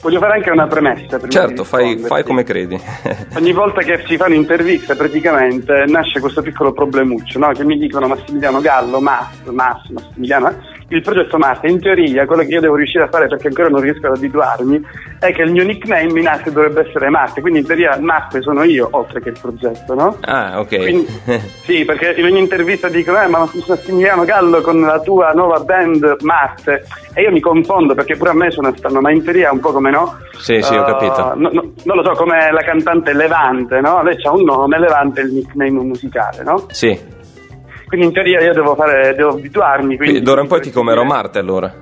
Voglio 0.00 0.18
fare 0.20 0.34
anche 0.34 0.50
una 0.50 0.66
premessa. 0.66 1.16
Prima 1.16 1.28
Certo, 1.28 1.62
di 1.62 1.68
fai, 1.68 1.98
fai 1.98 2.22
come 2.22 2.44
credi. 2.44 2.80
Ogni 3.36 3.52
volta 3.52 3.82
che 3.82 4.04
si 4.06 4.16
fanno 4.16 4.34
interviste 4.34 4.94
praticamente 4.94 5.84
nasce 5.86 6.20
questo 6.20 6.42
piccolo 6.42 6.72
problemuccio, 6.72 7.38
no? 7.38 7.48
che 7.52 7.64
mi 7.64 7.78
dicono 7.78 8.06
Massimiliano 8.06 8.60
Gallo, 8.60 9.00
Mass, 9.00 9.44
Mass, 9.50 9.88
Massimiliano? 9.88 10.74
Il 10.88 11.02
progetto 11.02 11.36
Marte, 11.36 11.66
in 11.66 11.80
teoria 11.80 12.26
quello 12.26 12.42
che 12.42 12.48
io 12.52 12.60
devo 12.60 12.76
riuscire 12.76 13.04
a 13.04 13.08
fare 13.08 13.26
perché 13.26 13.48
ancora 13.48 13.68
non 13.68 13.80
riesco 13.80 14.06
ad 14.06 14.16
abituarmi 14.16 14.80
è 15.18 15.32
che 15.32 15.42
il 15.42 15.50
mio 15.50 15.64
nickname 15.64 16.20
in 16.20 16.26
arte 16.28 16.52
dovrebbe 16.52 16.86
essere 16.86 17.08
Marte, 17.08 17.40
quindi 17.40 17.58
in 17.60 17.66
teoria 17.66 17.98
Marte 18.00 18.40
sono 18.42 18.62
io 18.62 18.88
oltre 18.92 19.20
che 19.20 19.30
il 19.30 19.38
progetto, 19.40 19.94
no? 19.94 20.16
ah, 20.22 20.60
ok. 20.60 20.76
Quindi- 20.76 21.06
sì, 21.64 21.84
perché 21.84 22.14
in 22.16 22.24
ogni 22.24 22.38
intervista 22.38 22.88
dicono, 22.88 23.20
eh, 23.20 23.26
ma 23.26 23.48
Massimiliano 23.66 24.24
Gallo 24.24 24.60
con 24.60 24.80
la 24.80 25.00
tua 25.00 25.32
nuova 25.32 25.58
band 25.60 26.16
Marte, 26.20 26.84
e 27.14 27.22
io 27.22 27.32
mi 27.32 27.40
confondo 27.40 27.94
perché 27.94 28.16
pure 28.16 28.30
a 28.30 28.34
me 28.34 28.50
sono 28.50 28.72
stanno, 28.76 29.00
ma 29.00 29.10
in 29.10 29.24
teoria 29.24 29.50
un 29.50 29.60
po' 29.60 29.72
come 29.72 29.90
no? 29.90 30.18
Sì, 30.38 30.60
sì, 30.62 30.72
ho 30.74 30.82
Eh, 30.82 30.84
capito. 30.84 31.32
no- 31.34 31.50
no- 31.52 31.72
non 31.82 31.96
lo 31.96 32.04
so, 32.04 32.12
come 32.12 32.50
la 32.52 32.62
cantante 32.62 33.12
Levante, 33.12 33.80
no? 33.80 34.02
Lei 34.02 34.16
ha 34.22 34.30
un 34.32 34.42
nome, 34.44 34.78
Levante 34.78 35.20
è 35.20 35.24
il 35.24 35.32
nickname 35.32 35.70
musicale, 35.82 36.42
no? 36.44 36.66
sì. 36.70 37.14
Quindi 37.86 38.06
in 38.06 38.12
teoria 38.12 38.40
io 38.40 38.52
devo 38.52 38.74
fare, 38.74 39.14
devo 39.14 39.30
abituarmi. 39.30 39.96
Quindi 39.96 40.04
Quindi 40.04 40.22
d'ora 40.22 40.40
in 40.40 40.48
poi 40.48 40.60
ti 40.60 40.70
chiamerò 40.70 41.04
Marte 41.04 41.38
allora. 41.38 41.72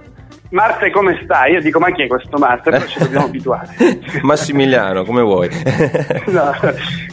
Marte 0.54 0.90
come 0.92 1.20
stai? 1.24 1.52
Io 1.54 1.60
dico 1.60 1.80
ma 1.80 1.90
chi 1.90 2.02
è 2.02 2.06
questo 2.06 2.38
Marte? 2.38 2.70
Poi 2.70 2.86
ci 2.86 2.98
dobbiamo 3.00 3.26
abituare. 3.26 3.68
Massimiliano, 4.22 5.04
come 5.04 5.20
vuoi. 5.22 5.48
No, 6.26 6.52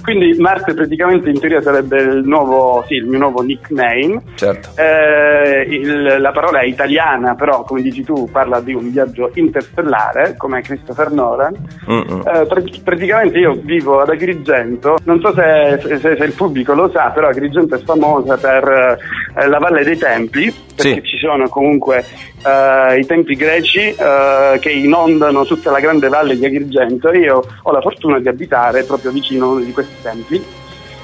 Quindi 0.04 0.36
Marte 0.40 0.74
praticamente 0.74 1.30
in 1.30 1.40
teoria 1.40 1.62
sarebbe 1.62 2.02
il 2.02 2.22
nuovo, 2.24 2.84
sì, 2.88 2.94
il 2.96 3.06
mio 3.06 3.18
nuovo 3.20 3.42
nickname. 3.42 4.22
certo. 4.36 4.70
Eh, 4.80 5.66
il- 5.70 6.18
la 6.20 6.32
parola 6.32 6.60
è 6.60 6.66
italiana, 6.66 7.34
però 7.36 7.64
come 7.64 7.82
dici 7.82 8.04
tu 8.04 8.30
parla 8.32 8.60
di 8.62 8.74
un 8.74 8.92
viaggio 8.92 9.32
interstellare, 9.34 10.36
come 10.38 10.62
Christopher 10.62 11.12
Nolan. 11.12 11.54
Eh, 11.88 12.46
pr- 12.48 12.82
praticamente 12.84 13.38
io 13.40 13.60
vivo 13.64 14.02
ad 14.02 14.10
Agrigento, 14.10 14.98
non 15.06 15.20
so 15.20 15.34
se, 15.34 15.80
se- 15.84 16.16
se 16.16 16.24
il 16.24 16.34
pubblico 16.34 16.74
lo 16.74 16.90
sa, 16.92 17.10
però 17.10 17.28
Agrigento 17.28 17.76
è 17.76 17.80
famosa 17.80 18.38
per 18.38 18.98
eh, 19.36 19.48
la 19.48 19.58
Valle 19.58 19.84
dei 19.84 19.98
Templi, 19.98 20.54
perché 20.76 21.02
Sì. 21.02 21.04
ci 21.04 21.18
sono 21.18 21.48
comunque 21.50 22.04
eh, 22.44 23.00
i 23.00 23.06
templi 23.06 23.36
greci 23.36 23.80
eh, 23.90 24.58
che 24.60 24.70
inondano 24.72 25.46
tutta 25.46 25.72
la 25.72 25.80
grande 25.80 26.10
valle 26.10 26.38
di 26.38 26.46
Agrigento 26.46 27.12
io 27.14 27.44
ho 27.62 27.72
la 27.72 27.82
fortuna 27.82 28.20
di 28.20 28.28
abitare 28.28 28.84
proprio 28.84 29.12
vicino 29.12 29.46
a 29.46 29.50
uno 29.50 29.60
di 29.62 29.72
questi 29.72 29.96
templi. 30.02 30.44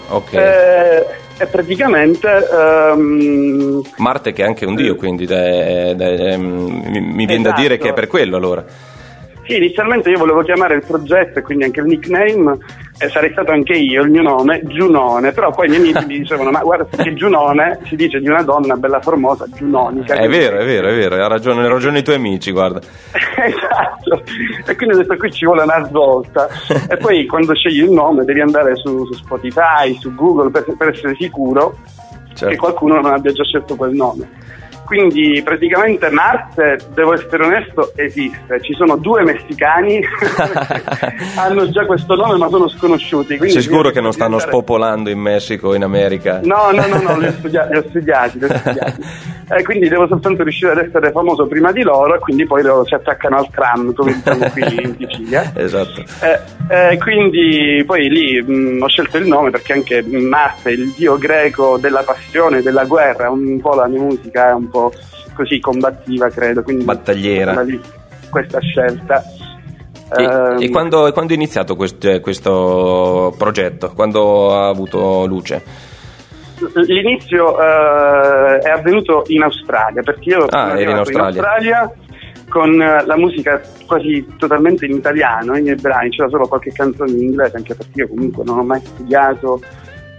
Ok. 0.10 0.34
Eh, 0.34 1.06
e 1.40 1.46
praticamente 1.46 2.28
ehm, 2.28 3.82
Marte 3.98 4.34
che 4.34 4.44
è 4.44 4.46
anche 4.48 4.66
un 4.66 4.74
dio, 4.76 4.96
quindi 4.96 5.26
de- 5.26 5.94
de- 5.96 6.38
mi, 6.38 7.00
mi 7.00 7.26
viene 7.26 7.44
da 7.44 7.50
Esatto. 7.50 7.62
dire 7.62 7.78
che 7.78 7.90
è 7.90 7.94
per 7.94 8.08
quello 8.08 8.38
allora. 8.38 8.66
Sì, 9.48 9.56
inizialmente 9.56 10.10
io 10.10 10.18
volevo 10.18 10.42
chiamare 10.42 10.76
il 10.76 10.84
progetto 10.86 11.40
e 11.40 11.42
quindi 11.42 11.64
anche 11.64 11.80
il 11.80 11.86
nickname, 11.86 12.58
e 13.00 13.08
sarei 13.10 13.32
stato 13.32 13.52
anche 13.52 13.74
io, 13.74 14.04
il 14.04 14.10
mio 14.10 14.22
nome, 14.22 14.62
Giunone, 14.66 15.32
però 15.32 15.52
poi 15.52 15.68
i 15.68 15.70
miei 15.70 15.94
amici 15.94 16.06
mi 16.06 16.18
dicevano, 16.20 16.52
ma 16.52 16.60
guarda 16.60 16.86
che 17.02 17.14
Giunone 17.14 17.80
si 17.86 17.96
dice 17.96 18.20
di 18.20 18.28
una 18.28 18.42
donna 18.44 18.76
bella 18.76 19.00
formosa, 19.00 19.46
Giunonica. 19.54 20.16
È 20.16 20.28
vero, 20.28 20.60
è 20.60 20.66
vero, 20.66 20.90
è 20.90 20.96
vero, 20.96 21.16
ha 21.24 21.28
ragione, 21.28 21.62
hai 21.62 21.70
ragione 21.70 22.00
i 22.00 22.04
tuoi 22.04 22.18
amici, 22.18 22.52
guarda. 22.52 22.80
esatto, 22.82 24.24
e 24.66 24.76
quindi 24.76 24.96
ho 24.96 24.98
detto 24.98 25.16
qui 25.16 25.32
ci 25.32 25.46
vuole 25.46 25.64
una 25.64 25.86
svolta. 25.86 26.48
e 26.90 26.98
poi 26.98 27.26
quando 27.26 27.56
scegli 27.56 27.84
il 27.84 27.92
nome 27.92 28.26
devi 28.26 28.42
andare 28.42 28.76
su, 28.76 29.06
su 29.06 29.14
Spotify, 29.14 29.96
su 30.00 30.14
Google 30.14 30.50
per, 30.52 30.66
per 30.78 30.90
essere 30.90 31.16
sicuro 31.18 31.78
che 32.28 32.36
Certo. 32.36 32.56
qualcuno 32.58 32.96
non 33.02 33.14
abbia 33.14 33.32
già 33.32 33.44
scelto 33.44 33.76
quel 33.76 33.94
nome. 33.94 34.30
Quindi 34.88 35.42
praticamente 35.44 36.10
Marte, 36.10 36.80
devo 36.94 37.14
essere 37.14 37.44
onesto, 37.44 37.92
esiste. 37.96 38.62
Ci 38.62 38.74
sono 38.74 38.96
due 38.96 39.22
messicani 39.22 40.00
che 40.00 41.28
hanno 41.36 41.70
già 41.70 41.86
questo 41.86 42.16
nome 42.16 42.38
ma 42.38 42.48
sono 42.48 42.70
sconosciuti. 42.70 43.38
Sei 43.38 43.62
sicuro 43.62 43.90
che 43.90 44.00
non 44.00 44.14
stanno 44.14 44.38
diventare- 44.38 44.58
spopolando 44.58 45.10
in 45.10 45.20
Messico, 45.20 45.74
in 45.74 45.84
America? 45.84 46.40
No, 46.42 46.72
no, 46.72 46.88
no, 46.88 47.02
no, 47.02 47.18
li 47.18 47.26
ho 47.28 47.32
studiati, 47.34 47.74
li 47.74 47.78
ho 47.80 47.84
studiati, 47.90 48.40
li 48.40 48.46
ho 48.46 48.58
studiati. 48.58 49.04
Eh, 49.50 49.64
quindi 49.64 49.88
devo 49.88 50.08
soltanto 50.08 50.44
riuscire 50.44 50.74
ad 50.74 50.80
essere 50.80 51.10
famoso 51.12 51.48
prima 51.48 51.72
di 51.72 51.82
loro 51.82 52.16
e 52.16 52.20
quindi 52.20 52.46
poi 52.46 52.64
loro 52.64 52.84
si 52.86 52.96
attaccano 52.96 53.38
al 53.38 53.50
tram, 53.50 53.94
come 53.94 54.14
diciamo 54.14 54.50
qui 54.50 54.62
in 54.84 54.96
Sicilia. 54.98 55.54
Esatto. 55.56 56.04
Eh, 56.22 56.92
eh, 56.92 56.98
quindi 56.98 57.82
poi 57.86 58.10
lì 58.10 58.42
mh, 58.42 58.82
ho 58.82 58.90
scelto 58.90 59.16
il 59.16 59.26
nome 59.26 59.50
perché 59.50 59.72
anche 59.72 60.04
Marte, 60.04 60.72
il 60.72 60.92
dio 60.98 61.18
greco 61.18 61.78
della 61.78 62.04
passione, 62.04 62.62
della 62.62 62.84
guerra, 62.84 63.30
un 63.30 63.58
po' 63.62 63.74
la 63.74 63.88
mia 63.88 64.02
musica 64.02 64.50
è 64.50 64.54
un 64.54 64.70
po' 64.70 64.77
così 65.34 65.60
combattiva, 65.60 66.30
credo. 66.30 66.64
Quindi 66.64 66.84
Battagliera. 66.84 67.62
lì 67.62 67.80
questa 68.30 68.60
scelta. 68.60 69.24
E, 70.16 70.24
Ehm, 70.24 70.62
e 70.62 70.70
quando, 70.70 71.12
quando 71.12 71.34
è 71.34 71.36
iniziato 71.36 71.76
quest- 71.76 72.22
questo 72.22 73.34
progetto? 73.38 73.92
Quando 73.94 74.56
ha 74.56 74.70
avuto 74.70 75.26
luce? 75.26 75.62
L'inizio 76.76 77.60
eh, 77.62 78.58
è 78.60 78.70
avvenuto 78.70 79.24
in 79.28 79.44
Australia 79.44 80.02
perché 80.02 80.30
io 80.30 80.48
sono 80.50 80.74
eri 80.74 80.90
in 80.92 80.98
Australia. 80.98 81.42
Australia 81.42 81.94
con 82.50 82.82
eh, 82.82 83.06
la 83.06 83.18
musica 83.18 83.62
quasi 83.86 84.26
totalmente 84.38 84.86
in 84.86 84.96
italiano, 84.96 85.56
i 85.58 85.62
miei 85.62 85.76
brani, 85.76 86.10
c'era 86.10 86.30
solo 86.30 86.48
qualche 86.48 86.72
canzone 86.72 87.12
in 87.12 87.22
inglese, 87.24 87.58
anche 87.58 87.76
perché 87.76 88.02
io 88.02 88.08
comunque 88.08 88.44
non 88.44 88.60
ho 88.60 88.64
mai 88.64 88.80
studiato 88.84 89.62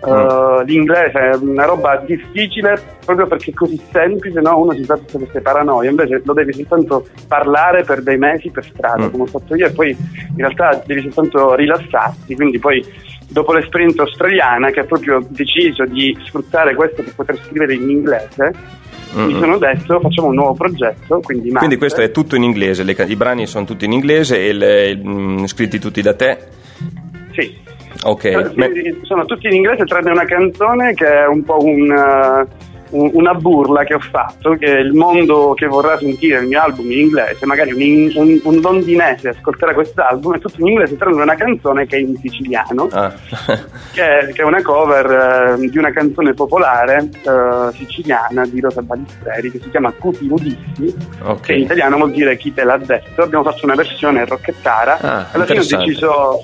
Mm. 0.07 0.61
l'inglese, 0.67 1.19
è 1.19 1.35
una 1.41 1.65
roba 1.65 1.97
difficile 2.07 2.81
proprio 3.05 3.27
perché 3.27 3.51
è 3.51 3.55
così 3.55 3.81
semplice, 3.91 4.41
no? 4.41 4.61
uno 4.61 4.73
si 4.73 4.85
fa 4.85 4.97
tutte 4.97 5.19
queste 5.19 5.41
paranoie, 5.41 5.89
invece 5.91 6.23
lo 6.25 6.35
devi 6.35 6.53
soltanto 6.53 7.07
parlare 7.27 7.83
per 7.83 8.03
dei 8.03 8.17
mesi 8.17 8.49
per 8.51 8.65
strada, 8.65 9.07
Mm. 9.07 9.11
come 9.11 9.23
ho 9.25 9.27
fatto 9.27 9.57
io, 9.57 9.67
e 9.67 9.71
poi 9.71 9.91
in 9.91 10.37
realtà 10.37 10.81
devi 10.87 11.01
soltanto 11.03 11.55
rilassarti, 11.57 12.35
quindi 12.37 12.61
poi 12.61 12.85
dopo 13.29 13.53
l'esperienza 13.53 14.03
australiana 14.03 14.71
che 14.71 14.81
ha 14.81 14.85
proprio 14.85 15.21
deciso 15.29 15.85
di 15.85 16.17
sfruttare 16.27 16.75
questo 16.77 17.03
per 17.03 17.15
poter 17.17 17.37
scrivere 17.45 17.75
in 17.75 17.91
inglese, 17.91 18.53
mi 19.15 19.33
Mm-mm. 19.33 19.41
sono 19.41 19.59
detto 19.59 19.99
facciamo 20.01 20.29
un 20.29 20.35
nuovo 20.35 20.55
progetto, 20.55 21.19
quindi, 21.21 21.51
Quindi 21.51 21.77
questo 21.77 22.03
è 22.03 22.11
tutto 22.13 22.37
in 22.37 22.45
inglese, 22.45 22.85
le 22.85 22.95
i 23.07 23.17
brani 23.17 23.47
sono 23.47 23.65
tutti 23.65 23.85
in 23.85 23.93
inglese 23.93 24.47
e 24.47 24.53
le- 24.53 24.97
mm, 24.97 25.45
scritti 25.47 25.81
tutti 25.81 26.01
da 26.03 26.15
te? 26.15 26.39
Sì. 27.33 27.67
Ok. 28.05 28.53
Me- 28.55 28.71
quindi 28.71 29.01
sono 29.03 29.25
tutti 29.25 29.47
in 29.47 29.55
inglese 29.55 29.85
tranne 29.85 30.11
una 30.11 30.25
canzone 30.25 30.95
che 30.95 31.07
è 31.07 31.27
un 31.27 31.43
po' 31.43 31.63
un, 31.63 31.91
eh, 31.91 32.67
un- 32.91 33.11
una 33.13 33.35
burla 33.35 33.85
che 33.85 33.93
ho 33.95 33.99
fatto, 33.99 34.53
che 34.53 34.65
il 34.67 34.93
mondo 34.95 35.53
che 35.55 35.67
vorrà 35.67 35.99
sentire 35.99 36.39
il 36.41 36.47
mio 36.47 36.63
album 36.63 36.91
in 36.91 37.01
inglese, 37.01 37.45
magari 37.45 37.73
un, 37.73 38.11
un- 38.15 38.41
un 38.45 38.61
londinese 38.61 39.29
ascolterà 39.31 39.75
quest'album, 39.75 40.37
è 40.37 40.39
tutto 40.39 40.61
in 40.61 40.69
inglese 40.69 40.97
tranne 40.97 41.21
una 41.21 41.35
canzone 41.35 41.87
che 41.87 41.97
è 41.97 41.99
in 41.99 42.17
siciliano, 42.17 42.89
Ah. 42.93 43.13
che 43.93 44.19
è, 44.21 44.33
che 44.33 44.41
è 44.41 44.45
una 44.45 44.63
cover 44.63 45.57
eh, 45.61 45.69
di 45.69 45.77
una 45.77 45.91
canzone 45.91 46.33
popolare 46.33 47.11
eh, 47.13 47.73
siciliana 47.75 48.47
di 48.47 48.61
Rosa 48.61 48.81
Balistreri 48.81 49.51
che 49.51 49.59
si 49.61 49.69
chiama 49.71 49.93
Cuti 49.93 50.27
Nudisti, 50.27 50.95
Ok. 51.25 51.41
che 51.43 51.53
in 51.55 51.63
italiano 51.63 51.97
vuol 51.97 52.13
dire 52.13 52.37
chi 52.39 52.55
te 52.55 52.65
l'ha 52.65 52.79
detto. 52.79 53.21
Abbiamo 53.23 53.45
fatto 53.45 53.67
una 53.67 53.75
versione 53.75 54.25
rocchettara. 54.25 54.99
Ah, 55.01 55.27
Alla 55.33 55.45
fine 55.45 55.59
ho 55.59 55.63
deciso, 55.67 56.41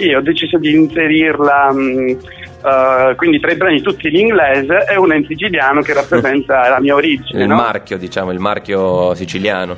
sì, 0.00 0.12
ho 0.14 0.20
deciso 0.22 0.58
di 0.58 0.74
inserirla. 0.74 1.72
mh, 1.72 2.16
eh, 2.62 3.14
quindi 3.16 3.40
tre 3.40 3.56
brani 3.56 3.80
tutti 3.80 4.08
in 4.08 4.16
inglese 4.16 4.84
e 4.90 4.96
una 4.98 5.14
in 5.14 5.24
siciliano 5.26 5.80
che 5.80 5.94
rappresenta 5.94 6.68
la 6.68 6.80
mia 6.80 6.94
origine. 6.94 7.42
il 7.42 7.48
no? 7.48 7.54
marchio, 7.56 7.96
diciamo, 7.96 8.32
il 8.32 8.38
marchio 8.38 9.14
siciliano. 9.14 9.76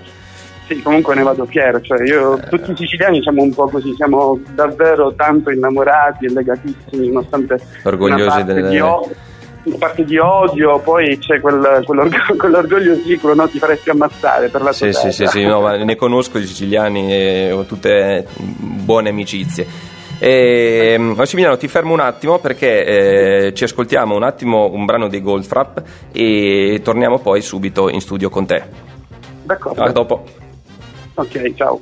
Sì, 0.66 0.80
comunque 0.82 1.14
ne 1.14 1.22
vado 1.22 1.44
fiero, 1.46 1.80
cioè 1.80 2.02
io, 2.06 2.38
Eh. 2.38 2.48
tutti 2.48 2.70
i 2.72 2.76
siciliani 2.76 3.20
siamo 3.22 3.42
un 3.42 3.52
po' 3.52 3.68
così, 3.68 3.92
siamo 3.94 4.40
davvero 4.54 5.12
tanto 5.14 5.50
innamorati 5.50 6.24
e 6.26 6.32
legatissimi, 6.32 7.08
nonostante 7.08 7.58
Orgogliosi 7.82 8.44
delle- 8.44 8.68
di, 8.68 8.78
o- 8.80 9.08
una 9.64 9.76
parte 9.78 10.04
di 10.04 10.18
odio, 10.18 10.78
poi 10.80 11.18
c'è 11.18 11.40
quel, 11.40 11.82
quell'org- 11.84 12.34
quell'orgoglio 12.36 12.96
sicuro, 12.96 13.34
no? 13.34 13.48
Ti 13.48 13.58
faresti 13.58 13.90
ammazzare 13.90 14.48
per 14.48 14.62
la 14.62 14.72
Sì, 14.72 14.92
sì, 14.92 15.10
sì, 15.12 15.18
terra. 15.18 15.30
sì, 15.30 15.44
no, 15.44 15.60
ma 15.60 15.76
ne 15.76 15.94
conosco 15.96 16.38
di 16.38 16.46
siciliani 16.46 17.12
e 17.12 17.52
ho 17.52 17.64
tutte 17.64 18.26
buone 18.38 19.08
amicizie. 19.10 19.90
E, 20.24 20.96
Massimiliano, 20.98 21.56
ti 21.56 21.66
fermo 21.66 21.94
un 21.94 21.98
attimo 21.98 22.38
perché 22.38 22.84
eh, 23.46 23.54
ci 23.54 23.64
ascoltiamo 23.64 24.14
un 24.14 24.22
attimo 24.22 24.70
un 24.70 24.84
brano 24.84 25.08
dei 25.08 25.20
Goldfrapp 25.20 25.78
e 26.12 26.80
torniamo 26.84 27.18
poi 27.18 27.42
subito 27.42 27.88
in 27.88 28.00
studio 28.00 28.30
con 28.30 28.46
te. 28.46 28.62
D'accordo. 29.42 29.82
A 29.82 29.90
dopo. 29.90 30.24
Ok, 31.14 31.54
ciao. 31.56 31.80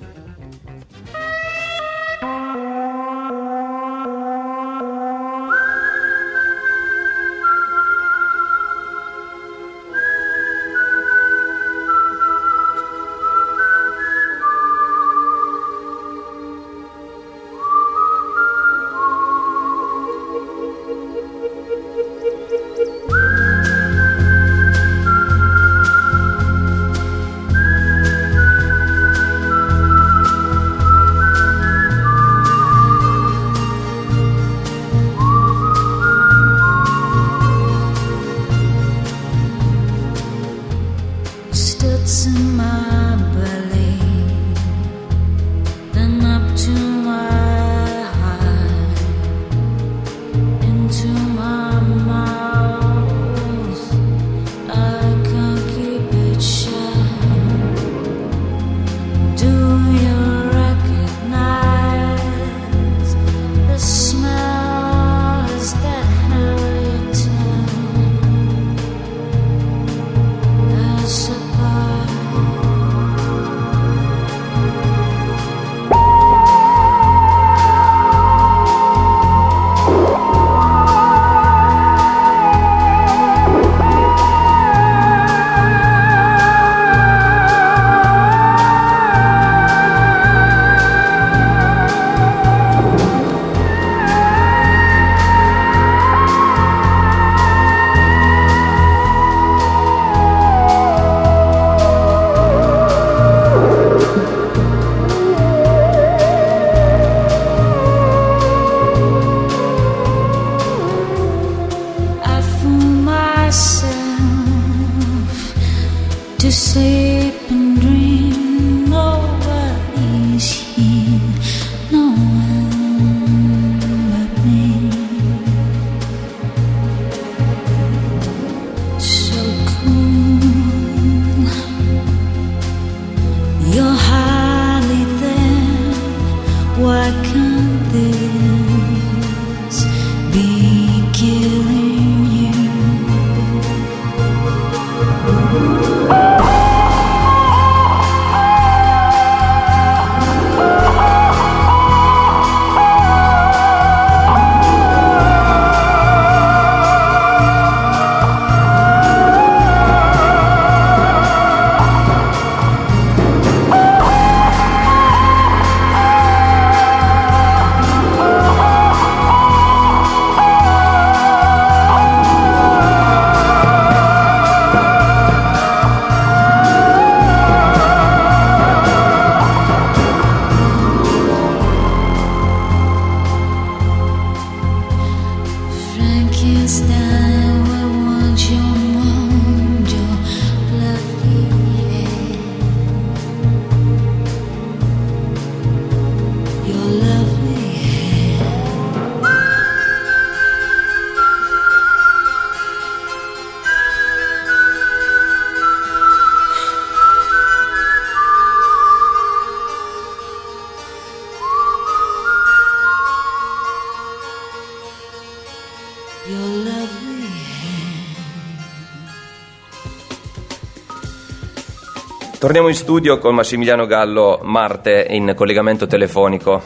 Torniamo 222.50 222.74
in 222.74 222.78
studio 222.80 223.18
con 223.18 223.36
Massimiliano 223.36 223.86
Gallo 223.86 224.40
Marte 224.42 225.06
in 225.10 225.34
collegamento 225.36 225.86
telefonico. 225.86 226.60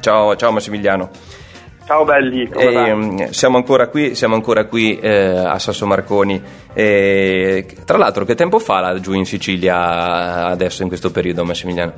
Ciao, 0.00 0.36
ciao 0.36 0.52
Massimiliano. 0.52 1.10
Ciao 1.84 2.02
belli, 2.06 2.48
come 2.48 2.64
E, 2.64 2.72
va? 2.72 2.94
mm, 2.94 3.24
siamo 3.28 3.58
ancora 3.58 3.88
qui, 3.88 4.14
siamo 4.14 4.36
ancora 4.36 4.64
qui 4.64 4.98
eh, 4.98 5.36
a 5.36 5.58
Sasso 5.58 5.84
Marconi. 5.84 6.42
E, 6.72 7.66
tra 7.84 7.98
l'altro, 7.98 8.24
che 8.24 8.34
tempo 8.34 8.58
fa 8.58 8.80
laggiù 8.80 9.12
in 9.12 9.26
Sicilia 9.26 10.46
adesso 10.46 10.80
in 10.80 10.88
questo 10.88 11.10
periodo, 11.10 11.44
Massimiliano? 11.44 11.92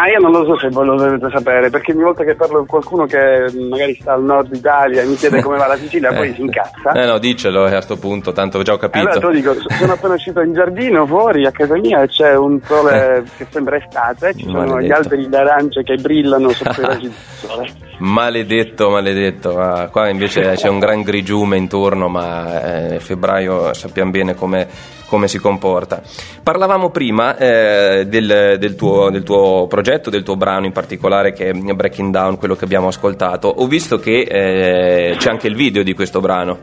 Ma 0.00 0.08
io 0.08 0.18
non 0.18 0.30
lo 0.30 0.46
so 0.46 0.58
se 0.58 0.70
voi 0.70 0.86
lo 0.86 0.96
dovete 0.96 1.28
sapere, 1.30 1.68
perché 1.68 1.92
ogni 1.92 2.04
volta 2.04 2.24
che 2.24 2.34
parlo 2.34 2.56
con 2.56 2.66
qualcuno 2.66 3.04
che 3.04 3.52
magari 3.68 3.94
sta 4.00 4.14
al 4.14 4.22
nord 4.22 4.54
Italia 4.54 5.02
e 5.02 5.04
mi 5.04 5.14
chiede 5.14 5.42
come 5.42 5.58
va 5.58 5.66
la 5.66 5.76
Sicilia, 5.76 6.10
poi 6.10 6.32
si 6.32 6.40
incazza. 6.40 6.92
Eh 6.92 7.04
no, 7.04 7.18
dicelo 7.18 7.66
eh, 7.66 7.74
a 7.74 7.82
sto 7.82 7.98
punto, 7.98 8.32
tanto 8.32 8.62
già 8.62 8.72
ho 8.72 8.78
capito. 8.78 9.04
Allora 9.04 9.20
te 9.20 9.26
lo 9.26 9.32
dico, 9.32 9.54
sono 9.76 9.92
appena 9.92 10.14
uscito 10.14 10.40
in 10.40 10.54
giardino 10.54 11.06
fuori 11.06 11.44
a 11.44 11.50
casa 11.50 11.76
mia 11.76 12.00
e 12.00 12.06
c'è 12.06 12.34
un 12.34 12.58
sole 12.62 13.24
che 13.36 13.46
sembra 13.50 13.76
estate, 13.76 14.32
ci 14.34 14.44
sono 14.44 14.64
gli 14.64 14.68
Maledetto. 14.70 14.94
alberi 14.94 15.28
d'arance 15.28 15.82
che 15.82 15.96
brillano 15.96 16.48
sotto 16.48 16.80
i 16.80 16.84
raggi 16.86 17.02
del 17.02 17.12
sole. 17.34 17.68
Maledetto, 17.98 18.88
maledetto. 18.88 19.58
Ah, 19.58 19.88
qua 19.88 20.08
invece 20.08 20.52
c'è 20.54 20.68
un 20.68 20.78
gran 20.78 21.02
grigiume 21.02 21.58
intorno, 21.58 22.08
ma 22.08 22.94
eh, 22.94 23.00
febbraio 23.00 23.74
sappiamo 23.74 24.10
bene 24.10 24.34
come, 24.34 24.66
come 25.10 25.26
si 25.26 25.38
comporta. 25.38 26.00
Parlavamo 26.40 26.90
prima 26.90 27.36
eh, 27.36 28.06
del, 28.06 28.56
del 28.60 28.76
tuo, 28.76 29.10
del 29.10 29.24
tuo 29.24 29.66
progetto, 29.66 30.08
del 30.08 30.22
tuo 30.22 30.36
brano 30.36 30.66
in 30.66 30.72
particolare 30.72 31.32
che 31.32 31.48
è 31.48 31.52
Breaking 31.52 32.12
Down, 32.12 32.38
quello 32.38 32.54
che 32.54 32.64
abbiamo 32.64 32.86
ascoltato. 32.86 33.48
Ho 33.48 33.66
visto 33.66 33.98
che 33.98 34.20
eh, 34.20 35.16
c'è 35.18 35.28
anche 35.28 35.48
il 35.48 35.56
video 35.56 35.82
di 35.82 35.94
questo 35.94 36.20
brano. 36.20 36.60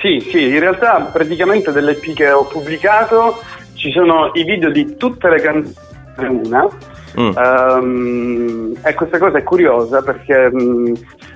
Sì, 0.00 0.20
sì, 0.30 0.44
in 0.44 0.60
realtà 0.60 1.10
praticamente 1.12 1.72
dell'EP 1.72 2.14
che 2.14 2.30
ho 2.30 2.44
pubblicato 2.44 3.42
ci 3.74 3.90
sono 3.90 4.30
i 4.34 4.44
video 4.44 4.70
di 4.70 4.96
tutte 4.96 5.28
le 5.28 5.40
canzoni 5.40 6.46
una. 6.46 6.68
Mm. 7.18 7.30
Ehm, 7.36 8.74
e 8.84 8.94
questa 8.94 9.18
cosa 9.18 9.38
è 9.38 9.42
curiosa 9.42 10.02
perché 10.02 10.50
mm, 10.52 10.94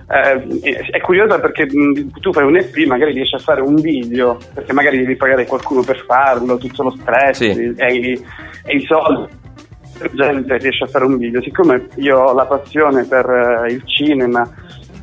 eh, 0.09 0.91
è 0.91 1.01
curiosa 1.01 1.39
perché 1.41 1.67
mm, 1.67 2.09
tu 2.21 2.33
fai 2.33 2.45
un 2.45 2.57
EP, 2.57 2.77
magari 2.87 3.13
riesci 3.13 3.35
a 3.35 3.39
fare 3.39 3.61
un 3.61 3.75
video, 3.75 4.39
perché 4.55 4.73
magari 4.73 4.99
devi 4.99 5.17
pagare 5.17 5.47
qualcuno 5.47 5.83
per 5.83 6.05
farlo, 6.07 6.57
tutto 6.59 6.85
lo 6.85 6.91
stress 6.91 7.37
Sì. 7.39 7.75
e, 7.77 7.95
i, 7.95 8.25
e 8.65 8.77
i 8.77 8.81
soldi. 8.83 9.41
Gente 10.13 10.57
riesce 10.59 10.85
a 10.85 10.89
fare 10.89 11.05
un 11.05 11.17
video. 11.17 11.41
Siccome 11.43 11.87
io 11.97 12.19
ho 12.19 12.33
la 12.35 12.47
passione 12.47 13.05
per 13.05 13.29
eh, 13.69 13.73
il 13.73 13.83
cinema, 13.87 14.49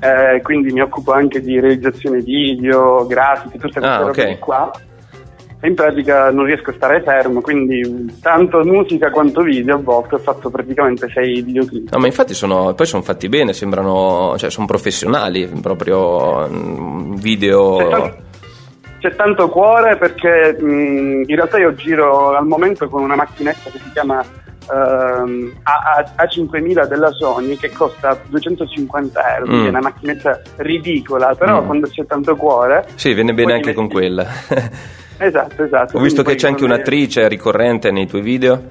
eh, 0.02 0.42
quindi 0.42 0.72
mi 0.72 0.82
occupo 0.82 1.12
anche 1.14 1.42
di 1.42 1.60
realizzazione 1.60 2.20
video, 2.20 3.06
grafiche, 3.08 3.58
tutte 3.58 3.80
queste 3.80 3.88
Ah, 3.88 3.98
robe 4.06 4.32
ok. 4.32 4.40
qua. 4.40 4.72
In 5.62 5.76
pratica 5.76 6.32
non 6.32 6.46
riesco 6.46 6.70
a 6.70 6.74
stare 6.74 7.02
fermo, 7.02 7.42
quindi 7.42 8.18
tanto 8.22 8.64
musica 8.64 9.12
quanto 9.12 9.42
video 9.42 9.76
a 9.76 9.80
volte 9.80 10.16
ho 10.16 10.20
fatto 10.20 10.50
praticamente 10.50 11.10
sei 11.10 11.42
videoclip. 11.42 11.92
No, 11.92 12.00
ma 12.00 12.06
infatti 12.06 12.34
sono, 12.34 12.74
poi 12.74 12.86
sono 12.86 13.02
fatti 13.02 13.28
bene, 13.28 13.52
sembrano, 13.52 14.36
cioè 14.38 14.50
sono 14.50 14.66
professionali, 14.66 15.48
proprio 15.62 16.48
mm, 16.50 17.16
video... 17.16 17.76
C'è 17.76 17.90
tanto, 17.90 18.18
c'è 19.00 19.16
tanto 19.16 19.50
cuore 19.50 19.98
perché 19.98 20.56
mh, 20.58 21.24
in 21.28 21.36
realtà 21.36 21.58
io 21.58 21.74
giro 21.74 22.36
al 22.36 22.46
momento 22.46 22.88
con 22.88 23.04
una 23.04 23.16
macchinetta 23.16 23.70
che 23.70 23.80
si 23.80 23.92
chiama 23.92 24.24
ehm, 24.72 25.54
A- 25.64 26.04
A- 26.16 26.24
A5000 26.26 26.88
della 26.88 27.12
Sony 27.12 27.56
che 27.58 27.70
costa 27.72 28.20
250 28.28 29.38
euro, 29.38 29.52
Mm. 29.52 29.66
è 29.66 29.70
una 29.70 29.82
macchinetta 29.82 30.42
ridicola, 30.58 31.34
però 31.36 31.62
Mm. 31.62 31.66
quando 31.66 31.88
c'è 31.88 32.06
tanto 32.06 32.36
cuore... 32.36 32.86
Sì, 32.96 33.14
viene 33.14 33.34
bene 33.34 33.54
anche 33.54 33.70
ti 33.70 33.76
con 33.76 33.84
metti- 33.86 33.96
quella. 33.96 34.26
Esatto, 35.22 35.64
esatto. 35.64 35.98
Ho 35.98 36.02
visto 36.02 36.24
che 36.24 36.36
c'è 36.36 36.48
anche 36.48 36.64
un'attrice 36.64 37.28
ricorrente 37.28 37.92
nei 37.92 38.08
tuoi 38.08 38.22
video. 38.22 38.62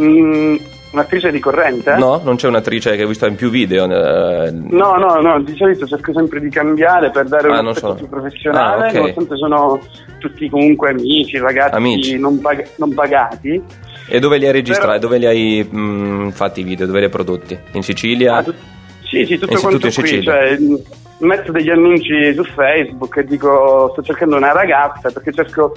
Mm, 0.00 0.56
un'attrice 0.92 1.28
ricorrente? 1.30 1.94
No, 1.96 2.20
non 2.24 2.36
c'è 2.36 2.48
un'attrice 2.48 2.96
che 2.96 3.04
ho 3.04 3.06
visto 3.06 3.26
in 3.26 3.34
più 3.34 3.50
video. 3.50 3.84
eh, 3.84 4.50
No, 4.50 4.94
no, 4.96 5.20
no, 5.20 5.42
di 5.42 5.54
solito 5.56 5.86
cerco 5.86 6.12
sempre 6.14 6.40
di 6.40 6.48
cambiare 6.48 7.10
per 7.10 7.26
dare 7.26 7.48
Ah, 7.52 7.60
un 7.60 7.68
aspetto 7.68 7.88
so. 7.88 7.94
più 7.96 8.08
professionale, 8.08 8.84
Ah, 8.84 8.88
ok. 8.88 8.94
nonostante 8.94 9.36
sono 9.36 9.78
tutti 10.18 10.48
comunque 10.48 10.90
amici, 10.90 11.38
ragazzi 11.38 11.74
Amici. 11.74 12.18
Non, 12.18 12.40
pag- 12.40 12.68
non 12.76 12.94
pagati. 12.94 13.62
E 14.08 14.18
dove 14.20 14.38
li 14.38 14.46
hai 14.46 14.52
registrati? 14.52 14.86
Però- 14.86 14.98
Dove 15.00 15.18
li 15.18 15.26
hai 15.26 15.68
mm, 15.74 16.28
fatti 16.30 16.60
i 16.60 16.62
video? 16.64 16.86
Dove 16.86 16.98
li 16.98 17.04
hai 17.04 17.10
prodotti? 17.10 17.58
In 17.72 17.82
Sicilia? 17.82 18.36
Ah, 18.36 18.44
sì, 19.02 19.24
sì, 19.26 19.38
tutto 19.38 19.58
tutto 19.58 19.74
in 19.74 19.80
qui, 19.80 19.90
Sicilia. 19.90 20.32
cioè, 20.32 20.58
mh, 20.58 20.82
metto 21.18 21.50
degli 21.52 21.70
annunci 21.70 22.34
su 22.34 22.44
Facebook 22.44 23.16
e 23.16 23.24
dico 23.24 23.88
sto 23.92 24.02
cercando 24.02 24.36
una 24.36 24.52
ragazza 24.52 25.10
perché 25.10 25.32
cerco, 25.32 25.74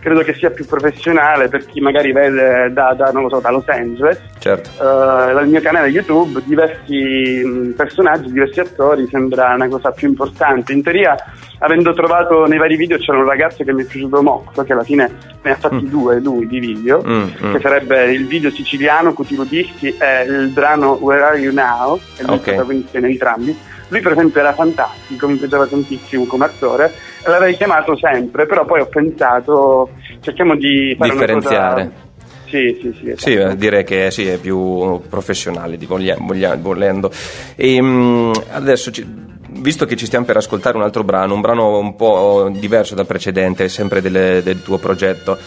credo 0.00 0.20
che 0.20 0.34
sia 0.34 0.50
più 0.50 0.66
professionale 0.66 1.48
per 1.48 1.64
chi 1.64 1.80
magari 1.80 2.12
vede 2.12 2.70
da, 2.72 2.92
da, 2.94 3.10
non 3.12 3.22
lo 3.22 3.28
so, 3.30 3.40
da 3.40 3.50
Los 3.50 3.66
Angeles. 3.68 4.20
Certo. 4.38 4.68
Eh, 4.70 5.32
dal 5.32 5.48
mio 5.48 5.60
canale 5.60 5.88
YouTube 5.88 6.42
diversi 6.44 7.72
personaggi, 7.76 8.32
diversi 8.32 8.60
attori, 8.60 9.06
sembra 9.10 9.54
una 9.54 9.68
cosa 9.68 9.92
più 9.92 10.08
importante. 10.08 10.72
In 10.72 10.82
teoria, 10.82 11.16
avendo 11.58 11.92
trovato 11.94 12.44
nei 12.46 12.58
vari 12.58 12.76
video, 12.76 12.98
c'era 12.98 13.18
un 13.18 13.24
ragazzo 13.26 13.62
che 13.64 13.72
mi 13.72 13.82
è 13.82 13.86
piaciuto 13.86 14.20
molto, 14.22 14.62
che 14.64 14.72
alla 14.72 14.82
fine 14.84 15.10
ne 15.40 15.50
ha 15.52 15.56
fatti 15.56 15.88
due 15.88 16.20
lui 16.20 16.46
di 16.46 16.58
video, 16.58 17.02
Mm, 17.02 17.22
mm. 17.44 17.52
che 17.52 17.60
sarebbe 17.60 18.12
il 18.12 18.26
video 18.26 18.50
siciliano 18.50 19.12
Cutino 19.12 19.44
Dischi 19.44 19.96
e 19.96 20.24
il 20.24 20.48
brano 20.48 20.92
Where 21.00 21.22
Are 21.22 21.38
You 21.38 21.52
Now, 21.54 21.98
e 22.18 22.24
lui 22.24 22.34
Ok. 22.34 22.42
protagonista 22.42 22.98
in 22.98 23.04
entrambi. 23.04 23.56
Lui 23.92 24.00
per 24.00 24.12
esempio 24.12 24.40
era 24.40 24.54
fantastico, 24.54 25.28
mi 25.28 25.36
piaceva 25.36 25.66
tantissimo 25.66 26.24
come 26.24 26.46
attore 26.46 26.92
l'avrei 27.26 27.54
chiamato 27.56 27.94
sempre, 27.98 28.46
però 28.46 28.64
poi 28.64 28.80
ho 28.80 28.86
pensato 28.86 29.90
cerchiamo 30.20 30.56
di 30.56 30.94
fare 30.98 31.10
Differenziare. 31.10 31.82
cosa... 31.84 32.10
Sì, 32.48 32.78
sì, 32.80 32.92
sì. 32.98 33.12
Sì, 33.16 33.32
esatto. 33.34 33.52
eh, 33.52 33.56
direi 33.56 33.84
che 33.84 34.10
sì, 34.10 34.26
è 34.26 34.38
più 34.38 35.00
professionale, 35.08 35.76
di 35.76 35.84
voglia- 35.86 36.16
voglia- 36.18 36.56
volendo. 36.56 37.10
E, 37.54 37.80
mm, 37.80 38.32
adesso, 38.52 38.90
ci- 38.90 39.06
visto 39.54 39.84
che 39.86 39.96
ci 39.96 40.06
stiamo 40.06 40.24
per 40.24 40.36
ascoltare 40.38 40.76
un 40.76 40.82
altro 40.82 41.02
brano, 41.04 41.34
un 41.34 41.40
brano 41.42 41.78
un 41.78 41.94
po' 41.96 42.50
diverso 42.50 42.94
dal 42.94 43.06
precedente, 43.06 43.68
sempre 43.68 44.00
delle- 44.02 44.42
del 44.42 44.62
tuo 44.62 44.78
progetto, 44.78 45.38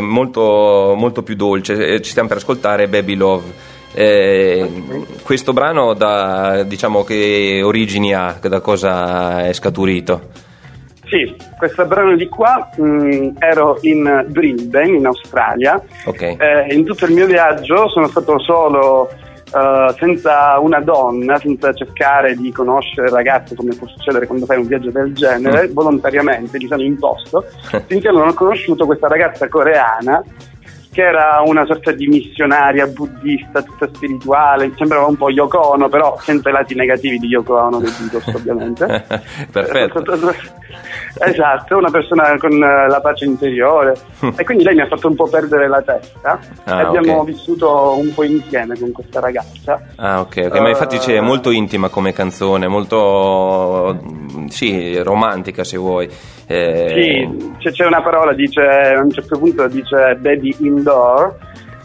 molto, 0.00 0.94
molto 0.96 1.22
più 1.22 1.34
dolce, 1.34 1.74
eh, 1.86 2.00
ci 2.02 2.10
stiamo 2.10 2.28
per 2.28 2.38
ascoltare 2.38 2.88
Baby 2.88 3.14
Love. 3.14 3.72
Eh, 3.94 4.82
questo 5.22 5.52
brano 5.52 5.94
da, 5.94 6.64
diciamo 6.64 7.04
che 7.04 7.60
origini 7.62 8.12
ha, 8.12 8.36
da 8.40 8.60
cosa 8.60 9.46
è 9.46 9.52
scaturito? 9.52 10.30
Sì, 11.06 11.36
questo 11.56 11.84
brano 11.86 12.16
di 12.16 12.28
qua 12.28 12.70
mh, 12.76 13.36
ero 13.38 13.78
in 13.82 14.24
Brisbane, 14.28 14.96
in 14.96 15.06
Australia. 15.06 15.80
Ok. 16.06 16.22
Eh, 16.22 16.74
in 16.74 16.84
tutto 16.84 17.04
il 17.04 17.12
mio 17.12 17.26
viaggio 17.26 17.88
sono 17.88 18.08
stato 18.08 18.40
solo 18.40 19.08
eh, 19.54 19.94
senza 19.98 20.58
una 20.58 20.80
donna, 20.80 21.38
senza 21.38 21.72
cercare 21.72 22.34
di 22.34 22.50
conoscere 22.50 23.08
ragazze 23.08 23.54
come 23.54 23.76
può 23.76 23.86
succedere 23.86 24.26
quando 24.26 24.46
fai 24.46 24.58
un 24.58 24.66
viaggio 24.66 24.90
del 24.90 25.14
genere, 25.14 25.68
volontariamente 25.68 26.58
mi 26.58 26.66
sono 26.66 26.82
imposto, 26.82 27.44
finché 27.86 28.10
non 28.10 28.26
ho 28.26 28.34
conosciuto 28.34 28.84
questa 28.84 29.06
ragazza 29.06 29.48
coreana 29.48 30.20
che 30.94 31.02
era 31.02 31.42
una 31.44 31.64
sorta 31.66 31.90
di 31.90 32.06
missionaria 32.06 32.86
buddista, 32.86 33.60
tutta 33.62 33.88
spirituale, 33.92 34.72
sembrava 34.76 35.06
un 35.06 35.16
po' 35.16 35.28
Yoko 35.28 35.72
Ono, 35.72 35.88
però 35.88 36.16
senza 36.20 36.50
i 36.50 36.52
lati 36.52 36.74
negativi 36.76 37.18
di 37.18 37.26
Yoko 37.26 37.56
Ono 37.58 37.80
dei 37.80 37.92
Beatles 37.98 38.26
ovviamente. 38.34 39.04
Perfetto. 39.50 40.02
Esatto, 41.16 41.76
una 41.76 41.90
persona 41.90 42.36
con 42.38 42.50
eh, 42.52 42.88
la 42.88 43.00
pace 43.00 43.24
interiore 43.24 43.94
e 44.36 44.44
quindi 44.44 44.64
lei 44.64 44.74
mi 44.74 44.80
ha 44.80 44.88
fatto 44.88 45.06
un 45.06 45.14
po' 45.14 45.28
perdere 45.28 45.68
la 45.68 45.80
testa 45.80 46.40
Ah, 46.64 46.88
abbiamo 46.88 47.18
ok. 47.20 47.26
vissuto 47.26 47.96
un 47.96 48.12
po' 48.12 48.24
insieme 48.24 48.76
con 48.76 48.90
questa 48.90 49.20
ragazza. 49.20 49.80
Ah, 49.96 50.20
ok, 50.20 50.46
ok, 50.50 50.58
ma 50.58 50.68
infatti 50.70 50.98
c'è 50.98 51.14
Eh, 51.16 51.20
molto 51.20 51.50
intima 51.50 51.88
come 51.88 52.12
canzone, 52.12 52.66
molto 52.66 53.96
sì, 54.48 55.00
romantica 55.02 55.62
se 55.62 55.76
vuoi. 55.76 56.10
Eh, 56.46 57.28
Sì, 57.58 57.70
c'è, 57.70 57.86
una 57.86 58.02
parola, 58.02 58.32
dice, 58.32 58.60
a 58.60 59.00
un 59.00 59.10
certo 59.10 59.38
punto 59.38 59.66
dice 59.68 60.16
baby 60.20 60.54
indoor, 60.60 61.36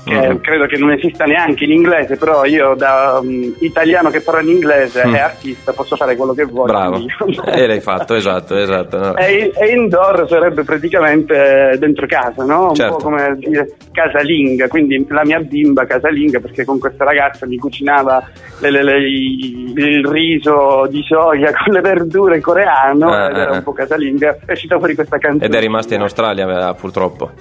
che 0.06 0.16
Mhm. 0.30 0.40
credo 0.42 0.66
che 0.66 0.78
non 0.78 0.92
esista 0.92 1.26
neanche 1.26 1.66
in 1.66 1.72
inglese, 1.72 2.16
però 2.18 2.46
io 2.46 2.74
da 2.76 3.20
um, 3.22 3.54
italiano 3.60 4.10
che 4.10 4.22
parla 4.22 4.42
in 4.42 4.50
inglese 4.50 5.06
Mm. 5.06 5.14
e 5.16 5.20
artista 5.20 5.74
posso 5.74 5.96
fare 5.96 6.16
quello 6.16 6.34
che 6.34 6.46
voglio. 6.46 6.64
Bravo, 6.72 6.98
e 7.46 7.68
l'hai 7.68 7.82
fatto, 7.82 8.16
esatto, 8.16 8.56
esatto. 8.58 8.98
no. 8.98 9.16
E, 9.18 9.52
e 9.54 9.68
indoor 9.76 10.26
sarebbe 10.28 10.64
praticamente 10.64 11.76
dentro 11.78 12.06
casa, 12.08 12.44
no? 12.46 12.70
Un 12.70 12.76
Certo. 12.76 12.96
po' 12.98 13.04
come 13.04 13.36
dire 13.38 13.76
casalinga, 13.92 14.68
quindi 14.68 15.06
la 15.10 15.24
mia 15.26 15.40
bimba 15.40 15.86
casalinga, 15.86 16.40
perché 16.40 16.64
con 16.66 16.80
questa 16.80 17.04
ragazza 17.04 17.46
mi 17.46 17.58
cucinava 17.58 18.24
le- 18.60 18.72
le- 18.72 18.84
le- 18.84 19.08
il 19.08 20.06
riso 20.06 20.88
di 20.90 21.02
soia 21.04 21.52
con 21.64 21.74
le 21.74 21.82
verdure 21.82 22.40
coreano, 22.40 23.10
Ah, 23.12 23.30
ed 23.30 23.38
era 23.38 23.52
ah. 23.52 23.56
un 23.58 23.64
po' 23.64 23.74
casalinga, 23.74 24.38
è 24.46 24.52
uscita 24.54 24.78
fuori 24.78 24.96
questa 24.96 25.18
canzone. 25.18 25.46
Ed 25.46 25.54
è 25.54 25.60
rimasta 25.60 25.94
in 25.96 26.02
Australia, 26.02 26.70
eh, 26.70 26.76
purtroppo. 26.76 27.32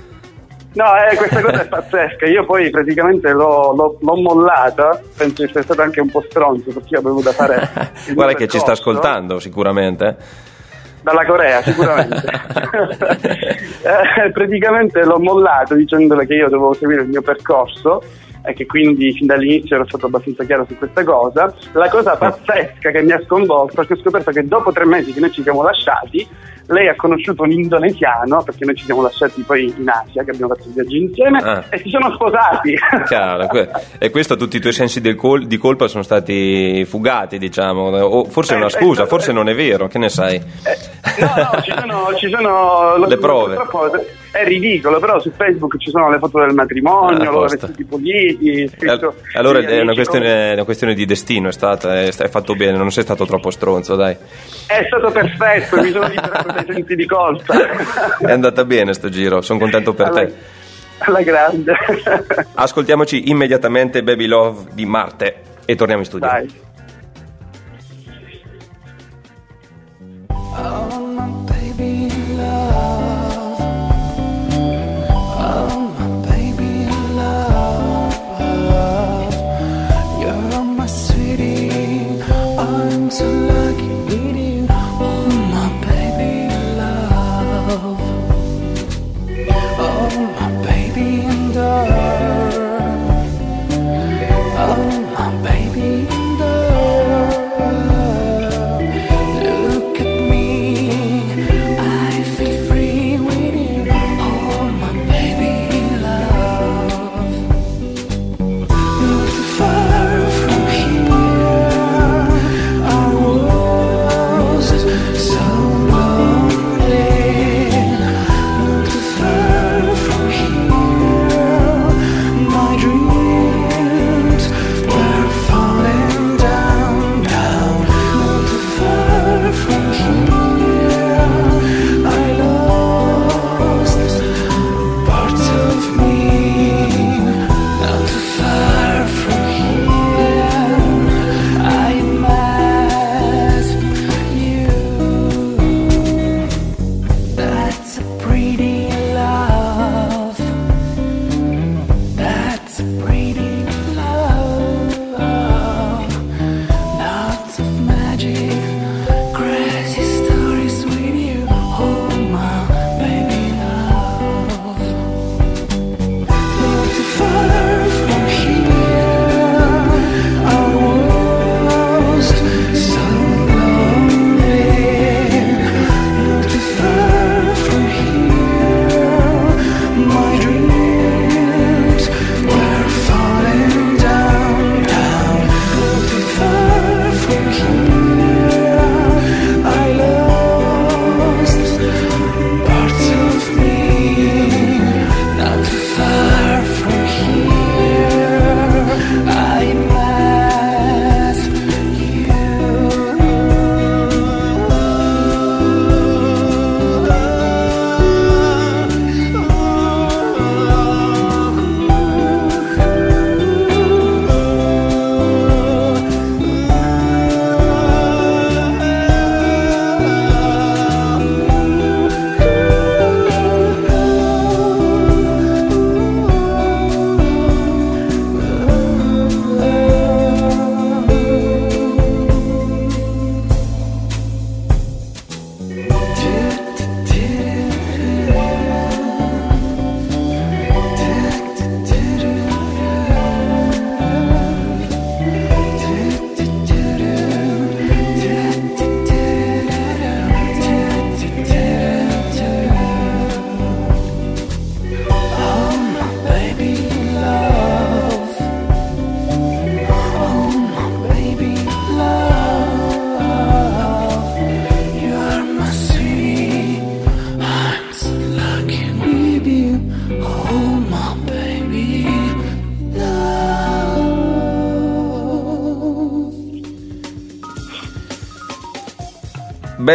No, 0.74 0.84
eh, 0.96 1.16
questa 1.16 1.40
cosa 1.40 1.62
è 1.62 1.66
pazzesca. 1.68 2.26
Io 2.26 2.44
poi 2.44 2.70
praticamente 2.70 3.32
l'ho, 3.32 3.72
l'ho- 3.74 3.98
l'ho 4.00 4.16
mollata. 4.16 5.00
Penso 5.16 5.42
di 5.42 5.48
essere 5.48 5.62
stato 5.64 5.82
anche 5.82 6.00
un 6.00 6.10
po' 6.10 6.22
stronzo 6.28 6.70
perché 6.72 6.94
io 6.94 6.98
avevo 7.00 7.20
da 7.22 7.32
fare. 7.32 7.68
Guarda 8.14 8.34
che 8.34 8.46
ci 8.48 8.58
sta 8.58 8.72
ascoltando 8.72 9.40
sicuramente. 9.40 10.16
Dalla 11.02 11.24
Corea, 11.24 11.62
sicuramente. 11.62 12.22
Eh, 13.88 14.30
praticamente 14.32 15.02
l'ho 15.04 15.18
mollato 15.18 15.74
dicendole 15.74 16.26
che 16.26 16.34
io 16.34 16.48
dovevo 16.48 16.74
seguire 16.74 17.02
il 17.02 17.08
mio 17.08 17.22
percorso 17.22 18.02
e 18.44 18.52
che 18.52 18.66
quindi 18.66 19.12
fin 19.12 19.26
dall'inizio 19.26 19.76
ero 19.76 19.86
stato 19.86 20.06
abbastanza 20.06 20.44
chiaro 20.44 20.66
su 20.68 20.76
questa 20.76 21.04
cosa. 21.04 21.52
La 21.72 21.88
cosa 21.88 22.16
pazzesca 22.16 22.90
che 22.90 23.02
mi 23.02 23.12
ha 23.12 23.22
sconvolto 23.24 23.80
è 23.80 23.86
che 23.86 23.94
ho 23.94 23.98
scoperto 23.98 24.30
che 24.32 24.44
dopo 24.46 24.72
tre 24.72 24.84
mesi 24.84 25.12
che 25.12 25.20
noi 25.20 25.30
ci 25.30 25.42
siamo 25.42 25.62
lasciati, 25.62 26.26
lei 26.68 26.88
ha 26.88 26.94
conosciuto 26.96 27.42
un 27.42 27.50
indonesiano, 27.50 28.42
perché 28.42 28.64
noi 28.64 28.74
ci 28.74 28.84
siamo 28.84 29.02
lasciati 29.02 29.42
poi 29.42 29.72
in 29.76 29.88
Asia, 29.88 30.22
che 30.24 30.30
abbiamo 30.30 30.54
fatto 30.54 30.68
il 30.68 30.74
viaggio 30.74 30.96
insieme, 30.96 31.38
Ah. 31.42 31.64
e 31.70 31.78
si 31.78 31.88
sono 31.88 32.12
sposati. 32.14 32.74
Que- 33.48 33.70
e 33.98 34.10
questo 34.10 34.36
tutti 34.36 34.56
i 34.56 34.60
tuoi 34.60 34.72
sensi 34.72 35.00
col- 35.14 35.46
di 35.46 35.56
colpa 35.56 35.88
sono 35.88 36.02
stati 36.02 36.84
fugati, 36.84 37.38
diciamo. 37.38 37.88
O 37.88 38.24
forse 38.24 38.54
è 38.54 38.56
una 38.56 38.66
Eh, 38.66 38.70
scusa, 38.70 39.04
eh, 39.04 39.06
forse 39.06 39.30
eh. 39.30 39.34
non 39.34 39.48
è 39.48 39.54
vero, 39.54 39.88
che 39.88 39.98
ne 39.98 40.08
sai? 40.08 40.36
Eh, 40.36 41.20
no, 41.20 41.32
no, 41.52 41.62
ci 41.62 41.72
sono, 41.76 42.14
ci 42.16 42.28
sono 42.28 42.96
Le 43.08 43.16
prove. 43.16 43.54
purtroppo 43.54 43.90
È 44.38 44.44
ridicolo, 44.44 45.00
però 45.00 45.18
su 45.18 45.32
Facebook 45.34 45.78
ci 45.78 45.90
sono 45.90 46.08
le 46.10 46.18
foto 46.18 46.38
del 46.38 46.54
matrimonio, 46.54 47.18
Ah, 47.20 47.24
loro 47.24 47.40
vestiti 47.48 47.84
puliti. 47.84 48.68
scritto- 48.68 49.06
Al- 49.08 49.14
Allora 49.34 49.58
sì, 49.60 49.66
è 49.66 49.80
una 49.80 49.94
questione, 49.94 50.50
è 50.50 50.52
una 50.52 50.64
questione 50.64 50.94
di 50.94 51.04
destino, 51.06 51.48
è 51.48 51.52
stata, 51.52 52.00
è, 52.02 52.14
è 52.14 52.28
fatto 52.28 52.54
bene, 52.54 52.78
non 52.78 52.92
sei 52.92 53.02
stato 53.02 53.26
troppo 53.26 53.50
stronzo, 53.50 53.96
dai. 53.96 54.16
È 54.66 54.84
stato 54.86 55.10
perfetto, 55.10 55.80
mi 55.80 55.90
sono 55.90 56.06
liberato 56.06 56.52
dai 56.52 56.64
sensi 56.72 56.94
di 56.94 57.06
colpa. 57.06 57.54
È 58.20 58.30
andata 58.30 58.64
bene 58.64 58.92
sto 58.92 59.08
giro, 59.08 59.40
sono 59.40 59.58
contento 59.58 59.92
per 59.94 60.06
alla, 60.06 60.24
te. 60.26 60.34
alla 60.98 61.22
grande. 61.22 61.72
Ascoltiamoci 62.54 63.30
immediatamente 63.30 64.04
Baby 64.04 64.26
Love 64.26 64.66
di 64.72 64.86
Marte 64.86 65.34
e 65.64 65.74
torniamo 65.74 66.02
in 66.02 66.06
studio. 66.06 66.28
Dai. 66.28 66.66
Oh, 70.30 71.07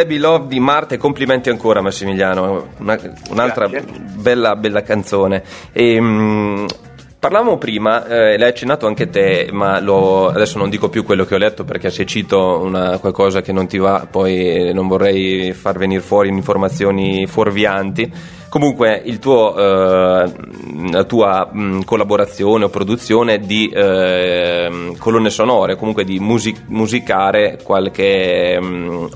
Baby 0.04 0.18
Love 0.18 0.47
di 0.47 0.60
Marte, 0.60 0.97
complimenti 0.97 1.49
ancora 1.49 1.82
Massimiliano, 1.82 2.68
Una- 2.80 2.99
un'altra 3.30 3.70
bella, 4.16 4.56
bella 4.56 4.82
canzone. 4.84 5.43
E, 5.72 5.99
mm, 5.99 6.66
parlavamo 7.20 7.58
prima, 7.58 8.06
eh, 8.06 8.38
l'hai 8.38 8.49
accennato 8.49 8.86
anche 8.86 9.10
te, 9.10 9.47
ma 9.51 9.80
lo- 9.80 10.28
adesso 10.28 10.58
non 10.58 10.70
dico 10.70 10.89
più 10.89 11.06
quello 11.06 11.24
che 11.24 11.36
ho 11.36 11.38
letto 11.38 11.64
perché 11.64 11.89
se 11.89 12.06
cito 12.06 12.60
una- 12.62 12.97
qualcosa 12.99 13.41
che 13.41 13.54
non 13.54 13.66
ti 13.66 13.78
va 13.78 14.06
poi 14.12 14.74
non 14.74 14.88
vorrei 14.89 15.54
far 15.54 15.78
venire 15.78 16.01
fuori 16.01 16.28
informazioni 16.28 17.26
fuorvianti. 17.26 18.12
Comunque 18.49 19.01
il 19.06 19.18
tuo, 19.20 19.56
eh, 19.58 20.32
la 20.91 21.03
tua 21.03 21.49
mh, 21.51 21.84
collaborazione 21.84 22.65
o 22.65 22.69
produzione 22.69 23.39
di 23.39 23.69
eh, 23.69 24.93
colonne 24.97 25.29
sonore, 25.29 25.75
comunque 25.75 26.03
di 26.03 26.19
musi- 26.19 26.55
musicare 26.67 27.59
qualche, 27.63 28.59
mh, 28.59 29.09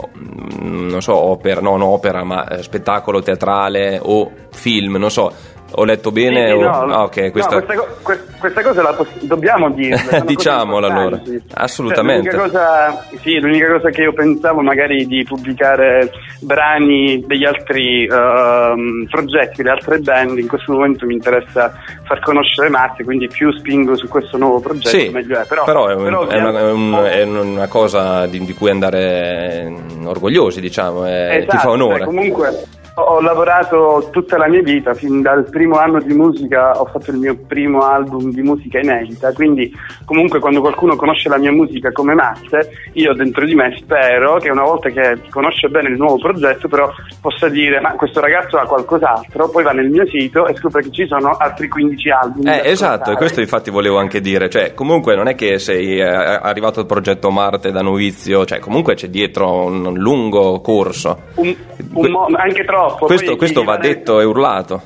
non 0.62 1.02
so, 1.02 1.16
opera, 1.16 1.62
non 1.62 1.82
opera, 1.82 2.24
ma 2.24 2.48
eh, 2.48 2.64
spettacolo 2.64 3.22
teatrale 3.22 4.00
o 4.02 4.32
film, 4.52 4.96
non 4.96 5.12
so, 5.12 5.32
Ho 5.80 5.84
letto 5.84 6.12
bene? 6.12 6.48
Sì, 6.48 6.54
o- 6.54 6.62
no, 6.62 6.94
ah, 6.94 7.04
ok, 7.04 7.18
no, 7.18 7.32
questa... 7.32 7.62
questa, 7.62 7.76
co- 7.76 7.88
que- 8.02 8.20
questa 8.40 8.62
cosa 8.64 8.82
la 8.82 8.94
poss- 8.94 9.22
dobbiamo 9.22 9.70
dirla. 9.70 10.20
Diciamola 10.26 10.88
allora. 10.88 11.22
Assolutamente. 11.54 12.32
Cioè, 12.32 12.40
l'unica, 12.40 12.58
cosa, 12.60 13.06
sì, 13.22 13.40
l'unica 13.40 13.72
cosa 13.74 13.90
che 13.92 14.02
io 14.02 14.12
pensavo 14.14 14.62
magari 14.62 15.06
di 15.06 15.24
pubblicare 15.24 16.10
brani 16.42 17.24
degli 17.28 17.46
altri 17.46 18.06
ehm, 18.08 19.06
progetti, 19.08 19.58
delle 19.62 19.70
altre 19.76 20.00
band, 20.00 20.38
in 20.40 20.48
questo 20.48 20.72
momento 20.72 21.06
mi 21.06 21.14
interessa 21.14 21.72
far 22.06 22.20
conoscere 22.22 22.70
Marte, 22.70 23.04
quindi 23.04 23.28
più 23.28 23.52
spingo 23.52 23.96
su 23.96 24.08
questo 24.08 24.38
nuovo 24.38 24.60
progetto 24.60 24.90
Sì, 24.98 25.10
meglio 25.10 25.40
è. 25.40 25.46
Però, 25.46 25.64
però 25.64 25.88
è, 25.90 25.94
un- 25.94 26.04
però 26.04 26.28
è 26.28 26.40
una, 26.40 26.60
è 26.60 26.72
un- 26.72 27.04
è 27.06 27.22
una 27.24 27.68
cosa 27.68 28.26
di, 28.26 28.40
di 28.44 28.54
cui 28.54 28.72
andare 28.72 29.72
orgogliosi, 30.06 30.60
diciamo, 30.60 31.06
è- 31.06 31.42
ti 31.42 31.46
fa 31.50 31.56
Esatto, 31.58 31.70
onore. 31.72 31.98
cioè, 31.98 32.06
comunque 32.06 32.64
ho, 33.00 33.22
lavorato 33.22 34.10
tutta 34.12 34.38
la 34.38 34.48
mia 34.48 34.62
vita, 34.62 34.94
fin 34.94 35.22
dal 35.22 35.48
primo 35.50 35.78
anno 35.78 36.00
di 36.02 36.14
musica 36.14 36.80
ho 36.80 36.86
fatto 36.86 37.12
il 37.12 37.18
mio 37.18 37.38
primo 37.48 37.82
album 37.82 38.32
di 38.32 38.42
musica 38.42 38.80
inedita, 38.80 39.32
quindi 39.34 39.72
comunque 40.06 40.40
quando 40.40 40.62
qualcuno 40.62 40.96
conosce 40.96 41.30
la 41.30 41.38
mia 41.38 41.52
musica 41.52 41.92
come 41.92 42.14
Masse, 42.14 42.72
io 42.94 43.14
dentro 43.14 43.46
di 43.46 43.54
me 43.54 43.76
spero 43.78 44.38
che 44.38 44.50
una 44.50 44.64
volta 44.64 44.90
che 44.90 45.20
conosce 45.30 45.68
bene 45.68 45.90
il 45.90 45.98
nuovo 45.98 46.18
progetto 46.18 46.68
però 46.68 46.92
possa 47.22 47.48
dire 47.50 47.80
ma 47.80 47.92
questo 47.92 48.20
ragazzo 48.20 48.58
ha 48.58 48.66
qualcos'altro, 48.66 49.50
poi 49.50 49.64
va 49.64 49.72
nel 49.72 49.90
mio 49.90 50.08
sito 50.08 50.48
e 50.48 50.56
scopre 50.56 50.82
che 50.82 50.92
ci 50.92 51.08
sono 51.08 51.30
altri 51.38 51.68
15 51.68 52.10
album. 52.10 52.48
Eh, 52.48 52.62
esatto, 52.64 53.12
e 53.12 53.16
questo 53.16 53.42
infatti 53.42 53.70
volevo 53.70 53.98
anche 53.98 54.22
dire, 54.22 54.50
cioè 54.50 54.74
comunque 54.74 55.16
non 55.16 55.28
è 55.28 55.36
che 55.36 55.60
sei 55.60 56.00
eh, 56.00 56.04
arrivato 56.04 56.80
al 56.80 56.88
progetto 56.88 57.30
Marte 57.30 57.72
da 57.72 57.82
novizio, 57.82 58.46
cioè 58.46 58.60
comunque 58.60 58.96
c'è 58.96 59.08
dietro 59.08 59.66
un, 59.66 59.86
un 59.86 59.98
lungo 59.98 60.62
corso. 60.62 61.26
Un- 61.36 61.56
un 61.94 62.10
mo- 62.12 62.28
anche 62.36 62.64
troppo. 62.64 62.87
Questo, 62.96 63.26
poi 63.28 63.38
questo 63.38 63.60
chi 63.62 63.66
va 63.66 63.78
detto 63.78 64.20
e 64.20 64.24
urlato. 64.24 64.82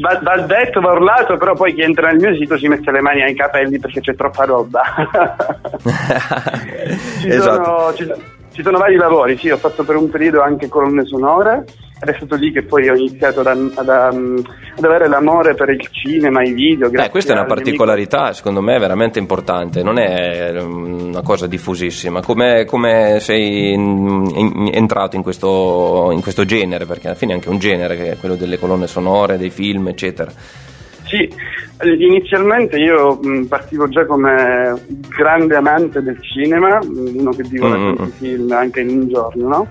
Va, 0.00 0.18
va 0.22 0.38
detto, 0.40 0.80
va 0.80 0.92
urlato, 0.92 1.36
però 1.36 1.54
poi 1.54 1.74
chi 1.74 1.82
entra 1.82 2.08
nel 2.08 2.18
mio 2.18 2.34
sito 2.34 2.58
si 2.58 2.66
mette 2.66 2.90
le 2.90 3.00
mani 3.00 3.22
ai 3.22 3.34
capelli 3.34 3.78
perché 3.78 4.00
c'è 4.00 4.14
troppa 4.14 4.44
roba. 4.44 4.82
ci, 7.20 7.28
esatto. 7.28 7.64
sono, 7.64 7.94
ci, 7.94 8.12
ci 8.52 8.62
sono 8.62 8.78
vari 8.78 8.96
lavori, 8.96 9.36
sì, 9.36 9.50
ho 9.50 9.56
fatto 9.56 9.84
per 9.84 9.96
un 9.96 10.10
periodo 10.10 10.42
anche 10.42 10.68
colonne 10.68 11.04
sonore 11.04 11.64
ed 12.04 12.10
è 12.10 12.16
stato 12.16 12.34
lì 12.36 12.52
che 12.52 12.62
poi 12.62 12.88
ho 12.88 12.94
iniziato 12.94 13.40
ad, 13.40 13.46
ad- 13.74 13.88
ad 13.88 14.84
avere 14.84 15.08
l'amore 15.08 15.54
per 15.54 15.70
il 15.70 15.80
cinema, 15.90 16.42
i 16.42 16.52
video. 16.52 16.90
Eh, 16.92 17.08
questa 17.10 17.32
è 17.32 17.36
una 17.36 17.46
particolarità, 17.46 18.32
secondo 18.32 18.60
me, 18.60 18.78
veramente 18.78 19.18
importante, 19.18 19.82
non 19.82 19.98
è 19.98 20.52
mm, 20.62 21.08
una 21.08 21.22
cosa 21.22 21.46
diffusissima. 21.46 22.22
Come, 22.22 22.64
come 22.66 23.18
sei 23.20 23.72
in- 23.72 24.30
in- 24.34 24.70
entrato 24.72 25.16
in 25.16 25.22
questo, 25.22 26.10
in 26.12 26.20
questo 26.20 26.44
genere? 26.44 26.84
Perché 26.86 27.06
alla 27.06 27.16
fine 27.16 27.32
è 27.32 27.34
anche 27.36 27.48
un 27.48 27.58
genere, 27.58 27.96
che 27.96 28.10
è 28.12 28.16
quello 28.18 28.34
delle 28.36 28.58
colonne 28.58 28.86
sonore, 28.86 29.38
dei 29.38 29.50
film, 29.50 29.88
eccetera. 29.88 30.30
Sì, 31.06 31.28
inizialmente 31.98 32.76
io 32.78 33.20
partivo 33.48 33.88
già 33.88 34.04
come 34.06 34.74
grande 35.16 35.54
amante 35.54 36.02
del 36.02 36.18
cinema, 36.22 36.78
uno 36.82 37.30
che 37.30 37.42
divora 37.42 37.76
Mm, 37.76 37.94
tanti 37.96 38.02
mm. 38.02 38.18
film 38.18 38.52
anche 38.52 38.80
in 38.80 38.88
un 38.88 39.08
giorno, 39.08 39.48
no? 39.48 39.68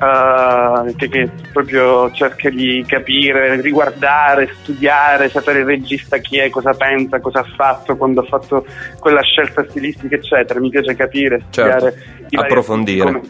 Uh, 0.00 0.94
che, 0.96 1.10
che 1.10 1.28
proprio 1.52 2.10
cerca 2.12 2.48
di 2.48 2.82
capire, 2.88 3.60
riguardare, 3.60 4.50
studiare, 4.62 5.28
sapere 5.28 5.58
il 5.58 5.66
regista 5.66 6.16
chi 6.16 6.38
è, 6.38 6.48
cosa 6.48 6.72
pensa, 6.72 7.20
cosa 7.20 7.40
ha 7.40 7.46
fatto, 7.54 7.96
quando 7.98 8.22
ha 8.22 8.24
fatto 8.24 8.64
quella 8.98 9.20
scelta 9.20 9.62
stilistica, 9.68 10.14
eccetera. 10.14 10.58
Mi 10.58 10.70
piace 10.70 10.94
capire, 10.96 11.42
studiare, 11.50 11.92
Certo, 11.92 11.98
vari 12.30 12.46
approfondire. 12.46 13.04
come- 13.04 13.20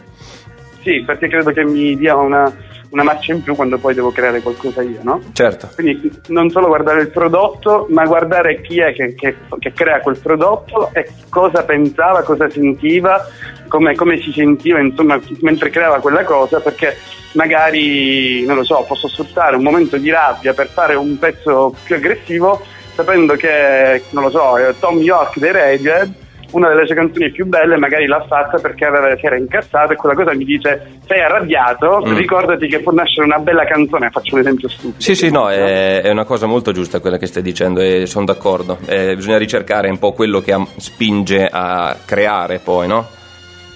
Sì, 0.81 1.03
perché 1.05 1.27
credo 1.27 1.51
che 1.51 1.63
mi 1.63 1.95
dia 1.95 2.15
una, 2.15 2.51
una 2.89 3.03
marcia 3.03 3.33
in 3.33 3.43
più 3.43 3.55
quando 3.55 3.77
poi 3.77 3.93
devo 3.93 4.11
creare 4.11 4.41
qualcosa 4.41 4.81
io, 4.81 4.99
no? 5.03 5.21
Certo. 5.33 5.69
Quindi 5.75 6.11
non 6.27 6.49
solo 6.49 6.67
guardare 6.67 7.01
il 7.01 7.09
prodotto, 7.09 7.85
ma 7.89 8.05
guardare 8.05 8.61
chi 8.61 8.79
è 8.79 8.91
che, 8.93 9.13
che- 9.13 9.35
che 9.59 9.73
crea 9.73 9.99
quel 9.99 10.17
prodotto 10.17 10.89
e 10.93 11.07
cosa 11.29 11.63
pensava, 11.63 12.23
cosa 12.23 12.49
sentiva, 12.49 13.25
come, 13.67 13.95
come 13.95 14.19
si 14.21 14.31
sentiva 14.31 14.79
insomma 14.79 15.19
mentre 15.41 15.69
creava 15.69 15.99
quella 15.99 16.23
cosa, 16.23 16.59
perché 16.59 16.97
magari, 17.33 18.43
non 18.45 18.55
lo 18.57 18.63
so, 18.63 18.83
posso 18.87 19.07
sfruttare 19.07 19.55
un 19.55 19.63
momento 19.63 19.97
di 19.97 20.09
rabbia 20.09 20.53
per 20.53 20.67
fare 20.67 20.95
un 20.95 21.17
pezzo 21.19 21.75
più 21.83 21.95
aggressivo, 21.95 22.61
sapendo 22.95 23.35
che, 23.35 24.03
non 24.09 24.23
lo 24.23 24.29
so, 24.29 24.55
Tom 24.79 24.97
York 24.97 25.37
dei 25.37 25.51
Radiohead 25.51 26.11
una 26.51 26.69
delle 26.69 26.85
sue 26.85 26.95
canzoni 26.95 27.31
più 27.31 27.45
belle 27.45 27.77
magari 27.77 28.05
l'ha 28.07 28.23
fatta 28.27 28.57
perché 28.59 28.85
aveva, 28.85 29.15
si 29.15 29.25
era 29.25 29.37
incazzato 29.37 29.93
e 29.93 29.95
quella 29.95 30.15
cosa 30.15 30.33
mi 30.33 30.43
dice 30.45 30.99
sei 31.07 31.21
arrabbiato, 31.21 32.01
Mm. 32.05 32.15
ricordati 32.17 32.67
che 32.67 32.79
può 32.79 32.91
nascere 32.91 33.25
una 33.25 33.37
bella 33.39 33.65
canzone, 33.65 34.09
faccio 34.09 34.35
un 34.35 34.41
esempio 34.41 34.67
stupido. 34.69 35.01
Sì, 35.01 35.15
sì, 35.15 35.29
no, 35.31 35.49
è, 35.49 36.01
è 36.01 36.09
una 36.09 36.23
cosa 36.25 36.45
molto 36.45 36.71
giusta 36.71 36.99
quella 36.99 37.17
che 37.17 37.25
stai 37.27 37.43
dicendo 37.43 37.79
e 37.81 38.05
sono 38.05 38.25
d'accordo. 38.25 38.77
Eh, 38.85 39.15
bisogna 39.15 39.37
ricercare 39.37 39.89
un 39.89 39.99
po' 39.99 40.11
quello 40.13 40.39
che 40.41 40.55
spinge 40.77 41.47
a 41.51 41.95
creare 42.05 42.59
poi, 42.59 42.87
no? 42.87 43.07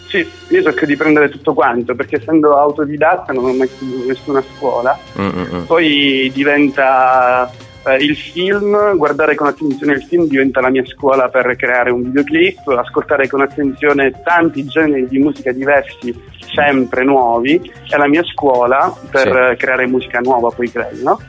Sì, 0.08 0.26
io 0.50 0.62
cerco 0.64 0.86
di 0.86 0.96
prendere 0.96 1.30
tutto 1.30 1.54
quanto 1.54 1.94
perché 1.96 2.18
essendo 2.18 2.56
autodidatta 2.58 3.34
non 3.34 3.46
ho 3.46 3.54
mai 3.54 3.70
nessuna 4.08 4.42
scuola, 4.56 4.98
Mm, 5.20 5.26
mm, 5.28 5.56
mm. 5.56 5.64
poi 5.64 6.32
diventa 6.34 7.50
eh, 7.88 7.96
il 7.98 8.16
film, 8.16 8.96
guardare 8.98 9.36
con 9.36 9.48
attenzione 9.48 9.94
il 9.94 10.04
film 10.04 10.28
diventa 10.28 10.62
la 10.62 10.70
mia 10.70 10.84
scuola 10.86 11.28
per 11.30 11.56
creare 11.56 11.92
un 11.92 12.04
videoclip, 12.04 12.68
ascoltare 12.68 13.28
con 13.28 13.42
attenzione 13.42 14.12
tanti 14.24 14.66
generi 14.66 15.08
di 15.08 15.20
musica 15.20 15.52
diversi, 15.52 16.14
sempre 16.54 17.04
nuovi, 17.04 17.60
è 17.90 17.96
la 17.98 18.08
mia 18.08 18.24
scuola 18.24 18.94
per 19.10 19.22
Sì. 19.22 19.28
eh, 19.52 19.56
creare 19.58 19.88
musica 19.88 20.20
nuova, 20.20 20.50
poi 20.50 20.72
crei, 20.72 21.02
no? 21.04 21.20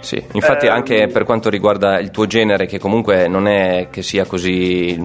Sì, 0.00 0.22
infatti 0.32 0.66
Ehm, 0.66 0.72
anche 0.72 1.08
per 1.08 1.24
quanto 1.24 1.48
riguarda 1.50 1.98
il 1.98 2.10
tuo 2.10 2.26
genere, 2.26 2.66
che 2.66 2.78
comunque 2.78 3.26
non 3.28 3.48
è 3.48 3.88
che 3.90 4.02
sia 4.02 4.24
così 4.24 4.96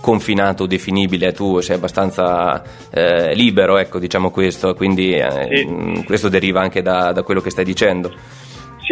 confinato 0.00 0.64
o 0.64 0.66
definibile, 0.66 1.32
tu 1.32 1.60
sei 1.60 1.76
abbastanza 1.76 2.60
eh, 2.90 3.34
libero, 3.34 3.78
ecco, 3.78 4.00
diciamo 4.00 4.30
questo, 4.32 4.74
quindi 4.74 5.12
eh, 5.12 5.48
Sì. 5.54 5.64
mh, 5.64 6.04
questo 6.04 6.28
deriva 6.28 6.60
anche 6.60 6.82
da, 6.82 7.12
da 7.12 7.22
quello 7.22 7.40
che 7.40 7.50
stai 7.50 7.64
dicendo. 7.64 8.12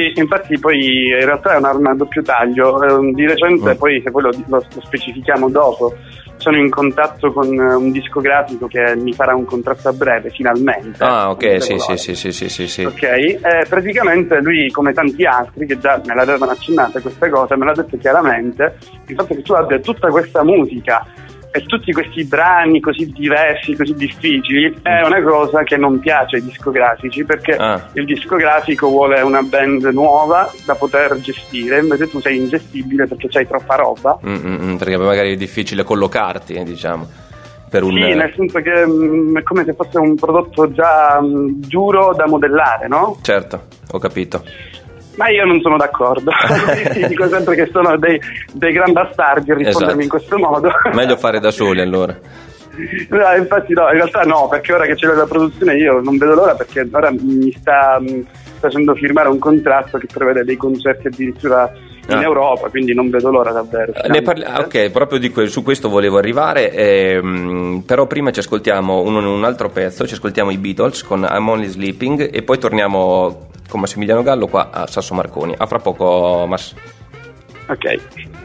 Sì, 0.00 0.12
infatti 0.18 0.58
poi 0.58 1.08
in 1.08 1.24
realtà 1.26 1.54
è 1.54 1.58
un'arma 1.58 1.90
a 1.90 1.94
doppio 1.94 2.22
taglio. 2.22 2.82
Eh, 2.82 3.12
Di 3.12 3.26
recente, 3.26 3.74
Mm. 3.74 3.76
poi 3.76 4.00
se 4.02 4.10
poi 4.10 4.22
lo, 4.22 4.30
lo- 4.46 4.64
specifichiamo 4.80 5.50
dopo, 5.50 5.94
sono 6.36 6.56
in 6.56 6.70
contatto 6.70 7.32
con 7.32 7.52
eh, 7.52 7.74
un 7.74 7.90
discografico 7.90 8.66
che 8.66 8.96
mi 8.96 9.12
farà 9.12 9.34
un 9.34 9.44
contratto 9.44 9.88
a 9.88 9.92
breve, 9.92 10.30
finalmente. 10.30 11.04
Ah, 11.04 11.28
ok, 11.30 11.62
sì, 11.62 11.78
sì, 11.78 11.96
sì, 11.98 12.14
sì, 12.14 12.32
sì, 12.32 12.48
sì, 12.48 12.66
sì. 12.66 12.84
Ok, 12.84 13.02
eh, 13.02 13.38
praticamente 13.68 14.40
lui, 14.40 14.70
come 14.70 14.94
tanti 14.94 15.24
altri 15.26 15.66
che 15.66 15.78
già 15.78 16.00
me 16.06 16.14
l'avevano 16.14 16.52
accennate 16.52 17.00
queste 17.02 17.28
cose, 17.28 17.56
me 17.56 17.66
l'ha 17.66 17.74
detto 17.74 17.98
chiaramente, 17.98 18.78
il 19.06 19.14
fatto 19.14 19.34
che 19.34 19.42
tu 19.42 19.52
abbia 19.52 19.78
tutta 19.80 20.08
questa 20.08 20.42
musica 20.42 21.04
e 21.52 21.62
tutti 21.64 21.92
questi 21.92 22.24
brani 22.24 22.80
così 22.80 23.10
diversi, 23.10 23.74
così 23.74 23.94
difficili, 23.94 24.72
è 24.82 25.02
una 25.04 25.20
cosa 25.22 25.62
che 25.64 25.76
non 25.76 25.98
piace 25.98 26.36
ai 26.36 26.44
discografici 26.44 27.24
perché 27.24 27.56
Ah. 27.56 27.88
il 27.94 28.04
discografico 28.04 28.88
vuole 28.88 29.20
una 29.20 29.42
band 29.42 29.84
nuova 29.86 30.50
da 30.64 30.74
poter 30.76 31.18
gestire, 31.20 31.80
invece 31.80 32.08
tu 32.08 32.20
sei 32.20 32.36
ingestibile 32.38 33.06
perché 33.06 33.28
c'hai 33.28 33.46
troppa 33.46 33.74
roba. 33.74 34.18
Mm, 34.24 34.34
mm, 34.34 34.62
mm, 34.62 34.76
perché 34.76 34.96
magari 34.96 35.32
è 35.32 35.36
difficile 35.36 35.82
collocarti, 35.82 36.54
eh, 36.54 36.62
diciamo, 36.64 37.08
per 37.68 37.82
un... 37.82 37.92
Sì, 37.92 38.14
nel 38.14 38.32
senso 38.36 38.60
che 38.60 38.86
mm, 38.86 39.36
è 39.36 39.42
come 39.42 39.64
se 39.64 39.74
fosse 39.74 39.98
un 39.98 40.14
prodotto 40.14 40.70
già 40.72 41.20
mm, 41.20 41.48
duro 41.66 42.14
da 42.14 42.26
modellare, 42.28 42.86
no? 42.86 43.18
Certo, 43.22 43.62
ho 43.90 43.98
capito. 43.98 44.42
Ma 45.16 45.28
io 45.28 45.44
non 45.44 45.60
sono 45.60 45.76
d'accordo. 45.76 46.30
Dico 47.08 47.28
sempre 47.28 47.54
che 47.56 47.68
sono 47.72 47.96
dei, 47.98 48.18
dei 48.52 48.72
gran 48.72 48.92
bastardi 48.92 49.50
a 49.50 49.54
rispondermi 49.54 50.02
Esatto. 50.02 50.02
in 50.02 50.08
questo 50.08 50.38
modo. 50.38 50.70
Meglio 50.94 51.16
fare 51.16 51.40
da 51.40 51.50
soli 51.50 51.80
allora. 51.80 52.16
No, 53.10 53.34
infatti 53.36 53.74
no, 53.74 53.82
in 53.88 53.94
realtà 53.94 54.22
no, 54.22 54.48
perché 54.48 54.72
ora 54.72 54.86
che 54.86 54.94
c'è 54.94 55.06
la 55.08 55.26
produzione 55.26 55.74
io 55.76 56.00
non 56.00 56.16
vedo 56.16 56.34
l'ora 56.34 56.54
perché 56.54 56.88
ora 56.90 57.10
mi 57.10 57.52
sta 57.58 57.98
mh, 58.00 58.24
facendo 58.58 58.94
firmare 58.94 59.28
un 59.28 59.38
contratto 59.38 59.98
che 59.98 60.06
prevede 60.10 60.44
dei 60.44 60.56
concerti 60.56 61.08
addirittura 61.08 61.70
in 62.08 62.16
Ah. 62.16 62.22
Europa, 62.22 62.68
quindi 62.70 62.94
non 62.94 63.10
vedo 63.10 63.30
l'ora 63.30 63.52
davvero. 63.52 63.92
Eh, 63.92 64.08
Ne 64.08 64.22
parli- 64.22 64.44
ah, 64.44 64.60
ok, 64.60 64.90
proprio 64.90 65.18
di 65.18 65.30
que- 65.30 65.46
su 65.48 65.62
questo 65.62 65.88
volevo 65.88 66.16
arrivare, 66.18 66.72
ehm, 66.72 67.82
però 67.86 68.06
prima 68.06 68.30
ci 68.32 68.40
ascoltiamo 68.40 69.00
un, 69.02 69.14
un 69.16 69.44
altro 69.44 69.68
pezzo, 69.68 70.06
ci 70.06 70.14
ascoltiamo 70.14 70.50
i 70.50 70.56
Beatles 70.58 71.02
con 71.04 71.28
I'm 71.30 71.48
Only 71.48 71.66
Sleeping 71.68 72.30
e 72.32 72.42
poi 72.42 72.58
torniamo 72.58 73.49
con 73.70 73.80
Massimiliano 73.80 74.22
Gallo 74.22 74.48
qua 74.48 74.70
a 74.70 74.86
Sasso 74.86 75.14
Marconi. 75.14 75.54
A 75.56 75.66
fra 75.66 75.78
poco, 75.78 76.44
Mas. 76.46 76.74
Ok. 77.68 78.39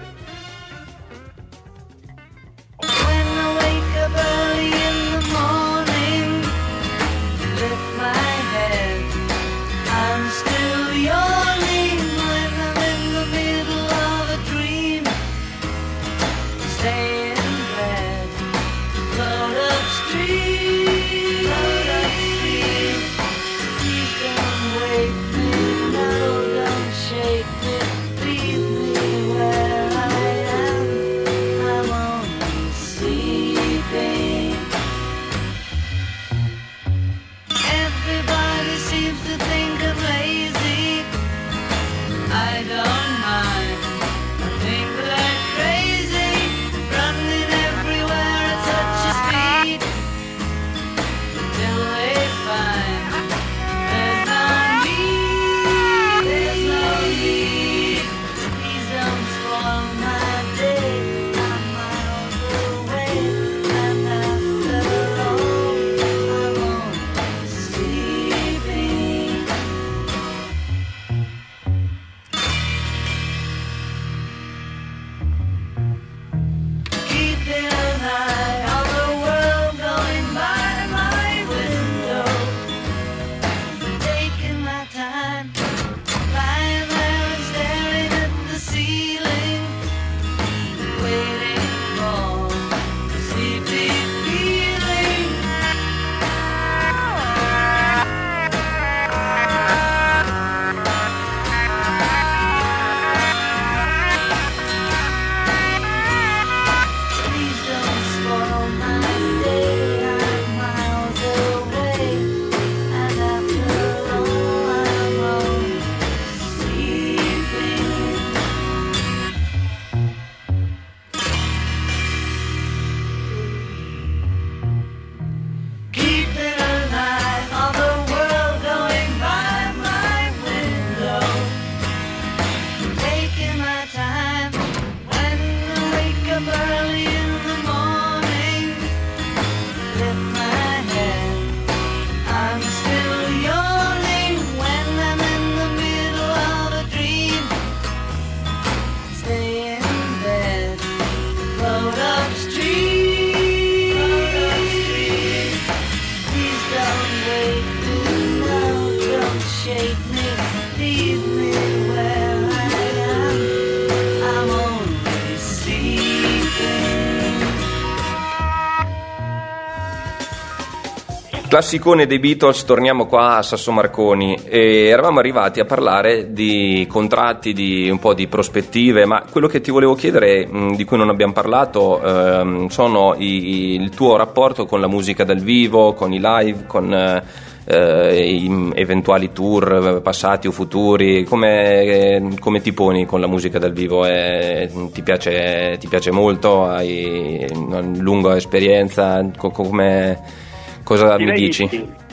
Classicone 171.56 172.06
dei 172.06 172.20
Beatles, 172.20 172.66
torniamo 172.66 173.06
qua 173.06 173.38
a 173.38 173.42
Sasso 173.42 173.72
Marconi 173.72 174.38
e 174.44 174.88
eravamo 174.88 175.20
arrivati 175.20 175.62
a 175.62 175.66
parlare 175.66 176.34
di 176.34 176.86
contratti, 176.90 177.54
di 177.54 177.90
un 177.90 177.98
po' 177.98 178.14
di 178.14 178.28
prospettive, 178.28 179.06
ma 179.06 179.24
quello 179.32 179.48
che 179.48 179.62
ti 179.62 179.72
volevo 179.72 179.96
chiedere, 179.96 180.46
mh, 180.46 180.76
di 180.76 180.84
cui 180.84 180.98
non 180.98 181.08
abbiamo 181.08 181.32
parlato, 181.32 182.02
ehm, 182.04 182.68
sono 182.68 183.16
i- 183.18 183.76
il 183.80 183.90
tuo 183.92 184.18
rapporto 184.18 184.66
con 184.66 184.82
la 184.82 184.90
musica 184.90 185.24
dal 185.24 185.40
vivo, 185.40 185.94
con 185.94 186.12
i 186.12 186.20
live, 186.22 186.66
con 186.68 186.94
eh, 186.94 187.24
eh, 187.64 188.34
i 188.34 188.72
eventuali 188.76 189.32
tour 189.32 189.96
eh, 189.96 190.02
passati 190.02 190.48
o 190.48 190.52
futuri, 190.52 191.24
come, 191.24 192.34
come 192.42 192.60
ti 192.60 192.74
poni 192.74 193.06
con 193.06 193.22
la 193.22 193.28
musica 193.28 193.60
dal 193.60 193.72
vivo? 193.72 194.06
Eh, 194.06 194.70
ti, 194.92 195.02
piace, 195.04 195.78
ti 195.80 195.88
piace 195.88 196.12
molto? 196.12 196.66
Hai 196.66 197.48
una 197.54 197.80
lunga 197.80 198.36
esperienza? 198.36 199.26
Co- 199.38 199.52
come... 199.52 200.44
Cosa 200.86 201.18
mi 201.18 201.32
dici? 201.34 201.68
sì. 201.68 202.04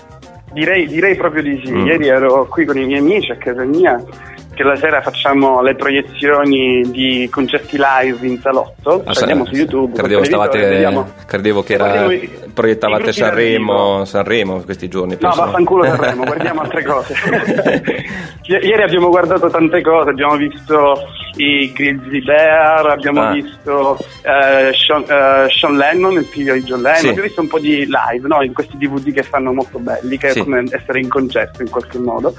Direi, 0.52 0.86
direi 0.86 1.14
proprio 1.14 1.42
di 1.42 1.62
sì. 1.64 1.70
Mm. 1.70 1.86
Ieri 1.86 2.08
ero 2.08 2.46
qui 2.46 2.64
con 2.64 2.76
i 2.78 2.84
miei 2.84 3.00
amici 3.00 3.30
a 3.30 3.36
casa 3.36 3.64
mia, 3.64 4.02
che 4.54 4.62
la 4.62 4.76
sera 4.76 5.00
facciamo 5.00 5.62
le 5.62 5.74
proiezioni 5.74 6.82
di 6.90 7.26
concerti 7.30 7.78
live 7.78 8.26
in 8.26 8.38
salotto. 8.40 9.02
Ah, 9.06 9.12
andiamo 9.20 9.46
su 9.46 9.54
YouTube. 9.54 9.94
Credevo, 9.96 10.24
stavate, 10.24 11.04
credevo 11.26 11.62
che 11.62 11.72
era, 11.74 12.12
i- 12.12 12.30
proiettavate 12.52 13.10
i 13.10 13.12
Sanremo. 13.12 14.04
Sanremo 14.04 14.60
questi 14.60 14.88
giorni. 14.88 15.12
No, 15.12 15.18
penso. 15.18 15.40
vaffanculo 15.44 15.84
Sanremo, 15.84 16.24
guardiamo 16.24 16.60
altre 16.60 16.84
cose. 16.84 17.14
Ieri 18.44 18.82
abbiamo 18.82 19.08
guardato 19.08 19.48
tante 19.48 19.80
cose, 19.80 20.10
abbiamo 20.10 20.36
visto 20.36 20.98
i 21.36 21.72
Grizzly 21.72 22.22
Bear, 22.22 22.86
abbiamo 22.88 23.22
Ah. 23.22 23.32
visto 23.32 23.96
eh, 24.22 24.72
Sean, 24.74 25.02
eh, 25.08 25.48
Sean 25.50 25.76
Lennon, 25.76 26.12
il 26.14 26.24
figlio 26.26 26.52
di 26.54 26.62
John 26.62 26.82
Lennon, 26.82 26.98
Sì. 26.98 27.06
abbiamo 27.08 27.26
visto 27.26 27.40
un 27.40 27.48
po' 27.48 27.58
di 27.58 27.86
live, 27.86 28.26
no? 28.28 28.42
in 28.42 28.52
questi 28.52 28.76
DVD 28.76 29.12
che 29.14 29.22
fanno 29.22 29.52
molto 29.54 29.78
belli, 29.78 30.18
che 30.18 30.30
Sì. 30.30 30.40
è 30.40 30.42
come 30.42 30.62
essere 30.70 31.00
in 31.00 31.08
concerto 31.08 31.62
in 31.62 31.70
qualche 31.70 31.98
modo. 31.98 32.34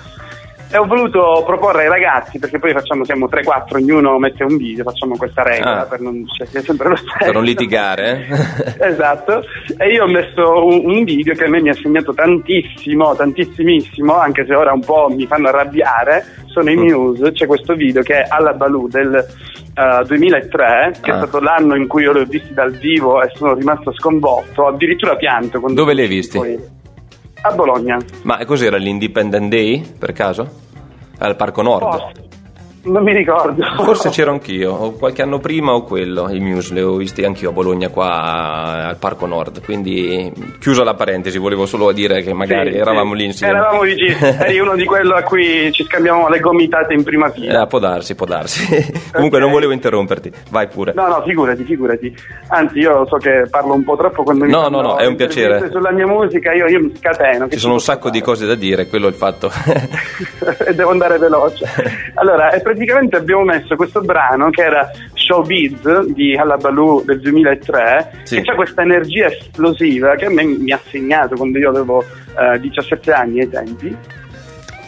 E 0.73 0.77
ho 0.79 0.85
voluto 0.87 1.43
proporre 1.45 1.83
ai 1.83 1.87
ragazzi, 1.89 2.39
perché 2.39 2.57
poi 2.57 2.71
facciamo, 2.71 3.05
siamo 3.05 3.27
3-4, 3.27 3.75
ognuno 3.75 4.17
mette 4.17 4.43
un 4.43 4.57
video, 4.57 4.83
facciamo 4.83 5.15
questa 5.15 5.43
regola 5.43 5.81
Ah. 5.81 5.85
per 5.85 5.99
non 5.99 6.25
scegliere 6.27 6.61
sempre 6.65 6.89
lo 6.89 6.95
stesso. 6.95 7.15
Per 7.19 7.33
non 7.33 7.43
litigare, 7.43 8.25
eh? 8.27 8.75
Esatto, 8.89 9.43
e 9.77 9.89
io 9.89 10.05
ho 10.05 10.07
messo 10.07 10.65
un, 10.65 10.81
un 10.85 11.03
video 11.03 11.35
che 11.35 11.43
a 11.43 11.49
me 11.49 11.61
mi 11.61 11.69
ha 11.69 11.73
segnato 11.75 12.11
tantissimo, 12.15 13.13
tantissimissimo, 13.15 14.15
anche 14.17 14.45
se 14.47 14.55
ora 14.55 14.73
un 14.73 14.83
po' 14.83 15.09
mi 15.15 15.27
fanno 15.27 15.49
arrabbiare, 15.49 16.25
sono 16.47 16.71
Mm. 16.71 16.77
i 16.79 16.91
Muse, 16.91 17.31
c'è 17.33 17.45
questo 17.45 17.75
video 17.75 18.01
che 18.01 18.21
è 18.21 18.25
alla 18.27 18.53
Baloo 18.53 18.87
del 18.87 19.13
eh, 19.75 20.03
2003, 20.07 20.93
che 21.01 21.11
Ah. 21.11 21.13
è 21.15 21.17
stato 21.17 21.39
l'anno 21.39 21.75
in 21.75 21.85
cui 21.87 22.01
io 22.03 22.13
li 22.13 22.21
ho 22.21 22.25
visti 22.25 22.51
dal 22.53 22.71
vivo 22.77 23.21
e 23.21 23.29
sono 23.35 23.53
rimasto 23.53 23.93
sconvolto, 23.93 24.65
addirittura 24.67 25.15
pianto. 25.17 25.61
Dove 25.67 25.93
li 25.93 26.01
hai 26.01 26.07
visti? 26.07 26.37
Poi- 26.37 26.81
a 27.45 27.51
Bologna. 27.51 27.97
Ma 28.23 28.43
cos'era 28.45 28.77
l'Independent 28.77 29.49
Day, 29.49 29.81
per 29.97 30.13
caso? 30.13 30.49
Al 31.19 31.35
Parco 31.35 31.61
Nord? 31.61 31.83
Oh, 31.83 32.11
non 32.83 33.03
mi 33.03 33.13
ricordo. 33.13 33.63
Forse 33.83 34.09
c'ero 34.09 34.31
anch'io, 34.31 34.71
o 34.73 34.91
qualche 34.93 35.21
anno 35.21 35.39
prima 35.39 35.73
o 35.73 35.83
quello, 35.83 36.29
i 36.29 36.39
Muse, 36.39 36.73
li 36.73 36.81
ho 36.81 36.95
visti 36.95 37.23
anch'io 37.23 37.49
a 37.49 37.53
Bologna 37.53 37.89
qua 37.89 38.87
al 38.87 38.97
Parco 38.97 39.25
Nord, 39.25 39.63
quindi 39.63 40.31
chiusa 40.59 40.83
la 40.83 40.93
parentesi, 40.93 41.37
volevo 41.37 41.65
solo 41.65 41.91
dire 41.91 42.21
che 42.21 42.33
magari 42.33 42.71
Sì, 42.71 42.77
eravamo 42.77 43.11
sì. 43.13 43.17
lì 43.17 43.25
insieme. 43.25 43.53
Eravamo 43.53 43.81
vicini, 43.81 44.15
eri 44.19 44.59
uno 44.59 44.75
di 44.75 44.85
quello 44.85 45.13
a 45.13 45.21
cui 45.23 45.71
ci 45.71 45.83
scambiamo 45.83 46.27
le 46.27 46.39
gomitate 46.39 46.93
in 46.93 47.03
prima 47.03 47.29
fila. 47.29 47.63
Eh, 47.63 47.67
può 47.67 47.79
darsi, 47.79 48.15
può 48.15 48.25
darsi. 48.25 48.91
Comunque 49.13 49.39
non 49.39 49.51
volevo 49.51 49.71
interromperti, 49.71 50.31
vai 50.49 50.67
pure. 50.67 50.93
No, 50.95 51.07
no, 51.07 51.21
figurati, 51.25 51.63
figurati. 51.63 52.13
Anzi, 52.47 52.79
io 52.79 53.05
so 53.07 53.17
che 53.17 53.45
parlo 53.49 53.73
un 53.73 53.83
po' 53.83 53.95
troppo 53.95 54.23
quando 54.23 54.45
mi 54.45 54.51
No, 54.51 54.67
no, 54.67 54.81
no, 54.81 54.97
è 54.97 55.05
un 55.05 55.15
piacere. 55.15 55.69
Sulla 55.71 55.91
mia 55.91 56.07
musica 56.07 56.51
io, 56.51 56.67
io 56.67 56.79
mi 56.81 56.93
scateno. 56.95 57.47
Ci 57.47 57.59
sono 57.59 57.73
un 57.73 57.79
sacco 57.79 58.09
di 58.09 58.19
fare? 58.19 58.31
cose 58.31 58.45
da 58.45 58.55
dire, 58.55 58.87
quello 58.87 59.05
è 59.05 59.09
il 59.09 59.15
fatto. 59.15 59.51
devo 60.75 60.89
andare 60.89 61.17
veloce. 61.17 61.65
Allora, 62.15 62.51
e 62.51 62.61
praticamente 62.73 63.15
abbiamo 63.17 63.43
messo 63.43 63.75
questo 63.75 64.01
brano 64.01 64.49
che 64.49 64.63
era 64.63 64.89
Showbiz 65.13 66.05
di 66.07 66.35
Hallabaloo 66.35 67.03
del 67.05 67.21
2003, 67.21 68.21
Sì. 68.23 68.41
che 68.41 68.51
ha 68.51 68.55
questa 68.55 68.81
energia 68.81 69.27
esplosiva 69.27 70.15
che 70.15 70.25
a 70.25 70.29
me 70.29 70.43
mi 70.43 70.71
ha 70.71 70.79
segnato 70.89 71.35
quando 71.35 71.59
io 71.59 71.69
avevo 71.69 72.03
eh, 72.03 72.59
17 72.59 73.11
anni 73.11 73.41
ai 73.41 73.49
tempi. 73.49 73.95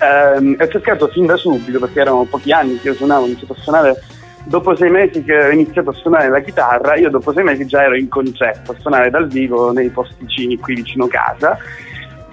Ehm, 0.02 0.56
e 0.60 0.64
ho 0.64 0.68
cercato 0.68 1.08
fin 1.08 1.26
da 1.26 1.38
subito 1.38 1.80
perché 1.80 2.02
erano 2.02 2.26
pochi 2.26 2.52
anni 2.52 2.80
che 2.80 2.90
io 2.90 2.94
suonavo, 2.96 3.24
ho 3.24 3.28
iniziato 3.28 3.54
a 3.54 3.58
suonare 3.58 4.02
dopo 4.48 4.76
sei 4.76 4.90
mesi 4.90 5.24
che 5.24 5.36
ho 5.36 5.50
iniziato 5.50 5.92
a 5.92 5.94
suonare 5.94 6.30
la 6.30 6.40
chitarra, 6.42 6.96
io 6.98 7.10
dopo 7.10 7.32
sei 7.34 7.44
mesi 7.44 7.66
già 7.66 7.84
ero 7.84 7.96
in 7.96 8.10
concerto 8.10 8.72
a 8.72 8.76
suonare 8.80 9.10
dal 9.10 9.28
vivo 9.28 9.72
nei 9.72 9.90
posticini 9.90 10.58
qui 10.58 10.76
vicino 10.76 11.08
casa. 11.08 11.58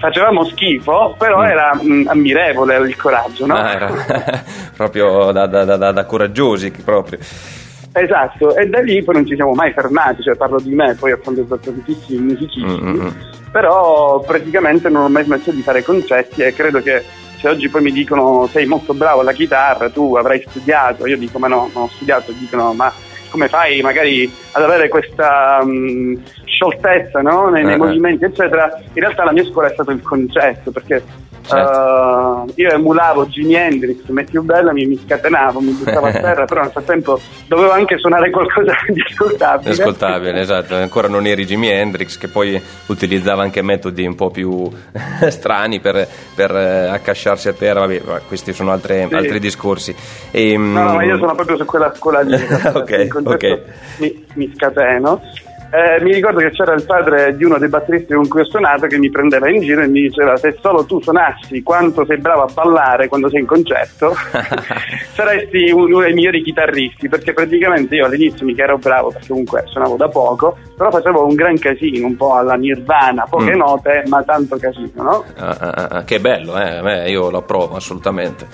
Facevamo 0.03 0.45
schifo, 0.47 1.15
però 1.17 1.43
Mm. 1.43 1.45
era 1.45 1.75
mh, 1.81 2.05
ammirevole 2.09 2.77
il 2.79 2.97
coraggio, 2.97 3.47
no? 3.47 3.55
Ah, 3.55 3.71
era 3.73 3.89
proprio 4.77 5.31
da, 5.31 5.47
da- 5.47 5.65
da- 5.65 5.93
da- 5.93 6.05
coraggiosi 6.05 6.73
proprio. 6.85 7.19
Esatto, 7.95 8.57
e 8.57 8.67
da 8.67 8.81
lì 8.81 9.01
poi 9.05 9.15
non 9.15 9.27
ci 9.27 9.37
siamo 9.37 9.53
mai 9.53 9.73
fermati, 9.73 10.23
cioè 10.23 10.35
parlo 10.35 10.59
di 10.61 10.75
me, 10.75 10.97
poi 10.99 11.13
ho 11.13 11.19
contattato 11.23 11.71
tantissimi 11.71 12.19
musicisti, 12.33 12.65
Mm, 12.65 12.89
mm, 12.89 13.01
mm. 13.05 13.09
però 13.53 14.19
praticamente 14.27 14.89
non 14.89 15.05
ho 15.05 15.09
mai 15.09 15.23
smesso 15.25 15.53
di 15.53 15.63
fare 15.63 15.85
concerti 15.85 16.43
e 16.43 16.53
credo 16.53 16.81
che 16.81 17.05
se 17.39 17.49
oggi 17.49 17.69
poi 17.69 17.83
mi 17.83 17.93
dicono 17.93 18.49
sei 18.51 18.67
molto 18.67 18.95
bravo 18.95 19.21
alla 19.21 19.33
chitarra, 19.33 19.89
tu 19.91 20.17
avrai 20.17 20.43
studiato, 20.49 21.07
io 21.07 21.17
dico 21.19 21.39
ma 21.39 21.47
no, 21.49 21.71
non 21.75 21.83
ho 21.85 21.89
studiato, 21.89 22.33
dicono 22.33 22.73
ma 22.73 22.91
come 23.33 23.49
fai 23.49 23.81
magari 23.81 24.31
ad 24.53 24.63
avere 24.63 24.89
questa 24.89 25.65
mh, 25.65 26.23
scioltezza 26.45 27.21
no? 27.23 27.49
nei, 27.49 27.65
nei 27.65 27.73
Eh, 27.73 27.75
eh. 27.75 27.79
movimenti 27.79 28.25
eccetera, 28.25 28.71
in 28.93 29.01
realtà 29.01 29.25
la 29.25 29.33
mia 29.33 29.45
scuola 29.45 29.69
è 29.69 29.73
stato 29.73 29.91
il 29.91 30.03
concerto 30.03 30.71
perché 30.71 31.03
Certo. 31.45 32.45
eh, 32.47 32.53
io 32.63 32.71
emulavo 32.71 33.27
Jimi 33.27 33.55
Hendrix, 33.55 34.07
Matthew 34.09 34.43
Bellamy, 34.43 34.87
mi 34.87 34.99
scatenavo, 35.05 35.61
mi 35.61 35.73
buttavo 35.73 36.07
a 36.07 36.11
terra, 36.13 36.45
però 36.45 36.63
nel 36.63 36.71
frattempo 36.71 37.21
dovevo 37.47 37.71
anche 37.73 37.99
suonare 37.99 38.31
qualcosa 38.31 38.73
di 38.89 39.03
ascoltabile. 39.09 39.71
Ascoltabile, 39.71 40.41
esatto. 40.41 40.75
Ancora 40.77 41.09
non 41.09 41.27
eri 41.27 41.45
Jimi 41.45 41.69
Hendrix, 41.69 42.17
che 42.19 42.29
poi 42.29 42.61
utilizzava 42.87 43.43
anche 43.43 43.61
metodi 43.63 44.07
un 44.07 44.15
po' 44.15 44.31
più 44.31 44.71
strani 45.29 45.81
per, 45.81 46.07
per 46.35 46.55
eh, 46.55 46.89
accasciarsi 46.89 47.49
a 47.49 47.53
terra. 47.53 47.81
Vabbè, 47.81 48.03
ma 48.07 48.21
questi 48.27 48.53
sono 48.53 48.71
altre- 48.73 49.07
Sì. 49.09 49.15
altri 49.15 49.39
discorsi. 49.41 49.95
E, 50.31 50.57
No, 50.57 50.83
no, 50.85 50.95
ma 50.95 51.05
io 51.05 51.19
sono 51.19 51.35
proprio 51.35 51.57
su 51.57 51.65
quella 51.65 51.93
scuola 51.95 52.21
lì. 52.21 52.35
Ok, 52.73 53.09
ok. 53.25 53.63
Mi, 53.99 54.25
mi 54.35 54.53
scateno. 54.55 55.21
Eh, 55.75 56.03
mi 56.03 56.13
ricordo 56.13 56.39
che 56.41 56.51
c'era 56.51 56.75
il 56.75 56.85
padre 56.85 57.35
di 57.35 57.45
uno 57.45 57.57
dei 57.57 57.69
batteristi 57.71 58.13
con 58.13 58.29
cui 58.29 58.43
ho 58.43 58.45
suonato 58.45 58.87
che 58.87 58.99
mi 58.99 59.09
prendeva 59.11 59.49
in 59.49 59.63
giro 59.63 59.81
e 59.81 59.87
mi 59.89 60.03
diceva 60.03 60.37
se 60.37 60.59
solo 60.61 60.85
tu 60.85 61.01
suonassi 61.01 61.63
quanto 61.63 62.05
sei 62.05 62.19
bravo 62.19 62.43
a 62.43 62.53
ballare 62.53 63.09
quando 63.09 63.31
sei 63.31 63.41
in 63.41 63.47
concerto 63.47 64.13
saresti 65.15 65.71
uno 65.71 66.01
dei 66.01 66.13
migliori 66.13 66.43
chitarristi 66.43 67.09
perché 67.09 67.33
praticamente 67.33 67.95
io 67.95 68.05
all'inizio 68.05 68.45
mica 68.45 68.65
ero 68.65 68.77
bravo 68.77 69.13
perché 69.13 69.29
comunque 69.29 69.63
suonavo 69.67 69.97
da 69.97 70.09
poco 70.09 70.59
però 70.77 70.91
facevo 70.91 71.25
un 71.27 71.35
gran 71.35 71.59
casino 71.59 72.07
un 72.07 72.17
po' 72.17 72.35
alla 72.35 72.55
Nirvana 72.55 73.25
poche 73.29 73.55
Mm. 73.55 73.59
note 73.59 74.03
ma 74.09 74.23
tanto 74.23 74.57
casino 74.59 74.91
no? 75.03 75.25
Ah, 75.37 75.57
ah, 75.59 75.89
ah, 75.91 76.05
che 76.05 76.21
bello, 76.21 76.57
eh? 76.61 76.81
Beh, 76.83 77.11
io 77.11 77.31
lo 77.31 77.39
approvo 77.39 77.77
assolutamente. 77.77 78.47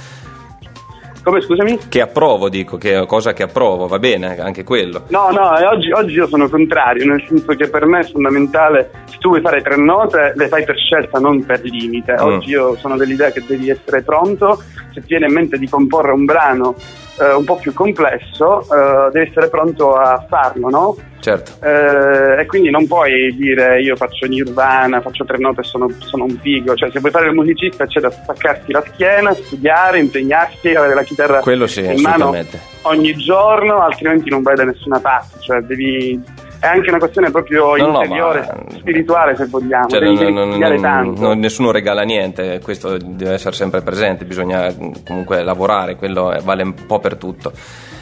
Come 1.29 1.41
scusami? 1.41 1.79
Che 1.89 2.01
approvo, 2.01 2.49
dico, 2.49 2.77
che 2.77 3.05
cosa 3.07 3.33
che 3.33 3.43
approvo, 3.43 3.87
va 3.87 3.99
bene, 3.99 4.39
anche 4.41 4.65
quello. 4.65 5.05
No, 5.09 5.31
no, 5.31 5.51
oggi, 5.71 5.91
oggi 5.93 6.15
io 6.15 6.27
sono 6.27 6.49
contrario, 6.49 7.05
nel 7.05 7.25
senso 7.27 7.55
che 7.55 7.69
per 7.69 7.87
me 7.87 8.01
è 8.01 8.05
fondamentale, 8.05 8.91
se 9.05 9.19
tu 9.19 9.29
vuoi 9.29 9.41
fare 9.41 9.61
tre 9.61 9.77
note, 9.77 10.33
le 10.35 10.49
fai 10.49 10.65
per 10.65 10.77
scelta, 10.77 11.19
non 11.19 11.45
per 11.45 11.63
limite. 11.63 12.13
Mm. 12.13 12.25
Oggi 12.25 12.51
io 12.51 12.77
sono 12.77 12.97
dell'idea 12.97 13.31
che 13.31 13.45
devi 13.47 13.71
essere 13.71 14.03
pronto, 14.03 14.63
se 14.93 15.01
ti 15.01 15.09
viene 15.09 15.27
in 15.27 15.35
mente 15.35 15.59
di 15.59 15.69
comporre 15.69 16.13
un 16.13 16.25
brano 16.25 16.75
eh, 17.21 17.35
un 17.35 17.45
po' 17.45 17.57
più 17.57 17.73
complesso, 17.73 18.61
eh, 18.63 19.11
devi 19.11 19.29
essere 19.29 19.49
pronto 19.49 19.95
a 19.95 20.25
farlo, 20.29 20.69
no? 20.69 20.97
Certo. 21.21 21.53
Eh, 21.65 22.41
e 22.41 22.47
quindi 22.47 22.71
non 22.71 22.87
puoi 22.87 23.35
dire 23.37 23.81
io 23.83 23.97
faccio 23.97 24.27
Nirvana, 24.27 25.01
faccio 25.01 25.25
tre 25.25 25.39
note 25.39 25.61
e 25.61 25.65
sono, 25.65 25.89
sono 25.99 26.25
un 26.25 26.39
figo, 26.41 26.75
cioè 26.75 26.91
se 26.91 27.01
vuoi 27.01 27.11
fare 27.11 27.27
il 27.27 27.35
musicista 27.35 27.87
c'è 27.87 28.01
da 28.01 28.11
staccarsi 28.11 28.73
la 28.73 28.85
schiena, 28.87 29.35
studiare, 29.35 29.99
impegnarsi, 29.99 30.69
avere 30.69 30.95
la 30.95 31.03
chitarra 31.03 31.43
sì, 31.67 31.85
in 31.85 32.01
mano 32.01 32.35
ogni 32.83 33.15
giorno, 33.15 33.81
altrimenti 33.81 34.31
non 34.31 34.43
vai 34.43 34.55
da 34.55 34.65
nessuna 34.65 35.01
parte, 35.01 35.41
cioè 35.41 35.61
devi 35.61 36.21
è 36.61 36.67
anche 36.67 36.89
una 36.91 36.99
questione 36.99 37.31
proprio 37.31 37.77
No, 37.77 37.87
no, 37.87 38.03
interiore, 38.03 38.41
ma- 38.41 38.71
spirituale 38.79 39.37
se 39.37 39.47
vogliamo, 39.47 39.89
Cioè, 39.89 40.01
devi, 40.01 40.33
non- 40.33 40.59
devi 40.59 40.81
non- 40.81 41.15
non- 41.17 41.39
nessuno 41.39 41.71
regala 41.71 42.03
niente, 42.03 42.61
questo 42.63 42.97
deve 42.99 43.35
essere 43.35 43.55
sempre 43.55 43.83
presente, 43.83 44.25
bisogna 44.25 44.73
comunque 45.07 45.43
lavorare, 45.43 45.97
quello 45.97 46.35
vale 46.43 46.63
un 46.63 46.75
po' 46.87 46.99
per 46.99 47.17
tutto. 47.17 47.53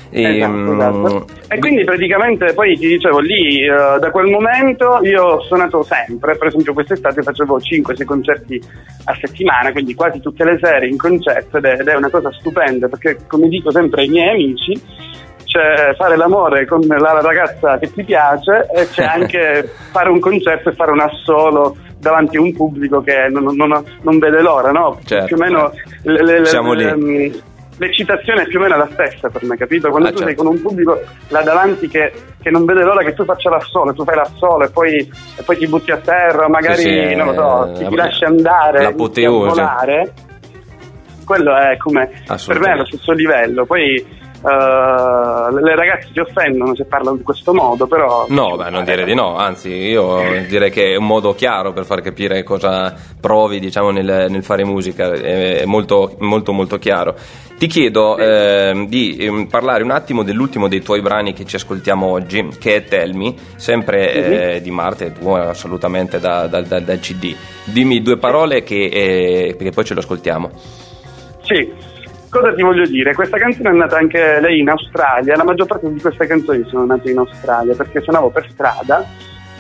E, 0.09 0.37
Esatto, 0.37 0.53
mm, 0.53 0.81
esatto. 0.81 1.27
E 1.49 1.59
quindi 1.59 1.83
praticamente 1.85 2.53
poi 2.55 2.79
ti 2.79 2.87
dicevo 2.87 3.19
lì, 3.19 3.65
eh, 3.65 3.99
da 3.99 4.11
quel 4.13 4.31
momento 4.31 5.01
io 5.03 5.23
ho 5.25 5.41
suonato 5.43 5.83
sempre, 5.83 6.37
per 6.37 6.47
esempio 6.47 6.73
quest'estate 6.73 7.23
facevo 7.23 7.59
5-6 7.61 8.05
concerti 8.07 8.63
a 9.07 9.15
settimana, 9.21 9.73
quindi 9.73 9.95
quasi 9.95 10.21
tutte 10.21 10.45
le 10.45 10.59
sere 10.63 10.87
in 10.87 10.97
concerto 10.97 11.57
ed 11.59 11.65
è, 11.65 11.81
ed 11.81 11.89
è 11.89 11.97
una 11.97 12.09
cosa 12.09 12.31
stupenda 12.33 12.87
perché 12.89 13.19
come 13.27 13.49
dico 13.49 13.71
sempre 13.73 14.03
ai 14.03 14.09
miei 14.09 14.31
amici, 14.31 14.81
c'è 15.57 15.95
fare 15.97 16.17
l'amore 16.17 16.67
con 16.67 16.81
la 16.87 17.21
ragazza 17.21 17.79
che 17.79 17.93
ti 17.93 18.05
piace 18.05 18.67
e 18.75 18.87
c'è 18.89 19.05
anche 19.09 19.71
fare 19.91 20.11
un 20.11 20.21
concerto 20.21 20.69
e 20.69 20.73
fare 20.75 20.91
un 20.91 21.01
assolo 21.01 21.77
davanti 21.99 22.37
a 22.37 22.41
un 22.41 22.53
pubblico 22.55 23.01
che 23.03 23.29
non, 23.31 23.55
non- 23.57 23.83
non 24.03 24.19
vede 24.19 24.41
l'ora, 24.43 24.71
no? 24.71 24.99
Certo. 25.05 25.27
Più 25.27 25.37
o 25.37 25.39
meno 25.39 25.73
le- 26.03 26.23
le- 26.23 26.39
le- 26.41 26.45
Siamo 26.47 26.73
lì. 26.75 26.85
ehm, 26.85 27.41
l'eccitazione 27.79 28.43
è 28.43 28.47
più 28.47 28.59
o 28.59 28.63
meno 28.63 28.77
la 28.77 28.89
stessa 28.93 29.29
per 29.29 29.43
me, 29.45 29.57
capito? 29.57 29.89
Quando 29.91 30.09
Ah, 30.09 30.13
tu 30.13 30.19
sei 30.19 30.27
certo. 30.29 30.43
con 30.45 30.53
un 30.55 30.61
pubblico 30.63 31.01
là 31.29 31.41
davanti 31.43 31.89
che, 31.89 32.13
che 32.41 32.51
non 32.51 32.65
vede 32.65 32.83
l'ora 32.85 33.03
che 33.03 33.15
tu 33.15 33.25
faccia 33.25 33.51
l'assolo, 33.51 33.93
tu 33.95 34.05
fai 34.05 34.17
l'assolo 34.17 34.65
e 34.65 34.71
poi, 34.71 34.97
e 35.37 35.43
poi 35.43 35.57
ti 35.57 35.67
butti 35.67 35.91
a 35.91 35.97
terra, 35.97 36.49
magari, 36.49 36.83
Sì, 36.83 36.89
sì, 37.09 37.15
non 37.15 37.27
lo 37.29 37.33
so, 37.35 37.73
ti, 37.77 37.85
eh, 37.85 37.89
ti 37.89 37.95
lasci 37.97 38.25
andare, 38.25 38.85
a 38.87 38.91
volare. 38.93 40.13
Quello 41.25 41.57
è 41.57 41.77
come, 41.79 42.09
per 42.47 42.61
me 42.61 42.69
è 42.69 42.71
allo 42.71 42.85
stesso 42.87 43.11
livello. 43.13 43.65
Poi 43.67 44.07
eh, 44.49 45.61
le 45.61 45.75
ragazze 45.75 46.09
si 46.13 46.21
offendono 46.21 46.77
se 46.77 46.85
parlo 46.85 47.17
di 47.17 47.23
questo 47.25 47.53
modo, 47.53 47.87
però... 47.89 48.27
No, 48.29 48.57
beh, 48.57 48.71
non 48.71 48.85
dire 48.85 49.05
di 49.05 49.15
no, 49.15 49.37
anzi 49.37 49.71
io 49.71 50.21
direi 50.47 50.71
che 50.71 50.93
è 50.93 50.97
un 50.97 51.07
modo 51.07 51.35
chiaro 51.35 51.73
per 51.73 51.85
far 51.85 52.01
capire 52.01 52.45
cosa 52.45 52.95
provi 53.21 53.59
diciamo, 53.59 53.91
nel, 53.91 54.27
nel 54.29 54.45
fare 54.45 54.65
musica, 54.65 55.11
è 55.13 55.65
molto 55.65 56.15
molto 56.21 56.53
molto 56.53 56.79
chiaro. 56.79 57.17
Ti 57.59 57.67
chiedo 57.67 58.19
ehm, 58.19 58.87
di 58.87 59.17
ehm, 59.17 59.47
parlare 59.47 59.83
un 59.83 59.91
attimo 59.91 60.23
dell'ultimo 60.23 60.69
dei 60.69 60.83
tuoi 60.83 61.01
brani 61.01 61.33
che 61.33 61.45
ci 61.45 61.57
ascoltiamo 61.57 62.07
oggi, 62.07 62.47
che 62.61 62.77
è 62.77 62.85
Tell 62.85 63.15
Me, 63.15 63.35
sempre 63.57 64.55
eh, 64.57 64.61
di 64.61 64.71
Marte, 64.71 65.13
tu 65.13 65.29
assolutamente 65.31 66.21
da- 66.21 66.47
da- 66.47 66.61
da- 66.61 66.81
dal 66.81 67.01
CD. 67.01 67.35
Dimmi 67.65 68.03
due 68.03 68.19
parole 68.19 68.63
che, 68.63 68.85
eh, 68.85 69.55
perché 69.57 69.71
poi 69.71 69.85
ce 69.85 69.95
lo 69.95 70.01
ascoltiamo. 70.01 70.51
Sì, 71.43 71.73
cosa 72.41 72.55
ti 72.55 72.63
voglio 72.63 72.87
dire? 72.87 73.15
Questa 73.15 73.37
canzone 73.39 73.71
è 73.71 73.73
nata 73.73 73.97
anche 73.97 74.41
lei 74.41 74.61
in 74.61 74.69
Australia, 74.69 75.37
la 75.37 75.45
maggior 75.45 75.67
parte 75.67 75.93
di 75.93 76.01
queste 76.01 76.27
canzoni 76.27 76.65
sono 76.69 76.87
nate 76.87 77.11
in 77.11 77.19
Australia 77.19 77.75
perché 77.75 78.01
suonavo 78.01 78.31
per 78.31 78.47
strada 78.51 79.05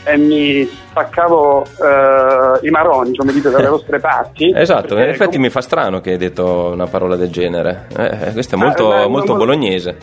e 0.04 0.16
mi 0.16 0.64
spaccavo 0.64 1.64
eh, 1.64 2.66
i 2.66 2.70
maroni, 2.70 3.16
come 3.16 3.32
dite 3.32 3.50
dalle 3.50 3.68
vostre 3.70 3.98
parti. 3.98 4.52
Esatto, 4.54 4.94
in 4.94 5.08
effetti 5.08 5.32
com- 5.32 5.42
mi 5.42 5.50
fa 5.50 5.60
strano 5.60 6.00
che 6.00 6.12
hai 6.12 6.16
detto 6.18 6.70
una 6.72 6.86
parola 6.86 7.16
del 7.16 7.30
genere, 7.30 7.86
Eh, 7.96 8.32
questo 8.32 8.54
è 8.54 8.58
Ah, 8.58 8.62
molto, 8.62 8.88
ma- 8.88 8.96
ma- 9.00 9.08
molto 9.08 9.32
ma- 9.32 9.38
bolognese. 9.38 9.96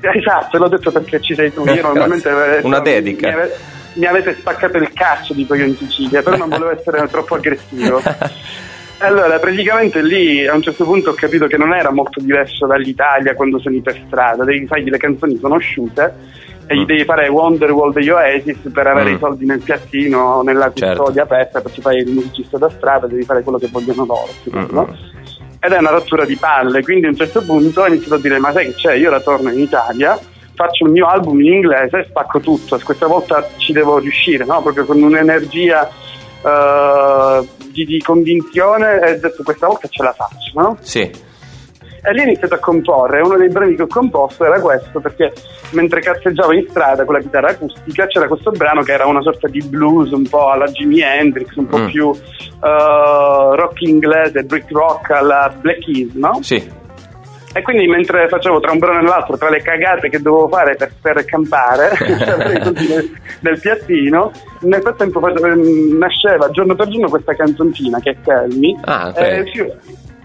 Esatto, 0.00 0.58
l'ho 0.58 0.68
detto 0.68 0.90
perché 0.90 1.20
ci 1.20 1.34
sei 1.34 1.52
tu. 1.52 1.60
Io 1.60 1.64
Grazie. 1.66 1.82
normalmente 1.82 2.28
avrei- 2.28 2.64
Una 2.64 2.80
dedica. 2.80 3.28
Mi, 3.28 3.32
ave- 3.34 3.56
mi 3.94 4.06
avete 4.06 4.34
spaccato 4.34 4.76
il 4.78 4.92
cazzo, 4.92 5.32
dico 5.32 5.54
io 5.54 5.64
in 5.64 5.76
Sicilia, 5.76 6.22
però 6.22 6.36
non 6.36 6.48
volevo 6.48 6.70
essere 6.72 7.06
troppo 7.08 7.36
aggressivo. 7.36 8.00
Allora, 9.02 9.38
praticamente 9.40 10.00
lì 10.00 10.46
a 10.46 10.54
un 10.54 10.62
certo 10.62 10.84
punto 10.84 11.10
ho 11.10 11.14
capito 11.14 11.46
che 11.48 11.56
non 11.56 11.74
era 11.74 11.90
molto 11.90 12.20
diverso 12.20 12.66
dall'Italia 12.66 13.34
quando 13.34 13.58
suoni 13.58 13.80
per 13.80 14.00
strada, 14.06 14.44
devi 14.44 14.64
fare 14.66 14.82
le 14.84 14.96
canzoni 14.96 15.40
conosciute 15.40 16.14
e 16.68 16.76
gli 16.76 16.80
Mm. 16.82 16.84
devi 16.84 17.04
fare 17.04 17.26
Wonderwall 17.28 17.92
degli 17.92 18.10
Oasis 18.10 18.58
per 18.72 18.86
avere 18.86 19.10
Mm. 19.10 19.14
i 19.14 19.18
soldi 19.18 19.44
nel 19.44 19.60
piattino 19.60 20.42
nella 20.42 20.70
Certo. 20.72 20.98
custodia 21.02 21.24
aperta, 21.24 21.60
perché 21.60 21.80
fai 21.80 21.96
il 21.98 22.12
musicista 22.12 22.58
da 22.58 22.70
strada, 22.70 23.08
devi 23.08 23.24
fare 23.24 23.42
quello 23.42 23.58
che 23.58 23.68
vogliono 23.72 24.04
loro. 24.04 24.28
Mm, 24.56 24.64
no? 24.70 24.96
Ed 25.58 25.72
è 25.72 25.78
una 25.78 25.90
rottura 25.90 26.24
di 26.24 26.36
palle, 26.36 26.82
quindi 26.82 27.06
a 27.06 27.08
un 27.08 27.16
certo 27.16 27.42
punto 27.42 27.82
ho 27.82 27.86
iniziato 27.88 28.14
a 28.14 28.18
dire 28.20 28.38
ma 28.38 28.52
sai 28.52 28.66
che 28.66 28.74
c'è, 28.74 28.94
io 28.94 29.08
ora 29.08 29.20
torno 29.20 29.50
in 29.50 29.58
Italia, 29.58 30.16
faccio 30.54 30.84
un 30.84 30.92
mio 30.92 31.06
album 31.06 31.40
in 31.40 31.54
inglese 31.54 31.98
e 31.98 32.04
spacco 32.08 32.38
tutto, 32.38 32.78
questa 32.84 33.06
volta 33.08 33.48
ci 33.56 33.72
devo 33.72 33.98
riuscire, 33.98 34.44
no? 34.44 34.62
proprio 34.62 34.84
con 34.84 35.02
un'energia 35.02 35.88
eh, 36.44 37.48
di, 37.70 37.84
di 37.84 38.00
convinzione 38.00 39.00
e 39.00 39.12
ho 39.12 39.18
detto 39.18 39.42
questa 39.42 39.66
volta 39.66 39.88
ce 39.88 40.02
la 40.02 40.12
faccio. 40.12 40.50
No? 40.60 40.76
Sì, 40.80 41.00
E 42.04 42.12
lì 42.12 42.20
ho 42.20 42.24
iniziato 42.24 42.54
a 42.54 42.58
comporre, 42.58 43.20
uno 43.20 43.36
dei 43.36 43.48
brani 43.48 43.76
che 43.76 43.82
ho 43.82 43.86
composto 43.86 44.44
era 44.44 44.60
questo, 44.60 44.98
perché 45.00 45.32
mentre 45.70 46.00
cazzeggiavo 46.00 46.52
in 46.52 46.66
strada 46.68 47.04
con 47.04 47.14
la 47.14 47.20
chitarra 47.20 47.50
acustica 47.50 48.06
c'era 48.06 48.26
questo 48.26 48.50
brano 48.50 48.82
che 48.82 48.92
era 48.92 49.06
una 49.06 49.22
sorta 49.22 49.46
di 49.48 49.62
blues 49.62 50.10
un 50.10 50.28
po' 50.28 50.50
alla 50.50 50.66
Jimi 50.66 51.00
Hendrix, 51.00 51.54
un 51.54 51.66
po' 51.66 51.78
Mm. 51.78 51.86
più 51.86 52.10
eh, 52.12 53.56
rock 53.56 53.80
inglese, 53.82 54.42
brick 54.42 54.70
rock 54.72 55.10
alla 55.10 55.52
Black 55.60 55.78
Keys, 55.84 56.12
no? 56.14 56.38
sì, 56.42 56.62
E 57.54 57.60
quindi 57.62 57.86
mentre 57.86 58.28
facevo 58.28 58.60
tra 58.60 58.72
un 58.72 58.78
brano 58.78 59.00
e 59.00 59.02
l'altro, 59.02 59.36
tra 59.36 59.50
le 59.50 59.60
cagate 59.60 60.08
che 60.08 60.20
dovevo 60.22 60.48
fare 60.48 60.74
per, 60.74 60.90
per 61.00 61.24
campare, 61.26 61.90
cioè, 62.00 62.36
del, 62.72 63.10
del 63.40 63.60
piattino, 63.60 64.30
nel 64.60 64.80
frattempo 64.80 65.20
facevo- 65.20 65.98
nasceva 65.98 66.48
giorno 66.50 66.74
per 66.74 66.88
giorno 66.88 67.08
questa 67.10 67.34
canzoncina 67.34 67.98
che 68.00 68.10
è 68.24 68.32
Me, 68.56 68.78
Ah, 68.84 69.08
ok. 69.08 69.18
e 69.18 69.40
usciva, 69.40 69.66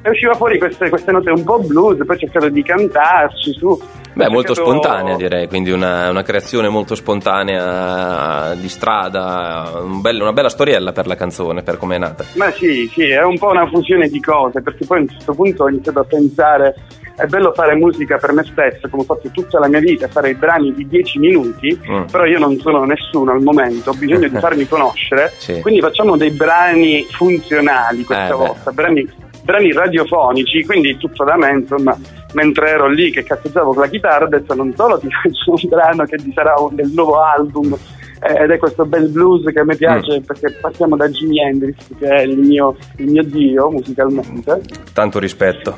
e 0.03 0.09
usciva 0.09 0.33
fuori 0.35 0.57
queste, 0.57 0.87
queste 0.89 1.11
note 1.11 1.29
un 1.31 1.43
po' 1.43 1.59
blues, 1.59 1.97
poi 2.05 2.15
ho 2.15 2.19
cercato 2.19 2.47
di 2.47 2.63
cantarci 2.63 3.51
su. 3.53 3.77
Beh, 4.13 4.29
molto 4.29 4.53
cercato- 4.55 4.79
spontanea 4.79 5.15
direi, 5.17 5.47
quindi 5.47 5.69
una, 5.71 6.09
una 6.09 6.23
creazione 6.23 6.69
molto 6.69 6.95
spontanea 6.95 8.55
di 8.55 8.69
strada, 8.69 9.69
un 9.83 10.01
bel- 10.01 10.21
una 10.21 10.31
bella 10.33 10.49
storiella 10.49 10.91
per 10.91 11.07
la 11.07 11.15
canzone, 11.15 11.61
per 11.61 11.77
come 11.77 11.95
è 11.95 11.99
nata. 11.99 12.23
Ma 12.35 12.49
sì, 12.51 12.89
sì, 12.93 13.09
è 13.09 13.21
un 13.23 13.37
po' 13.37 13.49
una 13.49 13.67
fusione 13.67 14.07
di 14.07 14.19
cose, 14.21 14.61
perché 14.61 14.85
poi 14.85 14.99
a 14.99 15.01
un 15.01 15.09
certo 15.09 15.33
punto 15.33 15.63
ho 15.63 15.69
iniziato 15.69 15.99
a 15.99 16.03
pensare 16.05 16.73
è 17.17 17.25
bello 17.25 17.51
fare 17.53 17.73
musica 17.75 18.17
per 18.17 18.31
me 18.31 18.43
stesso, 18.43 18.87
come 18.89 19.01
ho 19.01 19.05
fatto 19.05 19.29
tutta 19.33 19.57
la 19.59 19.67
mia 19.67 19.79
vita, 19.79 20.07
fare 20.07 20.29
i 20.29 20.35
brani 20.35 20.71
di 20.73 20.87
10 20.87 21.17
minuti, 21.19 21.79
Mm. 21.89 22.03
però 22.11 22.25
io 22.25 22.37
non 22.39 22.57
sono 22.59 22.83
nessuno 22.85 23.31
al 23.31 23.41
momento, 23.41 23.89
ho 23.89 23.93
bisogno 23.93 24.27
di 24.27 24.37
farmi 24.39 24.67
conoscere, 24.67 25.33
Sì. 25.37 25.59
quindi 25.61 25.81
facciamo 25.81 26.15
dei 26.15 26.29
brani 26.31 27.05
funzionali 27.09 28.03
questa 28.03 28.29
Eh, 28.33 28.33
volta, 28.37 28.71
brani, 28.71 29.09
brani 29.43 29.71
radiofonici, 29.73 30.63
quindi 30.65 30.95
tutto 30.97 31.23
da 31.23 31.35
me, 31.37 31.51
insomma, 31.51 31.97
mentre 32.33 32.69
ero 32.69 32.87
lì 32.87 33.09
che 33.11 33.23
cazzeggiavo 33.23 33.71
con 33.73 33.81
la 33.81 33.89
chitarra, 33.89 34.25
ho 34.25 34.29
detto 34.29 34.53
non 34.53 34.73
solo 34.75 34.99
ti 34.99 35.07
faccio 35.11 35.51
un 35.51 35.69
brano 35.69 36.03
che 36.05 36.17
ti 36.17 36.31
sarà 36.35 36.53
un, 36.59 36.75
del 36.75 36.91
nuovo 36.93 37.19
album, 37.21 37.75
eh, 38.19 38.43
ed 38.43 38.51
è 38.51 38.57
questo 38.57 38.85
bel 38.85 39.09
blues 39.09 39.43
che 39.51 39.59
a 39.59 39.63
me 39.63 39.75
piace 39.75 40.19
Mm. 40.19 40.23
perché 40.23 40.51
passiamo 40.59 40.95
da 40.95 41.07
Jimi 41.07 41.39
Hendrix 41.39 41.75
che 41.99 42.07
è 42.07 42.21
il 42.21 42.37
mio, 42.37 42.75
il 42.97 43.11
mio 43.11 43.23
dio 43.23 43.69
musicalmente 43.69 44.61
Tanto 44.93 45.19
rispetto. 45.19 45.75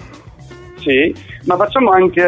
Sì, 0.79 1.13
ma 1.45 1.55
facciamo 1.55 1.91
anche 1.91 2.23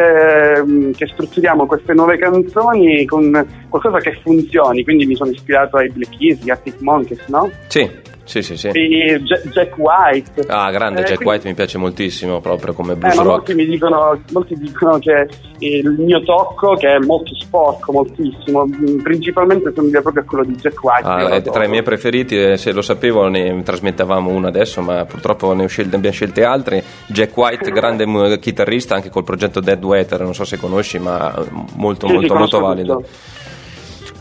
ehm, 0.56 0.92
che 0.92 1.06
strutturiamo 1.06 1.66
queste 1.66 1.92
nuove 1.94 2.18
canzoni 2.18 3.04
con 3.06 3.46
qualcosa 3.68 3.98
che 3.98 4.18
funzioni, 4.22 4.84
quindi 4.84 5.06
mi 5.06 5.14
sono 5.14 5.30
ispirato 5.30 5.76
ai 5.76 5.90
Black 5.90 6.16
Keys, 6.16 6.42
gli 6.42 6.50
Arctic 6.50 6.80
Monkeys, 6.80 7.26
no? 7.28 7.50
Sì, 7.66 7.88
sì, 8.24 8.42
sì, 8.42 8.56
sì. 8.56 8.68
Jack, 8.70 9.48
Jack 9.48 9.74
White. 9.78 10.44
Ah, 10.48 10.70
grande 10.70 11.00
Eh, 11.00 11.04
Jack 11.04 11.16
quindi- 11.16 11.34
White 11.34 11.48
mi 11.48 11.54
piace 11.54 11.78
moltissimo 11.78 12.40
proprio 12.40 12.72
come 12.72 12.92
Eh, 12.92 12.96
blues 12.96 13.16
rock. 13.16 13.26
molti 13.28 13.54
mi 13.54 13.66
dicono, 13.66 14.20
molti 14.32 14.54
dicono 14.56 14.98
che 14.98 15.28
il 15.58 15.88
mio 15.98 16.22
tocco, 16.22 16.74
che 16.74 16.94
è 16.94 16.98
molto 16.98 17.34
sporco, 17.36 17.92
moltissimo, 17.92 18.64
mh, 18.66 19.02
principalmente 19.02 19.72
somiglia 19.74 20.00
proprio 20.02 20.22
a 20.22 20.26
quello 20.26 20.44
di 20.44 20.54
Jack 20.54 20.82
White. 20.82 21.06
Ah, 21.06 21.28
è 21.28 21.42
tra 21.42 21.64
i 21.64 21.68
miei 21.68 21.82
preferiti, 21.82 22.36
eh, 22.40 22.56
se 22.56 22.72
lo 22.72 22.82
sapevo 22.82 23.28
ne 23.28 23.62
trasmettevamo 23.62 24.30
uno 24.30 24.46
adesso, 24.48 24.80
ma 24.82 25.04
purtroppo 25.04 25.52
ne, 25.52 25.64
ho 25.64 25.68
scelte- 25.68 25.90
ne 25.90 25.96
abbiamo 25.96 26.14
scelte 26.14 26.44
altre. 26.44 26.82
Jack 27.06 27.36
White, 27.36 27.70
grande 27.72 28.38
chitarrista 28.38 28.94
anche 28.94 29.10
col 29.10 29.24
progetto 29.24 29.60
Dead 29.60 29.82
Weather, 29.82 30.20
non 30.22 30.34
so 30.34 30.44
se 30.44 30.56
conosci, 30.56 30.98
ma 30.98 31.34
eh, 31.34 31.44
molto, 31.76 32.06
Sì, 32.06 32.12
sì, 32.12 32.18
molto, 32.18 32.34
molto 32.34 32.60
valido. 32.60 32.96
tutto. 32.96 33.08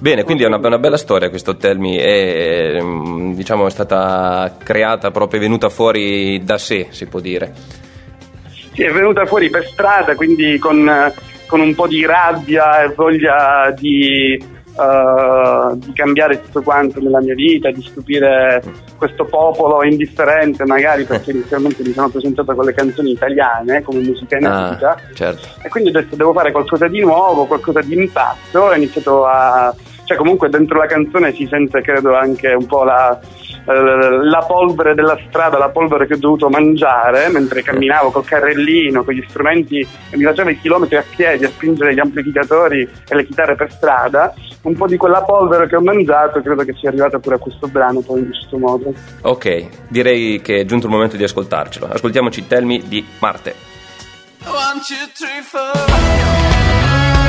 Bene, 0.02 0.24
quindi 0.24 0.41
è 0.41 0.47
una, 0.47 0.58
una 0.58 0.80
bella 0.80 0.97
storia 0.97 1.30
questo 1.30 1.58
Tell 1.58 1.78
Me 1.78 1.99
e 1.99 2.80
mm, 2.82 3.34
diciamo 3.34 3.68
è 3.68 3.70
stata 3.70 4.58
creata 4.58 5.12
proprio, 5.12 5.39
è 5.39 5.43
venuta 5.43 5.70
fuori 5.70 6.43
da 6.43 6.58
sé, 6.58 6.88
si 6.89 7.06
può 7.06 7.20
dire. 7.20 7.54
Sì, 8.74 8.82
è 8.82 8.91
venuta 8.91 9.28
fuori 9.28 9.52
per 9.52 9.64
strada, 9.68 10.16
quindi 10.16 10.58
con, 10.58 10.91
con 11.45 11.60
un 11.60 11.76
po' 11.76 11.86
di 11.86 12.04
rabbia 12.04 12.82
e 12.82 12.93
voglia 12.95 13.72
di, 13.78 14.34
eh, 14.34 15.76
di 15.76 15.93
cambiare 15.93 16.41
tutto 16.41 16.64
quanto 16.64 16.99
nella 16.99 17.22
mia 17.22 17.36
vita, 17.36 17.70
di 17.70 17.84
stupire 17.84 18.64
questo 18.97 19.26
popolo 19.26 19.84
indifferente 19.84 20.66
magari 20.66 21.04
perché 21.04 21.30
inizialmente 21.32 21.84
mi 21.84 21.93
sono 21.93 22.10
presentato 22.10 22.56
con 22.56 22.66
le 22.66 22.74
canzoni 22.74 23.12
italiane 23.12 23.84
come 23.84 23.99
musica 23.99 24.38
inedita. 24.38 24.95
Ah, 24.95 25.14
certo. 25.14 25.47
E 25.62 25.70
quindi 25.70 25.89
ho 25.89 25.93
detto 25.93 26.16
devo 26.16 26.34
fare 26.34 26.52
qualcosa 26.52 26.88
di 26.88 27.02
nuovo, 27.02 27.45
qualcosa 27.45 27.82
di 27.82 27.93
impatto 27.93 28.62
ho 28.62 28.74
iniziato 28.74 29.28
a... 29.28 29.76
cioè 30.12 30.16
comunque 30.18 30.49
dentro 30.49 30.78
la 30.78 30.88
canzone 30.88 31.34
si 31.34 31.47
sente 31.49 31.82
credo 31.82 32.16
anche 32.16 32.49
un 32.49 32.66
po' 32.66 32.84
la, 32.84 33.18
eh, 33.18 34.26
la 34.26 34.43
polvere 34.45 34.93
della 34.93 35.18
strada, 35.28 35.57
la 35.57 35.70
polvere 35.70 36.05
che 36.05 36.16
ho 36.16 36.18
dovuto 36.18 36.49
mangiare 36.49 37.30
mentre 37.30 37.62
camminavo 37.62 38.12
col 38.12 38.26
carrellino, 38.26 39.03
con 39.03 39.14
gli 39.14 39.24
strumenti 39.30 39.80
e 39.80 40.18
mi 40.18 40.24
facevo 40.24 40.49
i 40.49 40.59
chilometri 40.59 40.97
a 40.97 41.05
piedi 41.16 41.45
a 41.45 41.49
spingere 41.49 41.93
gli 41.93 41.99
amplificatori 41.99 42.82
e 42.82 43.16
le 43.16 43.26
chitarre 43.26 43.55
per 43.55 43.72
strada, 43.72 44.34
un 44.64 44.76
po' 44.76 44.88
di 44.88 44.97
quella 44.97 45.22
polvere 45.22 45.68
che 45.68 45.78
ho 45.78 45.82
mangiato 45.82 46.41
credo 46.41 46.64
che 46.64 46.74
sia 46.74 46.89
arrivata 46.89 47.20
pure 47.20 47.36
a 47.36 47.39
questo 47.39 47.68
brano 47.68 48.01
poi 48.01 48.20
in 48.20 48.26
questo 48.26 48.57
modo. 48.57 48.93
Ok, 49.22 49.88
direi 49.88 50.41
che 50.41 50.59
è 50.59 50.66
giunto 50.66 50.88
il 50.88 50.91
momento 50.91 51.16
di 51.16 51.24
ascoltarcelo. 51.24 51.88
Ascoltiamoci 51.88 52.47
Tell 52.47 52.66
Me 52.66 52.82
di 52.86 53.05
Marte. 53.20 53.55
One, 54.43 54.82
two, 54.82 55.07
three, 55.14 55.41
four. 55.41 57.20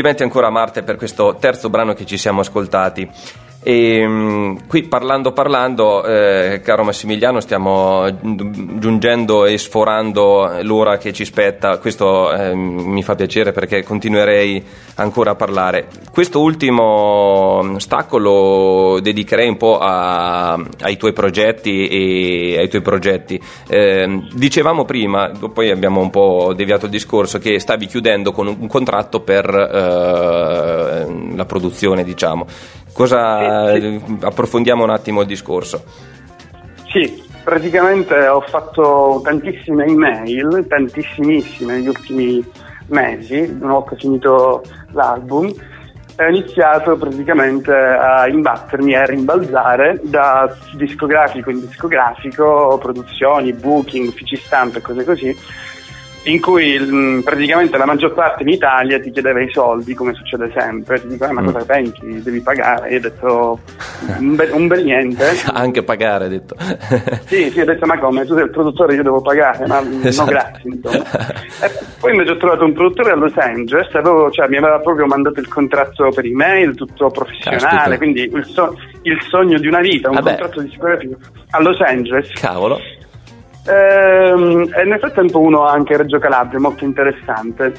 Complimenti 0.00 0.22
ancora 0.22 0.46
a 0.46 0.50
Marte 0.50 0.82
per 0.82 0.96
questo 0.96 1.36
terzo 1.38 1.68
brano 1.68 1.92
che 1.92 2.06
ci 2.06 2.16
siamo 2.16 2.40
ascoltati. 2.40 3.06
E 3.62 4.06
mh, 4.06 4.66
qui 4.68 4.84
parlando 4.84 5.32
parlando, 5.32 6.02
eh, 6.02 6.62
caro 6.64 6.82
Massimiliano, 6.82 7.40
stiamo 7.40 8.06
giu- 8.22 8.78
giungendo 8.78 9.44
e 9.44 9.58
sforando 9.58 10.50
l'ora 10.62 10.96
che 10.96 11.12
ci 11.12 11.26
spetta. 11.26 11.76
Questo 11.76 12.32
eh, 12.32 12.54
mi 12.54 13.02
fa 13.02 13.14
piacere 13.16 13.52
perché 13.52 13.82
continuerei 13.82 14.64
ancora 14.94 15.32
a 15.32 15.34
parlare. 15.34 15.88
Questo 16.10 16.40
ultimo 16.40 17.74
stacco 17.78 18.16
lo 18.16 18.98
dedicherei 19.00 19.48
un 19.48 19.58
po' 19.58 19.78
a- 19.78 20.54
ai 20.80 20.96
tuoi 20.96 21.12
progetti 21.12 21.86
e 21.86 22.58
ai 22.58 22.68
tuoi 22.70 22.80
progetti. 22.80 23.38
Eh, 23.68 24.22
dicevamo 24.32 24.86
prima, 24.86 25.32
poi 25.52 25.70
abbiamo 25.70 26.00
un 26.00 26.08
po' 26.08 26.54
deviato 26.56 26.86
il 26.86 26.92
discorso, 26.92 27.38
che 27.38 27.58
stavi 27.60 27.86
chiudendo 27.86 28.32
con 28.32 28.46
un, 28.46 28.56
un 28.58 28.68
contratto 28.68 29.20
per 29.20 29.46
eh, 29.46 31.34
la 31.36 31.44
produzione, 31.44 32.04
diciamo. 32.04 32.46
Cosa 32.92 33.78
Sì, 33.78 34.02
approfondiamo 34.20 34.84
un 34.84 34.90
attimo 34.90 35.20
il 35.22 35.26
discorso? 35.26 35.84
Sì, 36.88 37.22
praticamente 37.44 38.26
ho 38.26 38.40
fatto 38.40 39.20
tantissime 39.22 39.84
email, 39.84 40.66
tantissimissime 40.68 41.74
negli 41.74 41.88
ultimi 41.88 42.44
mesi, 42.86 43.56
una 43.60 43.74
volta 43.74 43.96
finito 43.96 44.62
l'album, 44.92 45.52
e 46.16 46.24
ho 46.24 46.28
iniziato 46.28 46.96
praticamente 46.96 47.72
a 47.72 48.28
imbattermi 48.28 48.92
e 48.92 48.96
a 48.96 49.04
rimbalzare 49.04 50.00
da 50.02 50.54
discografico 50.76 51.50
in 51.50 51.60
discografico, 51.60 52.78
produzioni, 52.78 53.52
booking, 53.52 54.08
uffici 54.08 54.36
stampa 54.36 54.78
e 54.78 54.82
cose 54.82 55.04
così, 55.04 55.34
in 56.24 56.38
cui 56.40 56.78
mh, 56.78 57.22
praticamente 57.24 57.78
la 57.78 57.86
maggior 57.86 58.12
parte 58.12 58.42
in 58.42 58.50
Italia 58.50 59.00
ti 59.00 59.10
chiedeva 59.10 59.40
i 59.40 59.48
soldi, 59.50 59.94
come 59.94 60.12
succede 60.14 60.52
sempre, 60.54 61.00
ti 61.00 61.08
dicono 61.08 61.30
"Eh, 61.30 61.34
ma 61.34 61.40
Mm. 61.40 61.46
cosa 61.46 61.64
pensi, 61.64 62.22
devi 62.22 62.40
pagare, 62.40 62.90
io 62.90 62.98
ho 62.98 63.00
detto 63.00 63.60
un 64.18 64.34
bel, 64.36 64.50
un 64.52 64.66
bel 64.66 64.84
niente. 64.84 65.24
Anche 65.52 65.82
pagare, 65.82 66.26
ha 66.26 66.28
detto. 66.28 66.54
Sì, 67.26 67.50
sì, 67.50 67.60
ho 67.60 67.64
detto 67.64 67.86
ma 67.86 67.98
come, 67.98 68.26
tu 68.26 68.34
sei 68.34 68.44
il 68.44 68.50
produttore, 68.50 68.94
io 68.96 69.02
devo 69.02 69.22
pagare, 69.22 69.66
ma 69.66 69.80
mm, 69.80 70.04
Esatto. 70.06 70.30
no 70.30 70.36
grazie. 70.36 70.70
Insomma. 70.70 71.04
E 71.62 71.70
poi 72.00 72.12
invece 72.12 72.30
ho 72.32 72.36
trovato 72.38 72.64
un 72.64 72.72
produttore 72.72 73.10
a 73.10 73.14
Los 73.14 73.36
Angeles, 73.36 73.88
avevo- 73.94 74.30
cioè, 74.30 74.48
mi 74.48 74.56
aveva 74.56 74.78
proprio 74.80 75.04
mandato 75.06 75.40
il 75.40 75.48
contratto 75.48 76.08
per 76.10 76.24
email, 76.24 76.74
tutto 76.74 77.08
professionale, 77.10 77.60
Caspita. 77.66 77.96
quindi 77.98 78.22
il, 78.22 78.44
so- 78.46 78.76
il 79.02 79.18
sogno 79.28 79.58
di 79.58 79.66
una 79.66 79.80
vita, 79.80 80.08
un 80.08 80.14
Vabbè. 80.16 80.30
contratto 80.30 80.60
discografico 80.62 81.16
a 81.50 81.60
Los 81.62 81.78
Angeles. 81.80 82.30
Cavolo. 82.32 82.78
Ehm, 83.66 84.70
e 84.74 84.84
nel 84.84 84.98
frattempo 84.98 85.38
uno 85.40 85.66
anche 85.66 85.94
a 85.94 85.98
Reggio 85.98 86.18
Calabria, 86.18 86.58
molto 86.60 86.84
interessante. 86.84 87.72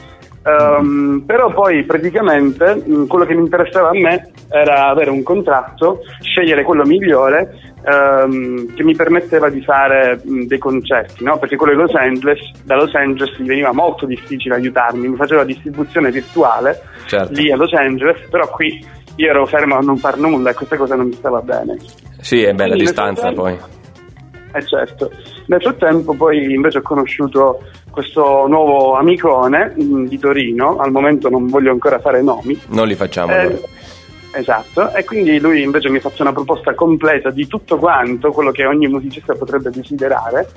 Ehm, 0.44 1.24
Però 1.26 1.52
poi 1.54 1.84
praticamente 1.84 2.84
quello 3.08 3.26
che 3.26 3.36
mi 3.36 3.42
interessava 3.42 3.90
a 3.90 3.94
me 3.94 4.32
era 4.50 4.88
avere 4.88 5.12
un 5.12 5.22
contratto, 5.24 6.02
scegliere 6.22 6.64
quello 6.64 6.84
migliore 6.84 7.54
ehm, 7.86 8.74
che 8.74 8.84
mi 8.84 8.96
permetteva 8.96 9.50
di 9.50 9.62
fare 9.62 10.20
mh, 10.24 10.46
dei 10.46 10.58
concerti, 10.58 11.24
no? 11.24 11.38
perché 11.38 11.56
quello 11.58 11.74
di 11.74 11.82
Los 11.82 11.94
Angeles, 11.94 12.40
da 12.64 12.76
Los 12.76 12.94
Angeles 12.96 13.38
mi 13.38 13.48
veniva 13.48 13.72
molto 13.72 14.06
difficile 14.08 14.56
aiutarmi, 14.56 15.08
mi 15.08 15.16
faceva 15.16 15.44
distribuzione 15.44 16.10
virtuale 16.10 16.82
Certo. 17.06 17.34
lì 17.34 17.52
a 17.52 17.56
Los 17.56 17.74
Angeles, 17.74 18.28
però 18.30 18.50
qui 18.50 18.84
io 19.16 19.30
ero 19.30 19.46
fermo 19.46 19.76
a 19.76 19.80
non 19.82 19.98
far 19.98 20.18
nulla 20.18 20.52
e 20.52 20.54
questa 20.54 20.78
cosa 20.78 20.96
non 20.96 21.08
mi 21.08 21.14
stava 21.14 21.42
bene. 21.42 21.78
Sì, 22.20 22.42
è 22.44 22.54
bella 22.54 22.74
Quindi, 22.74 22.84
distanza 22.84 23.32
poi. 23.32 23.58
Eh 24.54 24.66
certo, 24.66 25.12
nel 25.48 25.62
frattempo 25.62 26.14
poi 26.14 26.54
invece 26.54 26.80
ho 26.80 26.82
conosciuto 26.82 27.62
questo 27.90 28.48
nuovo 28.48 28.96
amicone 28.96 29.74
mh, 29.76 30.06
di 30.08 30.18
Torino, 30.18 30.78
al 30.78 30.92
momento 30.92 31.30
non 31.30 31.48
voglio 31.48 31.72
ancora 31.72 32.00
fare 32.00 32.22
nomi. 32.22 32.60
Non 32.70 32.88
li 32.88 32.96
facciamo 32.96 33.32
Eh, 33.32 33.40
allora. 33.40 33.58
esatto, 34.34 34.94
e 34.94 35.04
quindi 35.04 35.40
lui 35.40 35.62
invece 35.62 35.90
mi 35.90 35.98
ha 35.98 36.02
fatto 36.02 36.22
una 36.22 36.34
proposta 36.34 36.74
completa 36.74 37.30
di 37.30 37.48
tutto 37.48 37.78
quanto, 37.78 38.32
quello 38.32 38.52
che 38.52 38.66
ogni 38.66 38.88
musicista 38.88 39.34
potrebbe 39.34 39.70
desiderare. 39.72 40.50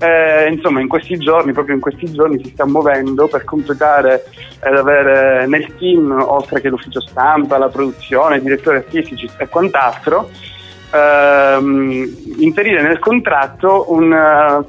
Eh, 0.00 0.48
insomma, 0.52 0.80
in 0.80 0.86
questi 0.86 1.18
giorni, 1.18 1.50
proprio 1.50 1.74
in 1.74 1.80
questi 1.80 2.08
giorni, 2.12 2.40
si 2.40 2.50
sta 2.50 2.64
muovendo 2.64 3.26
per 3.26 3.42
completare 3.42 4.26
ed 4.64 4.72
avere 4.72 5.44
nel 5.48 5.74
team, 5.76 6.12
oltre 6.24 6.60
che 6.60 6.68
l'ufficio 6.68 7.00
stampa, 7.00 7.58
la 7.58 7.66
produzione, 7.66 8.36
i 8.36 8.40
direttori 8.40 8.76
artistici 8.76 9.28
e 9.36 9.48
quant'altro, 9.48 10.30
ehm, 10.92 12.08
inserire 12.38 12.82
nel 12.82 12.98
contratto 12.98 13.86
un, 13.92 14.12
eh, 14.12 14.66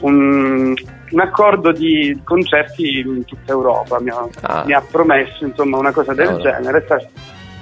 un- 0.00 0.74
un 1.12 1.20
accordo 1.20 1.72
di 1.72 2.20
concerti 2.24 3.00
in 3.00 3.24
tutta 3.24 3.52
Europa. 3.52 4.00
Mi 4.00 4.10
ha, 4.10 4.28
Ah. 4.42 4.62
mi 4.64 4.72
ha 4.72 4.82
promesso 4.88 5.44
insomma 5.44 5.78
una 5.78 5.92
cosa 5.92 6.14
del 6.14 6.26
Cavolo. 6.26 6.42
genere. 6.44 6.82
Sta, 6.84 6.98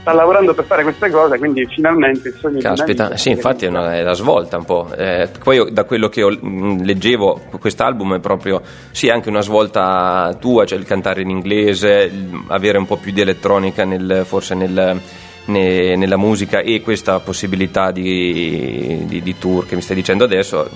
sta 0.00 0.12
lavorando 0.12 0.52
per 0.54 0.64
fare 0.64 0.82
questa 0.82 1.10
cosa, 1.10 1.36
quindi 1.38 1.66
finalmente 1.66 2.28
il 2.28 2.34
sogno 2.38 2.60
Caspita, 2.60 3.16
sì, 3.16 3.30
infatti 3.30 3.64
è, 3.64 3.68
una, 3.68 3.94
è 3.94 4.02
la 4.02 4.12
svolta 4.12 4.58
un 4.58 4.64
po'. 4.64 4.88
Eh, 4.96 5.28
poi 5.42 5.56
io, 5.56 5.64
da 5.70 5.84
quello 5.84 6.08
che 6.08 6.22
ho- 6.22 6.30
mh, 6.30 6.82
leggevo, 6.84 7.40
quest'album 7.58 8.16
è 8.16 8.20
proprio, 8.20 8.60
sì, 8.90 9.08
anche 9.08 9.28
una 9.30 9.40
svolta 9.42 10.34
tua, 10.38 10.64
cioè 10.66 10.78
il 10.78 10.84
cantare 10.84 11.22
in 11.22 11.30
inglese, 11.30 12.10
avere 12.48 12.76
un 12.78 12.86
po' 12.86 12.96
più 12.96 13.12
di 13.12 13.20
elettronica 13.22 13.84
nel- 13.84 14.22
forse 14.26 14.54
nel- 14.54 15.00
ne- 15.48 15.96
nella 15.96 16.16
musica 16.16 16.60
e 16.60 16.80
questa 16.80 17.18
possibilità 17.20 17.90
di, 17.90 19.04
di- 19.06 19.22
di 19.22 19.38
tour 19.38 19.66
che 19.66 19.74
mi 19.74 19.82
stai 19.82 19.96
dicendo 19.96 20.24
adesso, 20.24 20.68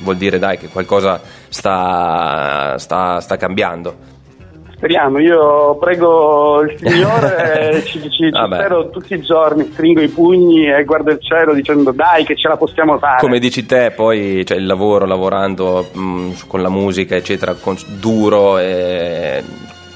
vuol 0.00 0.16
dire 0.16 0.38
dai 0.38 0.58
che 0.58 0.68
qualcosa 0.68 1.20
sta, 1.48 2.76
sta- 2.78 3.20
sta 3.20 3.36
cambiando. 3.36 4.10
Speriamo, 4.76 5.20
io 5.20 5.76
prego 5.78 6.62
il 6.62 6.76
Signore 6.76 7.82
ci, 7.86 8.00
ci- 8.02 8.10
ci 8.10 8.30
Vabbè. 8.30 8.56
spero 8.56 8.90
tutti 8.90 9.14
i 9.14 9.20
giorni, 9.22 9.68
stringo 9.72 10.00
i 10.00 10.08
pugni 10.08 10.66
e 10.72 10.82
guardo 10.82 11.12
il 11.12 11.20
cielo 11.20 11.54
dicendo 11.54 11.92
dai 11.92 12.24
che 12.24 12.34
ce 12.36 12.48
la 12.48 12.56
possiamo 12.56 12.98
fare. 12.98 13.20
Come 13.20 13.38
dici 13.38 13.64
te, 13.64 13.92
poi 13.94 14.44
cioè, 14.44 14.56
il 14.58 14.66
lavoro, 14.66 15.06
lavorando 15.06 15.88
mh, 15.92 16.30
con 16.48 16.62
la 16.62 16.68
musica, 16.68 17.14
eccetera, 17.14 17.54
con- 17.54 17.76
duro, 18.00 18.58
eh, 18.58 19.40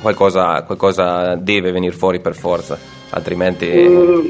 qualcosa, 0.01 0.63
qualcosa 0.63 1.35
deve 1.35 1.73
venire 1.73 1.93
fuori 1.93 2.21
per 2.21 2.37
forza, 2.37 2.79
altrimenti... 3.17 3.67
Mm, 3.69 4.29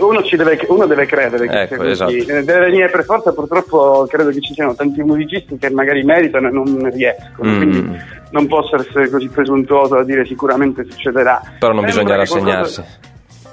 uno, 0.00 0.20
ci 0.24 0.34
deve, 0.34 0.58
uno 0.66 0.84
deve 0.86 1.06
credere 1.06 1.46
che 1.46 1.60
Ecco, 1.60 1.66
sia 1.68 1.76
così. 1.76 1.90
esatto. 1.90 2.10
Eh, 2.10 2.42
deve 2.42 2.58
venire 2.58 2.90
per 2.90 3.04
forza, 3.04 3.32
purtroppo 3.32 4.04
credo 4.10 4.30
che 4.30 4.40
ci 4.40 4.52
siano 4.52 4.74
tanti 4.74 5.00
musicisti 5.02 5.56
che 5.58 5.70
magari 5.70 6.02
meritano 6.02 6.48
e 6.48 6.50
non 6.50 6.90
riescono, 6.92 7.48
Mm. 7.50 7.56
quindi 7.56 7.98
non 8.30 8.46
posso 8.48 8.74
essere 8.74 9.08
così 9.08 9.28
presuntuoso 9.28 9.94
da 9.94 10.02
dire 10.02 10.26
sicuramente 10.26 10.84
succederà. 10.90 11.40
Però 11.60 11.72
non 11.72 11.88
Sembra 11.88 12.02
bisogna 12.02 12.14
qualcosa- 12.16 12.38
rassegnarsi. 12.60 12.84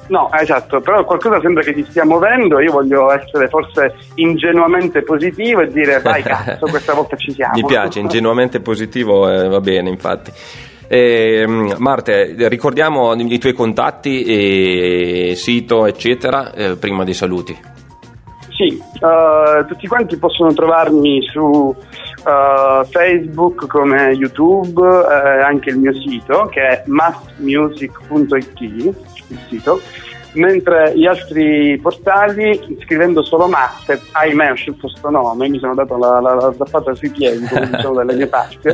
No, 0.07 0.29
esatto, 0.33 0.81
però 0.81 1.05
qualcosa 1.05 1.39
sembra 1.39 1.63
che 1.63 1.73
si 1.75 1.85
stia 1.87 2.03
muovendo, 2.03 2.59
io 2.59 2.71
voglio 2.73 3.09
essere 3.11 3.47
forse 3.47 3.93
ingenuamente 4.15 5.01
positivo 5.03 5.61
e 5.61 5.67
dire 5.67 5.99
vai 6.01 6.21
cazzo, 6.25 6.65
questa 6.65 6.93
volta 6.93 7.15
ci 7.15 7.31
siamo. 7.31 7.53
Mi 7.55 7.63
piace, 7.63 7.99
ingenuamente 7.99 8.59
positivo, 8.59 9.29
eh, 9.31 9.47
va 9.47 9.61
bene, 9.61 9.89
infatti. 9.89 10.31
Ehm, 10.93 11.73
Marte, 11.79 12.35
ricordiamo 12.47 13.15
i 13.15 13.39
tuoi 13.39 13.53
contatti, 13.53 15.33
sito, 15.35 15.87
eccetera, 15.87 16.53
eh, 16.53 16.75
prima 16.75 17.03
dei 17.03 17.15
saluti. 17.15 17.57
Sì, 18.49 18.77
eh, 18.77 19.65
tutti 19.65 19.87
quanti 19.87 20.17
possono 20.17 20.53
trovarmi 20.53 21.19
su 21.23 21.75
eh, 21.79 22.85
Facebook 22.91 23.65
come 23.65 24.11
YouTube, 24.11 24.85
eh, 24.85 25.41
anche 25.41 25.71
il 25.71 25.79
mio 25.79 25.93
sito 25.95 26.47
che 26.51 26.61
è 26.61 26.83
massmusic.it, 26.85 28.61
il 28.61 29.39
sito, 29.49 29.81
mentre 30.35 30.93
gli 30.95 31.05
altri 31.05 31.77
portali 31.81 32.77
scrivendo 32.83 33.23
solo 33.23 33.47
Matte, 33.47 34.01
ahimè 34.11 34.51
ho 34.51 34.55
scelto 34.55 34.87
questo 34.87 35.09
nome, 35.09 35.47
mi 35.49 35.59
sono 35.59 35.73
dato 35.75 35.97
la, 35.97 36.19
la, 36.19 36.33
la 36.35 36.53
zappata 36.57 36.93
sui 36.95 37.09
piedi, 37.09 37.45
come 37.47 37.69
diciamo 37.71 37.93
dalle 37.95 38.13
mie 38.15 38.27
parti, 38.27 38.69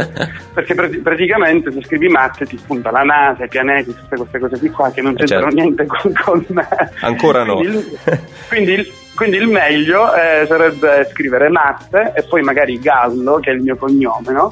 perché 0.53 0.73
pr- 0.75 0.99
praticamente 1.01 1.71
se 1.71 1.81
scrivi 1.83 2.07
Matte 2.07 2.45
ti 2.45 2.57
spunta 2.57 2.91
la 2.91 3.03
NASA, 3.03 3.43
i 3.43 3.49
pianeti, 3.49 3.93
tutte 3.93 4.15
queste 4.17 4.39
cose 4.39 4.57
qui 4.59 4.69
qua 4.69 4.89
che 4.91 5.01
non 5.01 5.13
Eh, 5.13 5.15
c'entrano 5.25 5.43
certo. 5.51 5.55
niente 5.61 5.85
con, 5.85 6.13
con 6.23 6.45
me. 6.49 6.67
Ancora 7.01 7.43
no. 7.43 7.55
Quindi 7.57 7.77
il- 7.77 7.99
quindi 8.49 8.71
il, 8.73 8.91
quindi 9.15 9.37
il 9.37 9.47
meglio 9.47 10.13
eh, 10.13 10.45
sarebbe 10.47 11.07
scrivere 11.11 11.49
Matte 11.49 12.13
e 12.15 12.23
poi 12.23 12.41
magari 12.41 12.79
Gallo, 12.79 13.39
che 13.39 13.51
è 13.51 13.53
il 13.53 13.61
mio 13.61 13.75
cognome, 13.75 14.31
no? 14.31 14.51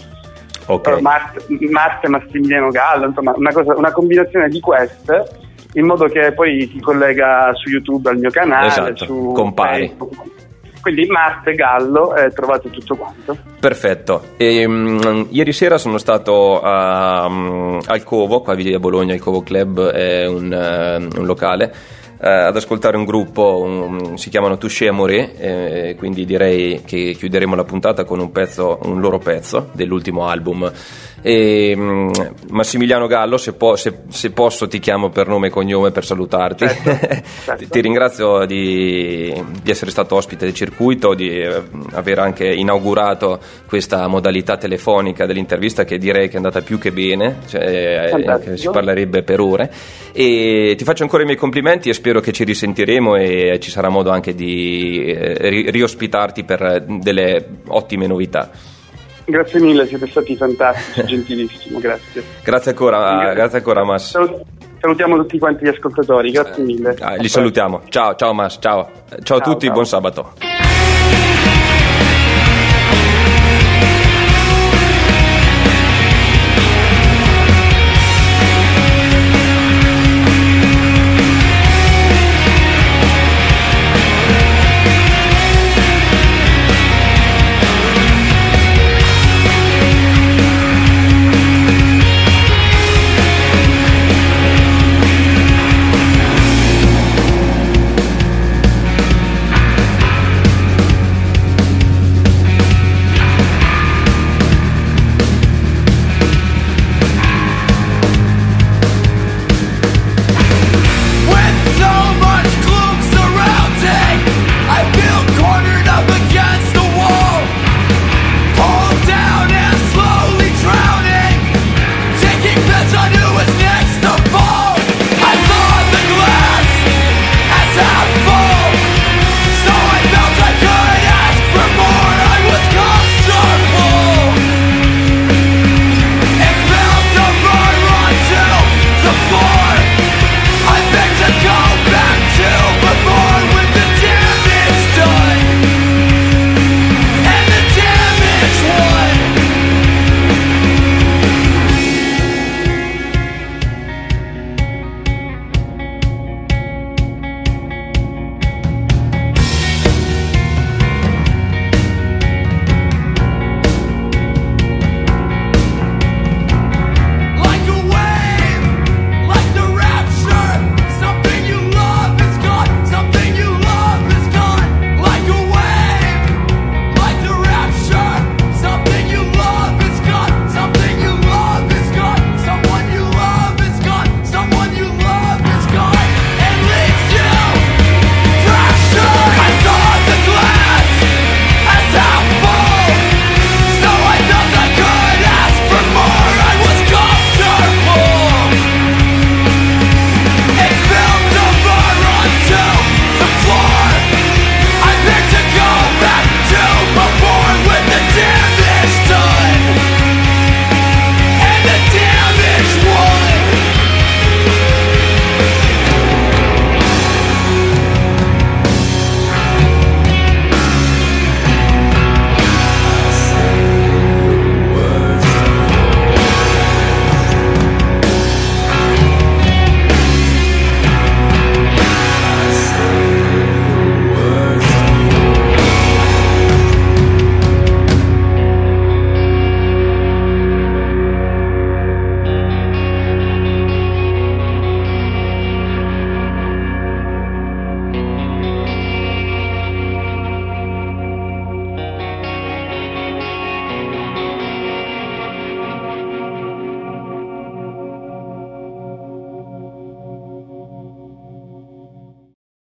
Ok. 0.70 0.88
Eh, 0.88 1.02
Matte, 1.02 1.46
Matte 1.72 2.10
Massimiliano 2.10 2.70
Gallo, 2.70 3.06
insomma, 3.06 3.34
una, 3.38 3.54
cosa- 3.54 3.76
una 3.78 3.92
combinazione 3.94 4.50
di 4.50 4.60
queste, 4.60 5.26
in 5.73 5.85
modo 5.85 6.06
che 6.06 6.31
poi 6.34 6.68
ti 6.69 6.80
collega 6.80 7.52
su 7.56 7.69
YouTube 7.69 8.10
al 8.10 8.18
mio 8.18 8.30
canale, 8.30 8.68
Esatto, 8.68 9.06
su 9.06 9.31
compari. 9.34 9.88
Facebook. 9.88 10.14
Quindi 10.81 11.06
Matte 11.07 11.53
Gallo 11.53 12.15
e 12.15 12.30
trovate 12.31 12.69
tutto 12.69 12.95
quanto. 12.95 13.38
Perfetto. 13.60 14.23
Ehm, 14.38 15.27
ieri 15.31 15.52
sera 15.52 15.77
sono 15.77 15.98
stato 15.98 16.61
a, 16.61 17.27
mm, 17.30 17.80
al 17.88 18.03
Covo, 18.03 18.39
qua 18.41 18.53
a 18.53 18.80
Bologna, 18.80 19.14
il 19.14 19.19
Covo 19.19 19.41
Club 19.41 19.89
è 19.89 20.26
un, 20.27 20.53
eh, 20.53 20.95
un 21.19 21.26
locale, 21.26 21.73
eh, 22.22 22.30
ad 22.30 22.56
ascoltare 22.56 22.95
un 22.95 23.03
gruppo, 23.03 23.60
un- 23.61 24.18
si 24.18 24.30
chiamano 24.30 24.57
Touché 24.57 24.88
Amoré, 24.88 25.34
eh, 25.35 25.95
quindi 25.98 26.26
direi 26.26 26.81
che 26.85 27.14
chiuderemo 27.18 27.53
la 27.53 27.65
puntata 27.65 28.06
con 28.06 28.19
un, 28.19 28.31
pezzo, 28.31 28.80
un 28.84 29.02
loro 29.02 29.18
pezzo 29.18 29.69
dell'ultimo 29.73 30.27
album 30.27 30.72
E, 31.28 31.74
mm, 31.76 32.10
Massimiliano 32.52 33.06
Gallo, 33.06 33.36
se, 33.36 33.52
po- 33.52 33.76
se- 33.76 34.04
se 34.08 34.32
posso 34.32 34.70
ti 34.70 34.80
chiamo 34.80 35.10
per 35.10 35.28
nome 35.28 35.48
e 35.48 35.49
cognome 35.49 35.91
per 35.91 36.06
salutarti. 36.06 36.66
Certo, 36.66 37.26
certo. 37.44 37.66
ti, 37.70 37.82
ringrazio 37.82 38.45
di, 38.45 39.34
di 39.62 39.70
essere 39.70 39.91
stato 39.91 40.16
ospite 40.16 40.45
del 40.45 40.54
circuito, 40.54 41.14
di 41.14 41.30
eh, 41.30 41.64
aver 41.91 42.20
anche 42.20 42.48
inaugurato 42.48 43.41
questa 43.68 44.08
modalità 44.08 44.56
telefonica 44.56 45.26
dell'intervista 45.26 45.84
che 45.84 45.98
direi 45.98 46.28
che 46.30 46.36
è 46.36 46.38
andata 46.38 46.62
più 46.62 46.80
che 46.80 46.94
bene, 46.94 47.40
cioè, 47.48 48.06
eh, 48.06 48.08
Fantastico. 48.08 48.52
che 48.52 48.58
si 48.58 48.70
parlerebbe 48.70 49.22
per 49.24 49.41
ore. 49.41 49.70
E 50.14 50.76
ti 50.78 50.86
faccio 50.86 51.04
ancora 51.04 51.24
i 51.24 51.26
miei 51.26 51.38
complimenti 51.38 51.90
e 51.90 51.94
spero 51.94 52.22
che 52.22 52.32
ci 52.32 52.45
risentiremo 52.45 53.18
e 53.18 53.60
ci 53.60 53.70
sarà 53.70 53.90
modo 53.90 54.12
anche 54.12 54.34
di 54.34 55.04
eh, 55.04 55.49
ri- 55.49 55.72
riospitarti 55.72 56.45
per 56.45 56.62
eh, 56.62 56.84
delle 56.88 57.45
ottime 57.68 58.08
novità. 58.08 58.76
Grazie 59.30 59.60
mille, 59.60 59.86
siete 59.88 60.08
stati 60.08 60.38
fantastici, 60.38 61.04
gentilissimo, 61.06 61.80
grazie. 61.80 62.24
Grazie 62.44 62.72
ancora, 62.72 63.34
grazie 63.34 63.58
ancora 63.58 63.84
Mas. 63.84 64.10
Salut- 64.12 64.41
salutiamo 64.80 65.18
tutti 65.18 65.38
quanti 65.38 65.66
gli 65.66 65.68
ascoltatori, 65.68 66.32
grazie 66.32 66.64
mille. 66.64 66.95
Ah, 67.02 67.16
li 67.16 67.28
salutiamo. 67.28 67.82
Ciao, 67.90 68.16
ciao 68.16 68.34
Mas, 68.34 68.58
ciao. 68.62 68.90
Ciao 69.10 69.18
a 69.18 69.22
Ciao, 69.24 69.40
tutti, 69.41 69.66
ciao. 69.66 69.74
buon 69.74 69.86
sabato. 69.86 70.34